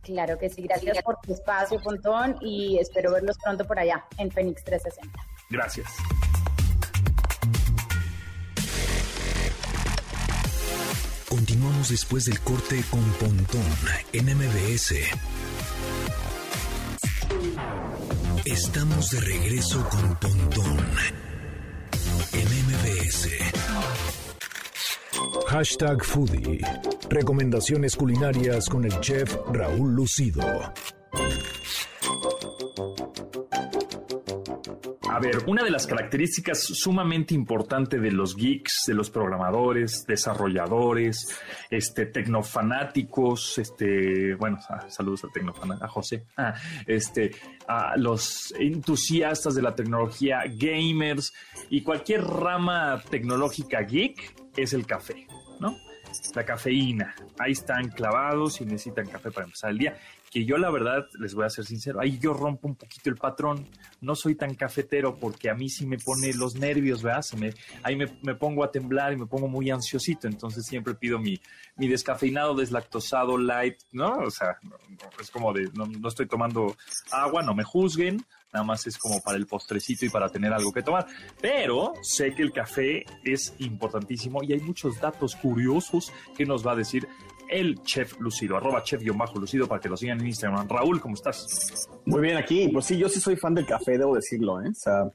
Claro 0.03 0.37
que 0.37 0.51
sí. 0.51 0.63
Gracias 0.63 1.03
por 1.03 1.17
tu 1.21 1.33
espacio, 1.33 1.81
Pontón, 1.81 2.37
y 2.41 2.79
espero 2.79 3.13
verlos 3.13 3.37
pronto 3.43 3.65
por 3.65 3.79
allá 3.79 4.05
en 4.19 4.31
Fénix 4.31 4.63
360. 4.65 5.19
Gracias. 5.49 5.89
Continuamos 11.29 11.89
después 11.89 12.27
del 12.27 12.39
corte 12.41 12.83
con 12.91 13.03
Pontón 13.13 13.63
en 14.13 14.27
MBS. 14.37 14.95
Estamos 18.45 19.11
de 19.11 19.21
regreso 19.21 19.89
con 19.89 20.17
Pontón 20.17 21.32
Hashtag 25.49 26.03
Foodie. 26.03 26.61
Recomendaciones 27.11 27.95
culinarias 27.95 28.69
con 28.69 28.85
el 28.85 28.99
chef 29.01 29.37
Raúl 29.53 29.95
Lucido. 29.95 30.73
A 35.13 35.19
ver, 35.19 35.45
una 35.47 35.63
de 35.63 35.71
las 35.71 35.87
características 35.87 36.59
sumamente 36.63 37.35
importante 37.35 37.99
de 37.99 38.11
los 38.11 38.35
geeks, 38.35 38.85
de 38.87 38.95
los 38.95 39.11
programadores, 39.11 40.07
desarrolladores, 40.07 41.39
este, 41.69 42.07
tecnofanáticos, 42.07 43.59
este, 43.59 44.35
bueno, 44.37 44.59
ah, 44.71 44.87
saludos 44.89 45.25
al 45.25 45.33
tecnofanático, 45.33 45.85
a 45.85 45.89
José, 45.89 46.25
ah, 46.39 46.55
este, 46.87 47.33
a 47.69 47.99
los 47.99 48.55
entusiastas 48.59 49.55
de 49.55 49.61
la 49.61 49.75
tecnología, 49.75 50.45
gamers 50.49 51.35
y 51.69 51.83
cualquier 51.83 52.25
rama 52.25 53.03
tecnológica 53.11 53.83
geek 53.83 54.35
es 54.57 54.73
el 54.73 54.87
café, 54.87 55.27
¿no? 55.61 55.77
La 56.35 56.47
cafeína. 56.47 57.15
Ahí 57.39 57.53
están 57.53 57.91
clavados 57.91 58.63
y 58.63 58.65
necesitan 58.65 59.07
café 59.09 59.31
para 59.31 59.45
empezar 59.45 59.73
el 59.73 59.79
día 59.79 59.99
que 60.33 60.47
yo 60.47 60.57
la 60.57 60.71
verdad, 60.71 61.07
les 61.19 61.35
voy 61.35 61.45
a 61.45 61.51
ser 61.51 61.67
sincero, 61.67 62.01
ahí 62.01 62.19
yo 62.19 62.33
rompo 62.33 62.67
un 62.67 62.75
poquito 62.75 63.11
el 63.11 63.17
patrón, 63.17 63.69
no 64.01 64.15
soy 64.15 64.35
tan 64.35 64.55
cafetero 64.55 65.17
porque 65.17 65.51
a 65.51 65.55
mí 65.55 65.69
sí 65.69 65.85
me 65.85 65.99
pone 65.99 66.33
los 66.33 66.55
nervios, 66.55 67.03
¿verdad? 67.03 67.21
Se 67.21 67.37
me, 67.37 67.53
ahí 67.83 67.97
me, 67.97 68.35
pongo 68.35 68.65
a 68.65 68.71
temblar 68.71 69.13
y 69.13 69.17
me 69.17 69.27
pongo 69.27 69.47
muy 69.47 69.71
ansiosito, 69.71 70.27
entonces 70.27 70.65
siempre 70.65 70.95
pido 70.95 71.19
mi, 71.19 71.39
mi 71.77 71.87
descafeinado, 71.87 72.55
deslactosado, 72.55 73.37
light, 73.37 73.77
¿no? 73.93 74.21
O 74.21 74.31
sea, 74.31 74.57
es 75.21 75.31
como 75.31 75.53
de, 75.53 75.69
no, 75.75 75.85
no 75.85 76.09
estoy 76.09 76.27
tomando 76.27 76.77
agua, 77.11 77.43
no 77.43 77.55
me 77.55 77.65
juzguen, 77.65 78.25
nada 78.53 78.65
más 78.65 78.87
es 78.87 78.99
como 78.99 79.21
para 79.21 79.37
el 79.37 79.47
postrecito 79.47 80.05
y 80.05 80.11
para 80.11 80.29
tener 80.29 80.53
algo 80.53 80.73
que 80.73 80.83
tomar. 80.83 81.07
Pero 81.41 81.95
sé 82.03 82.35
que 82.35 82.43
el 82.43 82.53
café 82.53 83.05
es 83.25 83.55
importantísimo 83.59 84.43
y 84.43 84.53
hay 84.53 84.61
muchos 84.61 85.01
datos 85.01 85.35
curiosos 85.37 86.13
que 86.37 86.45
nos 86.45 86.67
va 86.67 86.73
a 86.73 86.77
decir 86.77 87.09
el 87.53 87.83
chef 87.83 88.19
lucido, 88.19 88.57
arroba 88.57 88.83
chef-lucido 88.83 89.69
para 89.69 89.81
que 89.81 89.89
lo 89.89 89.97
sigan 89.97 90.21
en 90.21 90.29
Instagram. 90.29 90.69
Raúl, 90.69 91.01
¿cómo 91.01 91.15
estás? 91.15 91.89
Muy 92.07 92.21
bien 92.21 92.37
aquí. 92.37 92.69
Pues 92.69 92.87
sí, 92.87 92.97
yo 92.97 93.09
sí 93.09 93.21
soy 93.21 93.37
fan 93.37 93.55
del 93.55 93.67
café, 93.67 93.99
debo 93.99 94.15
decirlo. 94.15 94.63
¿eh? 94.63 94.71
O 94.71 94.75
sea, 94.75 95.11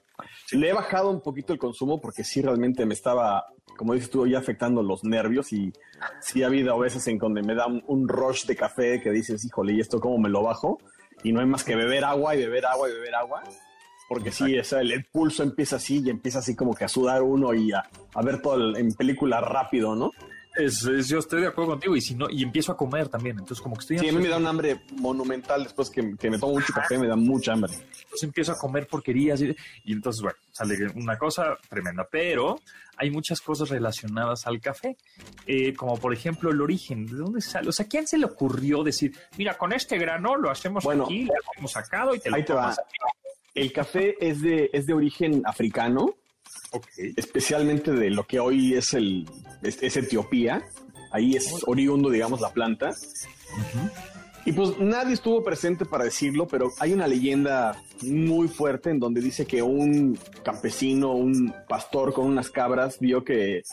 le 0.52 0.70
he 0.70 0.74
bajado 0.74 1.10
un 1.10 1.22
poquito 1.22 1.54
el 1.54 1.60
consumo 1.60 2.00
porque 2.00 2.24
sí 2.24 2.42
realmente 2.42 2.86
me 2.86 2.94
estaba, 2.94 3.46
como 3.76 3.94
dices 3.94 4.10
tú, 4.10 4.28
ya 4.28 4.40
afectando 4.40 4.84
los 4.84 5.04
nervios 5.04 5.52
y 5.52 5.74
sí 6.22 6.44
ha 6.44 6.48
habido 6.48 6.78
veces 6.78 7.08
en 7.08 7.18
donde 7.18 7.42
me 7.42 7.56
da 7.56 7.66
un, 7.66 8.08
rush 8.08 8.46
de 8.46 8.56
café 8.56 9.02
que 9.02 9.10
dices, 9.10 9.44
híjole, 9.44 9.74
¿y 9.74 9.80
esto 9.80 10.00
cómo 10.00 10.18
me 10.18 10.30
lo 10.30 10.44
bajo? 10.44 10.78
Y 11.24 11.32
no 11.32 11.40
hay 11.40 11.48
más 11.48 11.64
que 11.64 11.76
beber 11.76 12.04
agua 12.04 12.36
y 12.36 12.40
beber 12.40 12.68
agua 12.68 12.90
y 12.90 12.94
beber 12.94 13.16
agua 13.16 13.44
porque 14.08 14.32
sí, 14.32 14.56
el, 14.56 15.06
pulso 15.12 15.44
empieza 15.44 15.76
así 15.76 16.02
y 16.04 16.10
empieza 16.10 16.40
así 16.40 16.56
como 16.56 16.74
que 16.74 16.86
a 16.86 16.88
sudar 16.88 17.22
uno 17.24 17.54
y 17.54 17.74
a, 17.74 17.84
ver 18.24 18.42
todo 18.42 18.78
en 18.78 18.94
película 18.94 19.42
rápido, 19.42 19.96
¿no? 19.96 20.12
Es, 20.58 20.82
yo 21.08 21.20
estoy 21.20 21.42
de 21.42 21.48
acuerdo 21.48 21.72
contigo 21.72 21.96
y 21.96 22.02
si 22.02 22.16
no 22.16 22.30
y 22.30 22.44
empiezo 22.44 22.72
a 22.72 22.78
comer 22.78 23.10
también 23.10 23.38
entonces 23.38 23.62
como 23.62 23.76
que 23.76 23.82
estoy 23.82 24.00
sí 24.00 24.10
a 24.10 24.12
mí 24.12 24.22
me 24.22 24.28
da 24.28 24.38
un 24.38 24.48
hambre 24.48 24.82
monumental 24.94 25.64
después 25.64 25.90
que, 25.90 26.02
me 26.02 26.40
tomo 26.40 26.54
mucho 26.54 26.74
café 26.74 26.98
me 26.98 27.08
da 27.08 27.16
mucha 27.16 27.54
hambre. 27.54 27.74
Entonces 27.74 28.24
empiezo 28.24 28.54
a 28.54 28.58
comer 28.58 28.88
porquerías 28.88 29.40
y, 29.42 29.56
entonces 29.86 30.22
bueno 30.22 30.38
sale 30.52 30.76
una 30.96 31.18
cosa 31.18 31.58
tremenda 31.70 32.08
pero 32.10 32.60
hay 32.98 33.12
muchas 33.12 33.40
cosas 33.42 33.70
relacionadas 33.70 34.48
al 34.48 34.60
café 34.60 34.98
eh, 35.46 35.74
como 35.74 35.98
por 35.98 36.14
ejemplo 36.14 36.50
el 36.50 36.60
origen 36.60 37.06
de 37.06 37.16
dónde 37.18 37.42
sale 37.42 37.70
o 37.70 37.72
sea 37.72 37.88
quién 37.88 38.08
se 38.08 38.18
le 38.18 38.26
ocurrió 38.26 38.84
decir 38.84 39.16
mira 39.38 39.58
con 39.58 39.74
este 39.74 39.98
grano 39.98 40.36
lo 40.36 40.50
hacemos 40.50 40.86
aquí 40.88 41.26
lo 41.26 41.34
hemos 41.58 41.72
sacado 41.72 42.16
y 42.16 42.20
te 42.20 42.32
lo 42.32 42.44
tomas 42.44 42.80
el 43.58 43.74
café 43.74 44.16
es 44.20 44.42
de, 44.42 44.70
es 44.72 44.86
de 44.86 44.94
origen 44.94 45.42
africano, 45.44 46.14
especialmente 47.16 47.92
de 47.92 48.10
lo 48.10 48.26
que 48.26 48.40
hoy 48.40 48.74
es, 48.74 48.94
el, 48.94 49.30
es, 49.62 49.98
Etiopía. 49.98 50.68
Ahí 51.12 51.36
es 51.36 51.64
oriundo, 51.66 52.10
digamos, 52.10 52.42
la 52.42 52.52
planta. 52.52 52.94
Y 54.46 54.54
pues 54.54 54.80
nadie 54.80 55.14
estuvo 55.14 55.44
presente 55.44 55.86
para 55.86 56.06
decirlo, 56.06 56.48
pero 56.48 56.72
hay 56.80 56.94
una 56.94 57.08
leyenda 57.08 57.82
muy 58.04 58.48
fuerte 58.48 58.90
en 58.90 59.00
donde 59.00 59.20
dice 59.20 59.46
que 59.46 59.62
un 59.62 60.18
campesino, 60.44 61.12
un 61.12 61.54
pastor 61.68 62.14
con 62.14 62.28
unas 62.28 62.50
cabras, 62.50 62.98
vio 63.00 63.24
que 63.26 63.64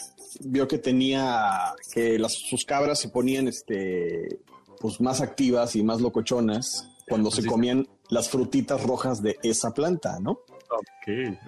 vio 0.41 0.67
que 0.67 0.79
tenía 0.79 1.75
que 1.93 2.19
las, 2.19 2.33
sus 2.33 2.65
cabras 2.65 2.99
se 2.99 3.09
ponían 3.09 3.47
este 3.47 4.41
pues 4.81 5.01
más 5.01 5.21
activas 5.21 5.77
y 5.77 5.85
más 5.85 6.01
locochonas 6.01 6.91
cuando 7.09 7.31
se 7.31 7.47
comían 7.47 7.87
las 8.09 8.29
frutitas 8.29 8.83
rojas 8.83 9.23
de 9.23 9.39
esa 9.43 9.73
planta, 9.73 10.19
¿no? 10.21 10.33
Ok. 10.71 11.39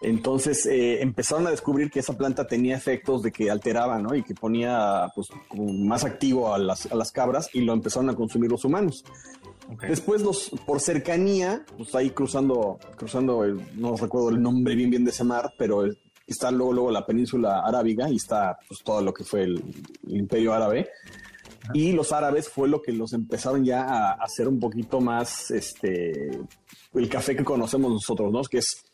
Entonces 0.00 0.64
eh, 0.64 1.02
empezaron 1.02 1.46
a 1.46 1.50
descubrir 1.50 1.90
que 1.90 2.00
esa 2.00 2.16
planta 2.16 2.46
tenía 2.46 2.76
efectos 2.76 3.22
de 3.22 3.32
que 3.32 3.50
alteraba, 3.50 3.98
¿no? 3.98 4.14
Y 4.14 4.22
que 4.22 4.34
ponía 4.34 5.10
pues, 5.14 5.28
más 5.54 6.04
activo 6.04 6.54
a 6.54 6.58
las, 6.58 6.88
cabras 7.12 7.50
y 7.52 7.60
lo 7.60 7.74
empezaron 7.74 8.08
a 8.08 8.14
consumir 8.14 8.50
los 8.50 8.64
humanos. 8.64 9.04
Después, 9.86 10.22
los, 10.22 10.50
por 10.66 10.80
cercanía, 10.80 11.64
pues 11.76 11.94
ahí 11.94 12.10
cruzando, 12.10 12.78
cruzando, 12.96 13.44
no 13.74 13.96
recuerdo 13.96 14.30
el 14.30 14.42
nombre 14.42 14.74
bien 14.74 14.90
bien 14.90 15.04
de 15.04 15.10
ese 15.10 15.22
mar, 15.22 15.52
pero 15.58 15.84
está 16.26 16.50
luego, 16.50 16.72
luego 16.72 16.90
la 16.90 17.06
península 17.06 17.60
arábiga 17.60 18.08
y 18.08 18.16
está 18.16 18.58
pues, 18.66 18.80
todo 18.82 19.02
lo 19.02 19.12
que 19.12 19.24
fue 19.24 19.42
el 19.42 19.62
imperio 20.08 20.54
árabe. 20.54 20.88
Y 21.74 21.92
los 21.92 22.10
árabes 22.12 22.48
fue 22.48 22.68
lo 22.68 22.80
que 22.80 22.90
los 22.90 23.12
empezaron 23.12 23.64
ya 23.64 23.82
a 23.82 24.12
hacer 24.12 24.48
un 24.48 24.58
poquito 24.58 25.00
más 25.00 25.50
este 25.50 26.40
el 26.94 27.08
café 27.08 27.36
que 27.36 27.44
conocemos 27.44 27.92
nosotros, 27.92 28.32
¿no? 28.32 28.42
Que 28.42 28.58
es 28.58 28.84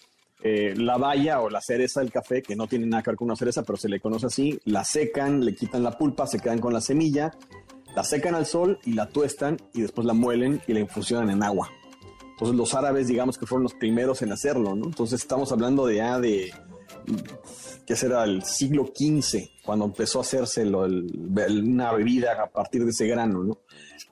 eh, 0.43 0.75
la 0.77 0.97
valla 0.97 1.41
o 1.41 1.51
la 1.51 1.61
cereza 1.61 2.01
del 2.01 2.13
café, 2.13 2.43
que 2.43 2.57
no 2.57 2.67
tiene 2.67 2.87
nada 2.87 3.03
que 3.03 3.11
ver 3.11 3.17
con 3.17 3.27
una 3.27 3.37
cereza, 3.37 3.63
pero 3.63 3.77
se 3.77 3.89
le 3.89 4.01
conoce 4.01 4.27
así, 4.27 4.59
la 4.65 4.85
secan, 4.85 5.45
le 5.45 5.55
quitan 5.55 5.83
la 5.83 5.97
pulpa, 5.97 6.27
se 6.27 6.39
quedan 6.39 6.59
con 6.59 6.73
la 6.73 6.81
semilla, 6.81 7.33
la 7.95 8.05
secan 8.05 8.35
al 8.35 8.47
sol 8.47 8.79
y 8.85 8.93
la 8.93 9.09
tuestan 9.09 9.57
y 9.73 9.83
después 9.83 10.07
la 10.07 10.13
muelen 10.13 10.61
y 10.67 10.75
la 10.75 10.81
infusionan 10.81 11.31
en 11.31 11.43
agua. 11.43 11.71
Entonces 12.33 12.55
los 12.55 12.75
árabes, 12.75 13.07
digamos 13.07 13.39
que 13.39 13.47
fueron 13.47 13.63
los 13.63 13.75
primeros 13.75 14.21
en 14.21 14.31
hacerlo, 14.31 14.75
¿no? 14.75 14.85
Entonces 14.85 15.23
estamos 15.23 15.53
hablando 15.53 15.87
de 15.87 15.97
ya 15.97 16.21
de 16.21 16.53
que 17.87 17.97
será 17.97 18.25
el 18.25 18.43
siglo 18.43 18.93
XV, 18.95 19.63
cuando 19.65 19.87
empezó 19.87 20.19
a 20.19 20.23
hacerse 20.23 20.65
una 20.67 21.93
bebida 21.93 22.43
a 22.43 22.51
partir 22.51 22.85
de 22.85 22.91
ese 22.91 23.07
grano, 23.07 23.43
¿no? 23.43 23.61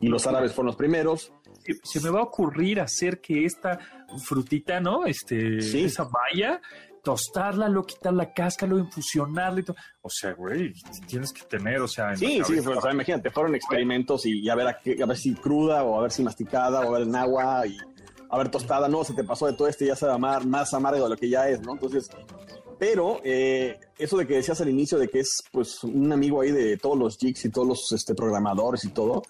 Y 0.01 0.09
los 0.09 0.27
árabes 0.27 0.53
fueron 0.53 0.69
los 0.69 0.77
primeros. 0.77 1.33
Se 1.83 2.01
me 2.01 2.11
va 2.11 2.21
a 2.21 2.25
ocurrir 2.25 2.81
hacer 2.81 3.21
que 3.21 3.45
esta 3.45 3.79
frutita, 4.25 4.81
¿no? 4.81 5.07
Este, 5.07 5.59
esa 5.59 6.05
valla, 6.05 6.61
tostarla, 7.03 7.69
luego 7.69 7.87
quitar 7.87 8.13
la 8.15 8.33
cáscara, 8.33 8.71
luego 8.71 8.87
infusionarla 8.87 9.61
y 9.61 9.63
todo. 9.63 9.77
O 10.03 10.11
sea, 10.11 10.33
güey, 10.33 10.73
tienes 11.07 11.33
que 11.33 11.43
tener, 11.43 11.81
o 11.81 11.89
sea... 11.89 12.17
sí, 12.17 12.41
sí, 12.45 12.59
o 12.59 12.81
sea, 12.81 12.93
imagínate, 12.93 13.31
fueron 13.31 13.55
experimentos 13.55 14.27
y, 14.27 14.49
a, 14.49 14.55
ver 14.55 14.69
a, 14.69 14.71
a, 14.71 15.07
ver 15.07 15.17
si 15.17 15.35
cruda 15.35 15.85
o 15.85 15.99
a 15.99 16.03
ver 16.03 16.13
si 16.13 16.23
masticada 16.23 16.81
o 16.81 16.95
a 16.95 16.99
ver 16.99 17.09
en 17.09 17.15
agua 17.15 17.67
y 17.67 17.77
a 18.31 18.39
ver 18.39 18.51
tostada, 18.51 18.89
no, 18.89 19.05
se 19.05 19.15
te 19.15 19.23
pasó 19.23 19.47
de 19.47 19.53
todo 19.53 19.69
este 19.69 19.87
ya 19.87 19.95
se 19.95 20.07
va 20.07 20.15
a 20.15 20.41
más 20.41 20.75
amargo 20.75 21.05
de 21.05 21.11
lo 21.11 21.17
que 21.17 21.29
ya 21.29 21.49
es, 21.49 21.61
¿no? 21.61 21.73
Entonces, 21.73 22.09
pero 22.79 23.21
eh, 23.23 23.79
eso 23.99 24.17
de 24.17 24.27
que 24.27 24.35
decías 24.35 24.61
al 24.61 24.69
inicio 24.69 24.99
de 24.99 25.09
que 25.09 25.21
es 25.21 25.43
pues 25.53 25.85
un 25.85 26.13
amigo 26.13 26.41
ahí 26.41 26.51
de 26.51 26.77
todos 26.77 26.99
los 26.99 27.17
jigs 27.17 27.45
y 27.45 27.51
todos 27.51 27.69
los 27.69 27.93
este, 27.93 28.15
programadores 28.15 28.85
y 28.85 28.91
todo, 28.91 29.23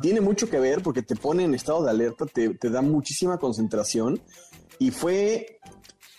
tiene 0.00 0.20
mucho 0.20 0.48
que 0.48 0.58
ver 0.58 0.82
porque 0.82 1.02
te 1.02 1.16
pone 1.16 1.44
en 1.44 1.54
estado 1.54 1.84
de 1.84 1.90
alerta, 1.90 2.26
te, 2.26 2.56
da 2.70 2.82
muchísima 2.82 3.38
concentración 3.38 4.20
y 4.78 4.90
fue, 4.90 5.60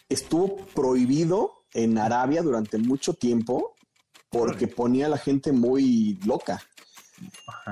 estuvo 0.09 0.57
prohibido 0.75 1.63
en 1.73 1.97
Arabia 1.97 2.41
durante 2.41 2.77
mucho 2.77 3.13
tiempo 3.13 3.75
porque 4.29 4.67
ponía 4.67 5.07
a 5.07 5.09
la 5.09 5.17
gente 5.17 5.51
muy 5.51 6.19
loca. 6.25 6.61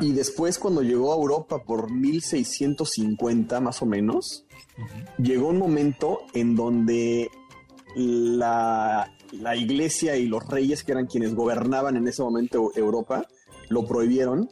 Y 0.02 0.12
después 0.12 0.60
cuando 0.60 0.82
llegó 0.82 1.14
a 1.14 1.18
Europa 1.18 1.64
por 1.64 1.92
1650 1.92 3.60
más 3.62 3.82
o 3.82 3.86
menos, 3.86 4.46
llegó 5.18 5.48
un 5.48 5.58
momento 5.58 6.20
en 6.34 6.56
donde 6.56 7.30
la, 7.96 9.14
iglesia 9.56 10.16
y 10.18 10.28
los 10.28 10.46
reyes, 10.48 10.84
que 10.84 10.92
eran 10.92 11.08
quienes 11.08 11.34
gobernaban 11.34 11.96
en 11.96 12.08
ese 12.08 12.22
momento 12.22 12.72
Europa, 12.76 13.26
lo 13.70 13.86
prohibieron 13.86 14.50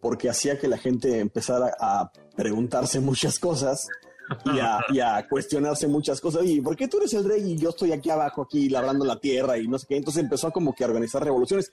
porque 0.00 0.28
hacía 0.28 0.58
que 0.58 0.68
la 0.68 0.78
gente 0.78 1.18
empezara 1.18 1.74
a 1.80 2.10
preguntarse 2.36 3.00
muchas 3.00 3.38
cosas 3.38 3.86
y 4.92 5.00
a, 5.00 5.26
cuestionarse 5.28 5.88
muchas 5.88 6.20
cosas. 6.20 6.44
¿Y 6.44 6.60
por 6.60 6.76
qué 6.76 6.88
tú 6.88 6.98
eres 6.98 7.14
el 7.14 7.24
rey 7.24 7.52
y 7.52 7.56
yo 7.56 7.70
estoy 7.70 7.92
aquí 7.92 8.10
abajo, 8.10 8.42
aquí 8.42 8.68
labrando 8.68 9.04
la 9.04 9.18
tierra 9.18 9.58
y 9.58 9.68
no 9.68 9.78
sé 9.78 9.86
qué? 9.88 9.96
Entonces 9.96 10.22
empezó 10.22 10.50
como 10.50 10.74
que 10.74 10.84
a 10.84 10.86
organizar 10.86 11.24
revoluciones. 11.24 11.72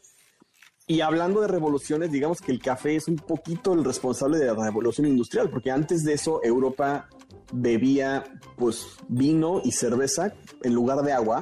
Y 0.88 1.02
hablando 1.02 1.42
de 1.42 1.48
revoluciones, 1.48 2.12
digamos 2.12 2.42
que 2.42 2.52
el 2.52 2.62
café 2.62 2.96
es 2.96 3.08
un 3.08 3.16
poquito 3.16 3.74
el 3.74 3.84
responsable 3.84 4.38
de 4.38 4.46
la 4.46 4.54
revolución 4.54 5.08
industrial, 5.08 5.50
porque 5.50 5.72
antes 5.72 6.04
de 6.04 6.14
eso 6.14 6.42
Europa 6.44 7.10
bebía 7.52 8.24
pues 8.56 8.86
vino 9.08 9.62
y 9.64 9.72
cerveza 9.72 10.34
en 10.62 10.74
lugar 10.74 11.02
de 11.02 11.12
agua, 11.12 11.42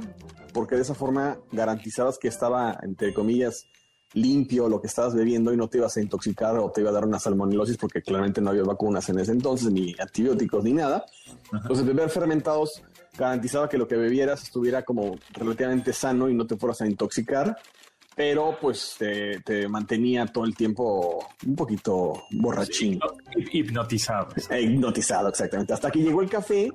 porque 0.54 0.76
de 0.76 0.84
esa 0.84 0.96
forma 0.96 1.40
garantizabas 1.52 2.18
que 2.18 2.30
estaba, 2.30 2.80
entre 2.84 3.14
comillas, 3.14 3.66
limpio 4.14 4.70
lo 4.70 4.80
que 4.80 4.88
estabas 4.88 5.16
bebiendo 5.16 5.54
y 5.54 5.58
no 5.58 5.68
te 5.68 5.78
ibas 5.78 5.98
a 5.98 6.02
intoxicar 6.02 6.58
o 6.58 6.72
te 6.72 6.82
iba 6.82 6.90
a 6.90 6.94
dar 6.94 7.06
una 7.06 7.20
salmonilosis 7.20 7.78
porque 7.78 8.02
claramente 8.02 8.42
no 8.42 8.52
había 8.52 8.64
vacunas 8.64 9.08
en 9.10 9.20
ese 9.20 9.32
entonces, 9.32 9.72
ni 9.72 9.96
antibióticos, 10.00 10.64
ni 10.64 10.74
nada. 10.74 11.06
Entonces, 11.52 11.86
beber 11.86 12.10
fermentados 12.10 12.82
garantizaba 13.18 13.70
que 13.70 13.78
lo 13.78 13.88
que 13.88 13.96
bebieras 13.96 14.44
estuviera 14.44 14.84
como 14.84 15.18
relativamente 15.34 15.94
sano 15.94 16.30
y 16.30 16.34
no 16.34 16.48
te 16.48 16.58
fueras 16.58 16.82
a 16.82 16.88
intoxicar 16.88 17.58
pero 18.16 18.58
pues 18.60 18.96
te, 18.98 19.68
mantenía 19.68 20.26
todo 20.28 20.46
el 20.46 20.56
tiempo 20.56 21.28
un 21.46 21.56
poquito 21.56 22.26
borrachín. 22.32 23.00
hipnotizado. 23.52 24.28
Hipnotizado, 24.60 25.30
exactamente. 25.30 25.74
Hasta 25.74 25.90
que 25.90 26.00
llegó 26.00 26.22
el 26.22 26.30
café 26.30 26.72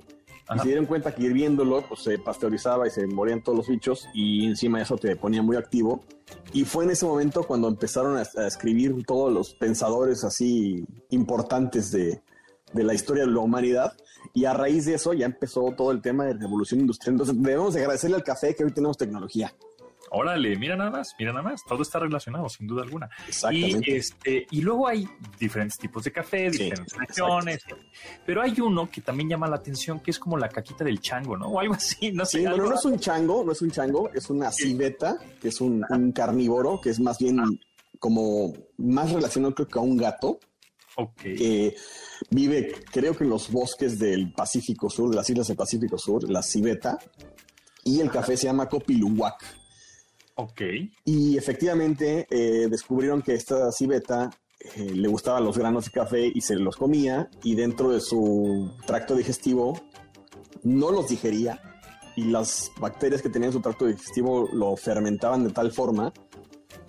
y 0.55 0.59
se 0.59 0.67
dieron 0.67 0.87
cuenta 0.87 1.15
que 1.15 1.25
hirviéndolo 1.25 1.83
pues 1.87 2.03
se 2.03 2.19
pasteurizaba 2.19 2.87
y 2.87 2.91
se 2.91 3.07
morían 3.07 3.43
todos 3.43 3.59
los 3.59 3.69
bichos 3.69 4.09
y 4.15 4.47
encima 4.47 4.79
de 4.79 4.85
eso 4.85 4.97
te 4.97 5.15
ponía 5.17 5.43
muy 5.43 5.57
activo. 5.57 6.05
Y 6.53 6.65
fue 6.65 6.85
en 6.85 6.91
ese 6.91 7.05
momento 7.05 7.43
cuando 7.43 7.69
empezaron 7.69 8.17
a, 8.17 8.23
escribir 8.47 8.95
todos 9.07 9.33
los 9.33 9.55
pensadores 9.55 10.25
así 10.25 10.85
importantes 11.11 11.91
de, 11.91 12.23
de 12.73 12.85
la 12.85 12.95
historia 12.95 13.27
de 13.27 13.33
la 13.33 13.41
humanidad. 13.41 13.93
Y 14.35 14.47
a 14.47 14.55
raíz 14.55 14.87
de 14.87 14.95
eso 14.95 15.13
ya 15.13 15.27
empezó 15.27 15.73
todo 15.77 15.91
el 15.91 16.01
tema 16.01 16.25
de 16.25 16.35
revolución 16.35 16.81
industrial. 16.81 17.15
Entonces 17.15 17.37
debemos 17.39 17.77
agradecerle 17.77 18.17
al 18.17 18.25
café 18.25 18.55
que 18.55 18.65
hoy 18.65 18.73
tenemos 18.73 18.97
tecnología. 18.97 19.53
Órale, 20.11 20.57
mira 20.57 20.77
nada 20.77 20.91
más, 20.91 21.15
mira 21.19 21.33
nada 21.33 21.43
más, 21.43 21.63
todo 21.65 21.83
está 21.83 21.99
relacionado, 21.99 22.49
sin 22.49 22.67
duda 22.67 22.83
alguna. 22.83 23.09
Y, 23.51 23.93
este, 23.93 24.47
y 24.51 24.61
luego 24.61 24.89
hay 24.89 25.09
diferentes 25.39 25.79
tipos 25.79 26.05
de 26.05 26.13
café, 26.13 26.51
diferentes 26.51 26.97
regiones, 26.97 27.61
pero 28.25 28.43
hay 28.43 28.61
uno 28.61 28.91
que 28.91 29.01
también 29.01 29.29
llama 29.29 29.49
la 29.49 29.57
atención, 29.57 30.01
que 30.01 30.11
es 30.11 30.19
como 30.19 30.37
la 30.37 30.49
caquita 30.49 30.85
del 30.85 31.01
chango, 31.01 31.37
¿no? 31.37 31.49
O 31.59 31.61
algo 31.61 31.75
así, 31.75 32.13
no 32.13 32.25
sé. 32.25 32.39
Sí, 32.39 32.47
bueno, 32.47 32.69
no 32.69 32.75
es 32.75 32.85
un 32.85 32.99
chango, 32.99 33.43
no 33.45 33.53
es 33.53 33.63
un 33.63 33.71
chango, 33.71 34.11
es 34.13 34.29
una 34.31 34.53
civeta, 34.53 35.19
que 35.41 35.49
es 35.49 35.61
un, 35.61 35.85
carnívoro, 36.15 36.81
que 36.81 36.91
es 36.91 37.01
más 37.01 37.19
bien 37.19 37.41
ah. 37.41 37.47
como 37.99 38.53
más 38.77 39.13
relacionado 39.13 39.55
creo 39.55 39.69
que 39.69 39.79
a 39.79 39.83
un 39.83 39.97
gato. 39.97 40.39
Ok. 40.97 41.23
Que 41.23 41.77
vive, 42.31 42.75
creo 42.91 43.17
que 43.17 43.25
en 43.25 43.31
los 43.31 43.51
bosques 43.51 43.99
del 43.99 44.33
Pacífico 44.33 44.91
Sur, 44.91 45.11
de 45.11 45.17
las 45.17 45.31
islas 45.31 45.47
del 45.47 45.57
Pacífico 45.57 45.97
Sur, 45.97 46.29
la 46.29 46.43
civeta. 46.43 46.99
Y 47.85 48.01
el 48.01 48.11
café 48.11 48.37
se 48.37 48.47
llama 48.47 48.69
Copiluwak. 48.69 49.58
Ok. 50.41 50.62
Y 51.05 51.36
efectivamente 51.36 52.26
eh, 52.30 52.68
descubrieron 52.70 53.22
que 53.22 53.34
esta 53.34 53.72
civeta 53.72 54.30
eh, 54.61 54.93
le 54.95 55.09
gustaban 55.09 55.45
los 55.45 55.59
granos 55.59 55.86
de 55.86 55.91
café 55.91 56.30
y 56.32 56.41
se 56.41 56.55
los 56.55 56.76
comía 56.76 57.28
y 57.43 57.57
dentro 57.57 57.91
de 57.91 58.01
su 58.01 58.70
tracto 58.86 59.16
digestivo 59.16 59.80
no 60.62 60.93
los 60.93 61.09
digería 61.09 61.61
y 62.14 62.24
las 62.24 62.70
bacterias 62.80 63.20
que 63.20 63.30
tenían 63.30 63.53
su 63.53 63.61
tracto 63.61 63.86
digestivo 63.86 64.49
lo 64.53 64.76
fermentaban 64.76 65.43
de 65.43 65.51
tal 65.51 65.72
forma 65.72 66.12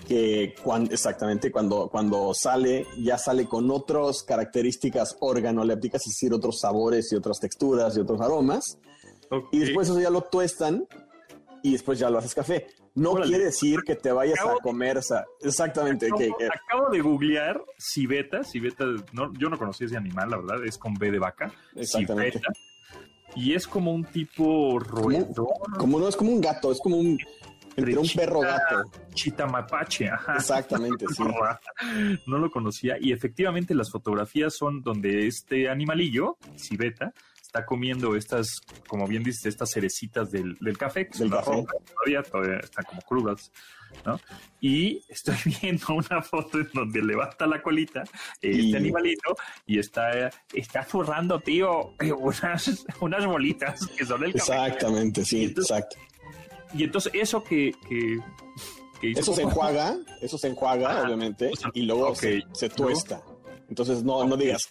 que 0.08 0.54
cuando, 0.64 0.94
exactamente 0.94 1.52
cuando, 1.52 1.90
cuando 1.90 2.34
sale, 2.36 2.86
ya 3.00 3.18
sale 3.18 3.46
con 3.46 3.70
otras 3.72 4.22
características 4.24 5.18
organolépticas, 5.22 6.02
es 6.06 6.14
decir, 6.14 6.34
otros 6.34 6.60
sabores 6.60 7.12
y 7.12 7.16
otras 7.16 7.40
texturas 7.40 7.98
y 7.98 8.00
otros 8.00 8.22
aromas. 8.22 8.80
Y 9.52 9.60
después 9.60 9.88
eso 9.88 10.00
ya 10.00 10.10
lo 10.10 10.22
tuestan 10.22 10.88
y 11.62 11.74
después 11.74 12.00
ya 12.00 12.10
lo 12.10 12.18
haces 12.18 12.34
café. 12.34 12.66
No 13.00 13.14
quiere 13.16 13.46
decir 13.46 13.82
que 13.86 13.96
te 13.96 14.12
vayas 14.12 14.40
a 14.40 14.56
comer, 14.62 15.00
exactamente. 15.42 16.08
Acabo, 16.08 16.90
de 16.90 17.02
googlear 17.02 17.62
civeta, 17.78 18.44
civeta, 18.44 18.86
no, 19.14 19.34
yo 19.34 19.50
no 19.50 19.58
conocía 19.58 19.88
ese 19.88 19.98
animal, 19.98 20.30
la 20.30 20.38
verdad, 20.38 20.66
es 20.66 20.78
con 20.78 20.94
B 20.94 21.12
de 21.12 21.20
vaca. 21.20 21.52
Exactamente. 21.76 22.40
Civeta, 22.40 22.54
y 23.36 23.54
es 23.54 23.68
como 23.68 23.94
un 23.94 24.06
tipo 24.06 24.80
roedor. 24.80 25.48
Como 25.78 26.00
no, 26.00 26.08
es 26.08 26.16
como 26.16 26.32
un 26.32 26.42
gato, 26.42 26.72
es 26.72 26.80
como 26.80 26.98
un 26.98 27.18
entre 27.76 27.98
un 27.98 28.10
perro 28.10 28.42
gato. 28.42 28.92
Chitamapache, 29.14 30.10
ajá. 30.10 30.36
Exactamente, 30.36 31.06
sí. 31.08 31.24
No 32.28 32.38
lo 32.38 32.52
conocía. 32.52 32.98
Y 33.00 33.12
efectivamente 33.12 33.74
las 33.74 33.92
fotografías 33.92 34.56
son 34.56 34.82
donde 34.82 35.28
este 35.28 35.70
animalillo, 35.70 36.38
civeta, 36.58 37.14
está 37.50 37.66
comiendo 37.66 38.16
estas, 38.16 38.48
como 38.88 39.08
bien 39.08 39.24
dices, 39.24 39.48
estas 39.48 39.72
cerecitas 39.72 40.30
del, 40.30 40.56
del 40.60 40.78
café, 40.78 41.08
que 41.10 41.18
Del 41.18 41.32
café. 41.32 41.66
todavía, 41.96 42.22
todavía 42.22 42.60
están 42.60 42.86
como 42.86 43.02
crudas, 43.02 43.52
¿no? 44.06 44.20
Y 44.62 45.02
estoy 45.10 45.36
viendo 45.62 45.88
una 45.96 46.22
foto 46.22 46.60
en 46.60 46.70
donde 46.76 47.02
levanta 47.02 47.48
la 47.48 47.60
colita 47.64 48.04
este 48.40 48.50
Y- 48.50 48.76
animalito 48.76 49.36
y 49.66 49.80
está, 49.80 50.30
está 50.54 50.84
zurrando, 50.84 51.40
tío, 51.40 51.96
eh, 52.00 52.12
unas, 52.12 52.86
unas 53.02 53.26
bolitas 53.26 53.80
que 53.98 54.06
son 54.06 54.24
el 54.24 54.34
café. 54.34 54.54
Exactamente, 54.54 55.26
sí, 55.26 55.46
Entonces, 55.46 55.72
exacto. 55.72 55.98
Y 56.76 56.84
entonces 56.84 57.12
eso 57.16 57.44
que, 57.44 57.72
que, 57.90 58.20
Eso 59.20 59.34
se 59.34 59.42
enjuaga, 59.42 59.98
eso 60.22 60.38
se 60.38 60.50
enjuaga, 60.50 60.92
Ajá. 60.92 61.02
obviamente, 61.08 61.50
O 61.52 61.56
sea, 61.56 61.72
y 61.74 61.82
luego 61.82 62.10
ok. 62.10 62.16
se, 62.16 62.44
se 62.54 62.70
tuesta. 62.70 63.24
Entonces 63.70 64.04
no, 64.04 64.24
no 64.26 64.38
digas, 64.38 64.62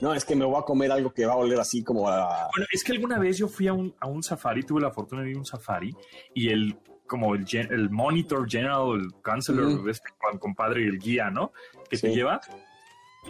no, 0.00 0.12
es 0.14 0.24
que 0.24 0.34
me 0.36 0.44
voy 0.44 0.56
a 0.58 0.62
comer 0.62 0.92
algo 0.92 1.12
que 1.12 1.24
va 1.26 1.32
a 1.32 1.36
oler 1.36 1.58
así 1.58 1.82
como 1.82 2.08
a... 2.08 2.48
Bueno, 2.54 2.66
es 2.72 2.84
que 2.84 2.92
alguna 2.92 3.18
vez 3.18 3.38
yo 3.38 3.48
fui 3.48 3.68
a 3.68 3.72
un, 3.72 3.94
a 4.00 4.06
un 4.06 4.22
safari, 4.22 4.62
tuve 4.62 4.80
la 4.80 4.90
fortuna 4.90 5.22
de 5.22 5.30
ir 5.30 5.36
a 5.36 5.38
un 5.38 5.46
safari 5.46 5.94
y 6.34 6.48
el 6.50 6.76
como 7.06 7.34
el, 7.34 7.46
gen- 7.46 7.70
el 7.70 7.90
monitor 7.90 8.50
general, 8.50 8.92
el 8.98 9.12
counselor, 9.22 9.66
Ujú. 9.66 9.88
este 9.90 10.08
compadre 10.40 10.84
y 10.84 10.86
el 10.86 10.98
guía, 10.98 11.30
¿no? 11.30 11.52
Que 11.90 11.98
te 11.98 12.08
Sí. 12.08 12.14
lleva, 12.14 12.40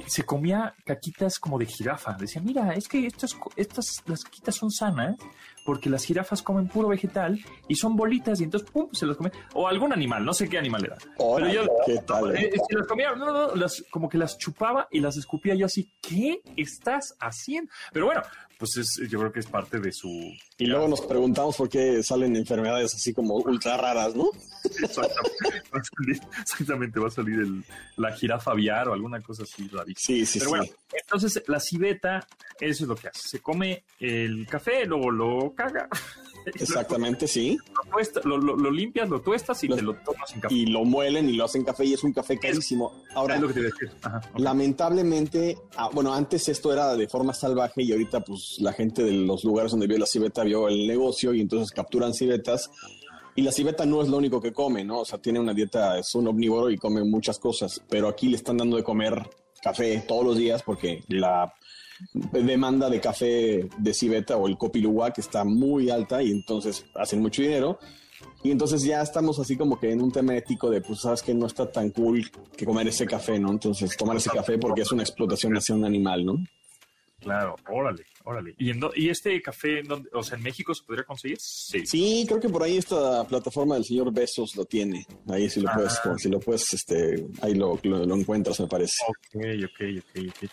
se 0.07 0.24
comía 0.24 0.74
caquitas 0.84 1.38
como 1.38 1.59
de 1.59 1.66
jirafa. 1.66 2.12
Decía, 2.18 2.42
mira, 2.42 2.74
es 2.74 2.88
que 2.88 3.07
estas, 3.07 3.36
estas, 3.57 4.03
las 4.07 4.22
caquitas 4.24 4.55
son 4.55 4.70
sanas 4.70 5.16
porque 5.64 5.88
las 5.88 6.05
jirafas 6.05 6.42
comen 6.42 6.68
puro 6.68 6.88
vegetal 6.88 7.38
y 7.68 7.74
son 7.76 7.97
bolitas 7.97 8.40
y 8.40 8.45
entonces, 8.45 8.68
pum, 8.70 8.88
se 8.92 9.07
las 9.07 9.16
come. 9.16 9.30
O 9.55 9.66
algún 9.66 9.92
animal, 9.92 10.24
no 10.24 10.34
sé 10.34 10.49
qué 10.49 10.59
animal 10.59 10.84
era. 10.84 10.97
Órale, 11.18 11.53
Pero 11.55 11.64
yo- 11.64 11.72
¿qué 11.86 11.99
tal? 12.07 12.36
Eh, 12.36 12.51
se 12.68 12.76
las 12.76 12.86
comía, 12.86 13.14
no, 13.14 13.32
no, 13.32 13.55
las, 13.55 13.82
como 13.90 14.09
que 14.09 14.18
las 14.18 14.36
chupaba 14.36 14.88
y 14.90 15.01
las 15.01 15.16
escupía 15.16 15.55
yo 15.55 15.64
así, 15.66 15.90
¿qué 16.03 16.42
estás 16.57 17.14
haciendo? 17.18 17.70
Pero 17.92 18.07
bueno, 18.07 18.20
pues 18.59 18.76
es, 18.76 19.09
yo 19.11 19.18
creo 19.18 19.32
que 19.32 19.40
es 19.40 19.47
parte 19.47 19.80
de 19.80 19.90
su... 19.92 20.09
Y 20.59 20.66
luego 20.66 20.86
nos 20.86 21.01
preguntamos 21.01 21.57
por 21.57 21.68
qué 21.68 22.03
salen 22.03 22.36
enfermedades 22.36 22.95
así 22.95 23.12
como 23.14 23.34
ultra 23.36 23.76
raras, 23.78 24.14
¿no? 24.14 24.28
Exactamente, 24.83 25.70
va 25.75 25.81
a 25.81 25.85
salir, 25.85 26.20
exactamente, 26.41 27.01
va 27.01 27.09
a 27.09 27.11
salir 27.11 27.39
el- 27.41 27.64
la 27.97 28.12
jirafa 28.12 28.51
aviar 28.53 28.89
o 28.89 28.93
alguna 28.95 29.20
cosa 29.22 29.45
así 29.45 29.68
rarísima. 29.68 29.95
Sí, 29.97 30.27
sí, 30.27 30.39
Pero 30.39 30.51
sí. 30.51 30.57
bueno, 30.57 30.72
entonces 30.93 31.43
la 31.47 31.61
civeta, 31.61 32.27
eso 32.61 32.85
es 32.85 32.89
lo 32.89 32.97
que 32.97 33.09
hace. 33.09 33.29
Se 33.29 33.41
come 33.41 33.85
el 34.01 34.47
café, 34.49 34.85
luego 34.87 35.11
lo 35.11 35.55
caga. 35.55 35.89
Exactamente, 36.47 37.27
sí. 37.27 37.57
Lo, 37.75 37.91
tuesta- 37.91 38.20
lo, 38.25 38.37
lo- 38.37 38.55
lo 38.57 38.70
limpias, 38.70 39.09
lo 39.09 39.20
tuestas 39.22 39.64
y 39.64 39.68
Lo- 39.68 39.77
te 39.77 39.83
lo 39.83 39.95
tomas 39.95 40.31
en 40.35 40.41
café. 40.41 40.55
Y 40.55 40.66
lo 40.66 40.85
muelen 40.85 41.29
y 41.31 41.33
lo 41.35 41.45
hacen 41.47 41.64
café 41.64 41.87
y 41.87 41.95
es 41.95 42.05
un 42.05 42.12
café 42.12 42.39
carísimo. 42.39 43.03
Ahora, 43.14 43.37
es 43.37 43.41
lo 43.41 43.49
que 43.49 43.55
te 43.55 43.61
iba 43.61 43.68
a 43.68 43.72
decir. 43.72 43.91
Ajá, 44.03 44.20
ok. 44.33 44.41
lamentablemente, 44.41 45.57
ah, 45.77 45.89
bueno, 45.93 46.12
antes 46.12 46.49
esto 46.49 46.72
era 46.72 46.95
de 46.97 47.09
forma 47.09 47.33
salvaje 47.33 47.83
y 47.83 47.93
ahorita 47.93 48.20
pues 48.20 48.57
la 48.61 48.72
gente 48.72 49.03
de 49.03 49.12
los 49.12 49.43
lugares 49.45 49.70
donde 49.70 49.87
vio 49.87 49.99
la 49.99 50.07
civeta 50.07 50.45
vio 50.45 50.68
el 50.68 50.87
negocio 50.87 51.33
y 51.33 51.41
entonces 51.41 51.70
capturan 51.70 52.12
civetas. 52.12 52.70
Y 53.37 53.43
la 53.43 53.53
civeta 53.53 53.85
no 53.85 54.03
es 54.03 54.09
lo 54.09 54.16
único 54.16 54.41
que 54.41 54.53
come, 54.53 54.85
¿no? 54.85 55.01
O 55.01 55.05
sea, 55.05 55.18
tiene 55.18 55.41
una 55.41 55.53
dieta, 55.53 55.99
es 55.99 56.14
un 56.14 56.28
omnívoro 56.28 56.70
y 56.70 56.76
come 56.76 57.03
muchas 57.03 57.39
cosas, 57.39 57.82
pero 57.89 58.09
aquí 58.09 58.28
le 58.28 58.37
están 58.37 58.57
dando 58.57 58.76
de 58.76 58.85
comer 58.85 59.28
café 59.62 60.05
todos 60.07 60.24
los 60.24 60.37
días 60.37 60.62
porque 60.62 61.03
la 61.09 61.53
demanda 62.32 62.91
de 62.91 63.01
café 63.01 63.68
de 63.78 63.95
civeta 63.95 64.37
o 64.37 64.47
el 64.47 64.59
copiluwa 64.59 65.12
que 65.12 65.20
está 65.20 65.45
muy 65.45 65.91
alta 65.91 66.22
y 66.22 66.30
entonces 66.30 66.85
hacen 66.95 67.20
mucho 67.20 67.43
dinero. 67.43 67.78
Y 68.43 68.51
entonces 68.51 68.82
ya 68.82 69.01
estamos 69.01 69.39
así 69.39 69.57
como 69.57 69.80
que 69.80 69.91
en 69.91 70.03
un 70.03 70.12
tema 70.12 70.37
ético 70.37 70.70
de, 70.70 70.80
pues, 70.80 71.01
sabes 71.01 71.22
que 71.22 71.35
no 71.35 71.47
está 71.47 71.70
tan 71.70 71.91
cool 71.91 72.30
que 72.57 72.66
comer 72.66 72.87
ese 72.89 73.07
café, 73.07 73.39
¿no? 73.39 73.51
Entonces, 73.51 73.97
tomar 73.97 74.16
ese 74.18 74.30
café 74.30 74.59
porque 74.59 74.82
es 74.82 74.93
una 74.93 75.03
explotación 75.03 75.55
hacia 75.57 75.74
un 75.74 75.85
animal, 75.85 76.24
¿no? 76.24 76.45
Claro, 77.25 77.57
órale, 77.68 78.05
órale. 78.25 78.55
¿Y, 78.59 78.70
en 78.70 78.81
dó- 78.81 78.93
y 78.95 79.09
este 79.09 79.41
café, 79.43 79.81
en 79.81 79.89
dónde- 79.89 80.11
o 80.12 80.22
sea, 80.22 80.37
en 80.37 80.45
México 80.45 80.75
se 80.75 80.85
podría 80.85 81.05
conseguir? 81.05 81.39
Sí. 81.41 81.85
Sí, 81.87 82.25
creo 82.29 82.39
que 82.41 82.49
por 82.49 82.62
ahí 82.62 82.77
esta 82.77 83.25
plataforma 83.27 83.75
del 83.75 83.85
señor 83.85 84.12
Besos 84.12 84.55
lo 84.57 84.64
tiene. 84.64 85.07
Ahí 85.29 85.49
sí 85.51 85.61
lo 85.61 85.70
Ah. 85.70 85.75
puedes, 85.75 86.01
si 86.18 86.29
lo 86.29 86.39
puedes, 86.39 86.72
este, 86.72 87.27
ahí 87.43 87.55
lo, 87.55 87.79
lo, 87.83 88.05
lo 88.07 88.14
encuentras, 88.14 88.61
me 88.61 88.66
parece. 88.68 88.93
Ok, 89.09 89.37
ok, 89.64 89.81
ok, 89.99 90.29
ok. 90.45 90.51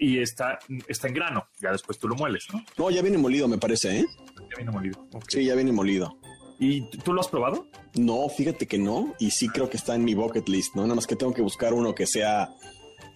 Y 0.00 0.18
está, 0.18 0.58
está 0.88 1.08
en 1.08 1.14
grano, 1.14 1.46
ya 1.60 1.70
después 1.72 1.98
tú 1.98 2.08
lo 2.08 2.16
mueles, 2.16 2.46
¿no? 2.52 2.64
No, 2.78 2.90
ya 2.90 3.02
viene 3.02 3.18
molido, 3.18 3.46
me 3.46 3.58
parece, 3.58 4.00
¿eh? 4.00 4.06
Ya 4.50 4.56
viene 4.56 4.70
molido. 4.72 5.06
Sí, 5.28 5.44
ya 5.44 5.54
viene 5.54 5.70
molido. 5.72 6.16
¿Y 6.58 6.82
tú 7.04 7.12
lo 7.12 7.20
has 7.20 7.28
probado? 7.28 7.66
No, 7.94 8.28
fíjate 8.28 8.66
que 8.66 8.78
no, 8.78 9.14
y 9.18 9.30
sí 9.30 9.48
creo 9.48 9.70
que 9.70 9.76
está 9.76 9.94
en 9.94 10.04
mi 10.04 10.14
bucket 10.14 10.48
list, 10.48 10.74
¿no? 10.74 10.82
Nada 10.82 10.94
más 10.96 11.06
que 11.06 11.16
tengo 11.16 11.32
que 11.32 11.40
buscar 11.42 11.72
uno 11.72 11.94
que 11.94 12.06
sea, 12.06 12.50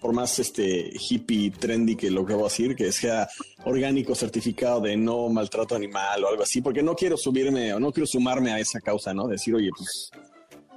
por 0.05 0.13
más 0.13 0.37
este 0.37 0.91
hippie, 1.09 1.49
trendy 1.49 1.95
que 1.95 2.11
lo 2.11 2.23
que 2.23 2.35
voy 2.35 2.43
a 2.43 2.45
decir, 2.45 2.75
que 2.75 2.91
sea 2.91 3.27
orgánico, 3.63 4.13
certificado 4.13 4.81
de 4.81 4.95
no 4.95 5.29
maltrato 5.29 5.73
animal 5.75 6.23
o 6.23 6.27
algo 6.29 6.43
así, 6.43 6.61
porque 6.61 6.83
no 6.83 6.93
quiero 6.93 7.17
subirme 7.17 7.73
o 7.73 7.79
no 7.79 7.91
quiero 7.91 8.05
sumarme 8.05 8.51
a 8.51 8.59
esa 8.59 8.79
causa, 8.81 9.15
¿no? 9.15 9.27
Decir, 9.27 9.55
oye, 9.55 9.71
pues, 9.75 10.11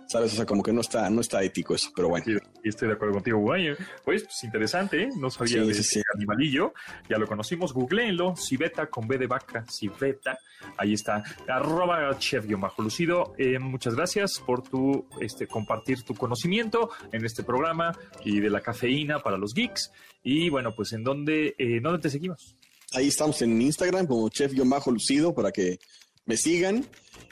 sabes, 0.09 0.33
o 0.33 0.37
sea, 0.37 0.47
como 0.47 0.63
que 0.63 0.73
no 0.73 0.81
está, 0.81 1.09
no 1.11 1.21
está 1.21 1.43
ético 1.43 1.75
eso, 1.75 1.91
pero 1.95 2.09
bueno. 2.09 2.25
Sí, 2.27 2.37
estoy 2.65 2.89
de 2.89 2.95
acuerdo 2.95 3.15
contigo. 3.15 3.39
Bueno, 3.39 3.77
pues, 4.05 4.25
pues 4.25 4.45
interesante, 4.45 5.05
¿eh? 5.05 5.09
No 5.17 5.31
sabía 5.31 5.63
Sí, 5.63 5.69
de 5.69 5.75
sí, 5.75 5.81
ese 5.81 6.03
animalillo. 6.15 6.73
Ya 7.09 7.19
lo 7.19 7.27
conocimos, 7.27 7.73
googleenlo. 7.73 8.35
Civeta 8.37 8.87
con 8.87 9.07
B 9.07 9.19
de 9.19 9.27
vaca, 9.27 9.65
Civeta. 9.71 10.39
Ahí 10.77 10.95
está. 10.95 11.23
Arroba 11.47 12.19
chef 12.19 12.47
bajo 12.59 12.83
lucido. 12.83 13.35
Eh, 13.39 13.59
muchas 13.59 13.95
gracias 13.95 14.43
por 14.45 14.63
tu 14.63 15.07
este, 15.21 15.47
compartir 15.47 16.03
tu 16.03 16.15
conocimiento 16.15 16.91
en 17.13 17.25
este 17.25 17.43
programa 17.43 17.97
y 18.25 18.41
de 18.41 18.51
la 18.51 18.61
cafeína 18.61 19.21
para 19.21 19.37
los 19.37 19.53
geeks. 19.55 19.93
Y 20.23 20.49
bueno, 20.49 20.75
pues 20.75 20.93
en 20.93 21.05
dónde, 21.05 21.55
eh, 21.59 21.81
¿dónde 21.83 22.01
te 22.01 22.11
seguimos? 22.11 22.57
Ahí 22.93 23.09
estamos 23.09 23.43
en 23.43 23.61
Instagram 23.61 24.07
como 24.07 24.29
chef-lucido 24.31 25.35
para 25.35 25.53
que 25.53 25.79
me 26.25 26.37
sigan 26.37 26.87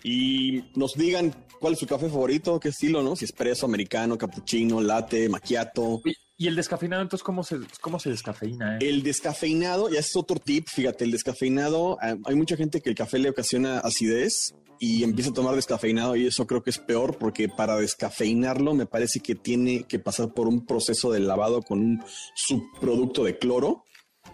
y 0.06 0.62
nos 0.76 0.94
digan 0.94 1.34
cuál 1.58 1.72
es 1.72 1.80
su 1.80 1.86
café 1.86 2.08
favorito, 2.08 2.60
qué 2.60 2.68
estilo, 2.68 3.02
¿no? 3.02 3.16
Si 3.16 3.24
espresso, 3.24 3.66
americano, 3.66 4.16
cappuccino, 4.16 4.80
latte, 4.80 5.28
macchiato. 5.28 6.00
Y 6.36 6.46
el 6.46 6.54
descafeinado, 6.54 7.02
entonces, 7.02 7.24
¿cómo 7.24 7.42
se, 7.42 7.56
cómo 7.80 7.98
se 7.98 8.10
descafeína? 8.10 8.76
eh? 8.76 8.88
El 8.88 9.02
descafeinado, 9.02 9.88
ya 9.88 9.98
es 9.98 10.14
otro 10.14 10.36
tip, 10.38 10.68
fíjate, 10.68 11.02
el 11.02 11.10
descafeinado, 11.10 11.98
eh, 12.00 12.16
hay 12.24 12.36
mucha 12.36 12.56
gente 12.56 12.80
que 12.80 12.90
el 12.90 12.94
café 12.94 13.18
le 13.18 13.30
ocasiona 13.30 13.80
acidez 13.80 14.54
y 14.78 15.02
empieza 15.02 15.30
a 15.30 15.34
tomar 15.34 15.56
descafeinado 15.56 16.14
y 16.14 16.26
eso 16.26 16.46
creo 16.46 16.62
que 16.62 16.70
es 16.70 16.78
peor 16.78 17.18
porque 17.18 17.48
para 17.48 17.74
descafeinarlo 17.76 18.74
me 18.74 18.86
parece 18.86 19.18
que 19.18 19.34
tiene 19.34 19.84
que 19.88 19.98
pasar 19.98 20.32
por 20.32 20.46
un 20.46 20.66
proceso 20.66 21.10
de 21.10 21.18
lavado 21.18 21.62
con 21.62 21.80
un 21.80 22.04
subproducto 22.36 23.24
de 23.24 23.38
cloro 23.38 23.82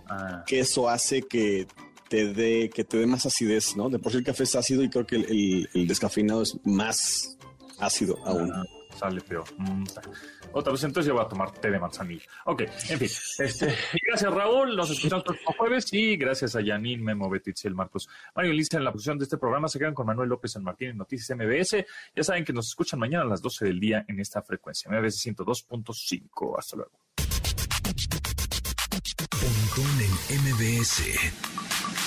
Ah, 0.09 0.45
que 0.47 0.61
eso 0.61 0.89
hace 0.89 1.23
que 1.23 1.67
te 2.13 2.27
dé 2.35 2.69
que 2.69 2.85
te 2.85 2.99
dé 2.99 3.07
más 3.07 3.25
acidez, 3.25 3.75
¿no? 3.75 3.89
De 3.89 3.99
por 3.99 4.13
sí 4.13 4.19
el 4.19 4.25
café 4.25 4.43
es 4.43 4.55
ácido 4.55 4.83
y 4.83 4.91
creo 4.91 5.07
que 5.07 5.17
el, 5.17 5.25
el- 5.31 5.69
el 5.73 5.87
descafeinado 5.89 6.43
es 6.43 6.55
más 6.63 7.39
ácido 7.79 8.19
aún. 8.27 8.53
ah, 8.53 8.63
sale 8.99 9.23
peor. 9.23 9.45
Mm. 9.57 9.85
Otra 10.53 10.73
vez, 10.73 10.85
entonces 10.85 11.09
yo 11.09 11.15
voy 11.15 11.25
a 11.25 11.29
tomar 11.29 11.51
té 11.53 11.71
de 11.71 11.81
manzanilla. 11.81 12.27
Ok, 12.45 12.61
en 12.91 12.99
fin. 12.99 13.09
Este, 13.39 13.75
gracias, 14.07 14.31
Raúl. 14.31 14.77
Nos 14.77 14.91
escuchamos 14.91 15.23
el 15.23 15.25
próximo 15.25 15.55
jueves. 15.57 15.87
Y 15.93 16.17
gracias 16.19 16.55
a 16.55 16.63
Janine, 16.63 17.03
Memo, 17.03 17.31
Betty, 17.31 17.53
Itzel, 17.53 17.75
Marcos, 17.75 18.07
Mario 18.37 18.53
Lisa 18.53 18.77
en 18.77 18.85
la 18.85 18.93
posición 18.93 19.17
de 19.17 19.25
este 19.25 19.39
programa. 19.39 19.69
Se 19.69 19.79
quedan 19.79 19.95
con 19.95 20.05
Manuel 20.05 20.29
López 20.29 20.53
San 20.53 20.63
Martín 20.65 20.91
en 20.91 20.99
Noticias 20.99 21.35
MBS. 21.35 21.83
Ya 22.15 22.23
saben 22.23 22.45
que 22.45 22.53
nos 22.53 22.67
escuchan 22.69 23.01
mañana 23.01 23.25
a 23.25 23.29
las 23.29 23.41
12 23.41 23.65
del 23.65 23.81
día 23.81 24.05
en 24.07 24.21
esta 24.21 24.43
frecuencia. 24.43 24.91
MBS 24.91 25.25
102.5. 25.27 26.59
Hasta 26.59 26.77
luego. 26.77 26.93
Pontón 29.31 30.01
en 30.29 30.39
MBS. 30.53 31.03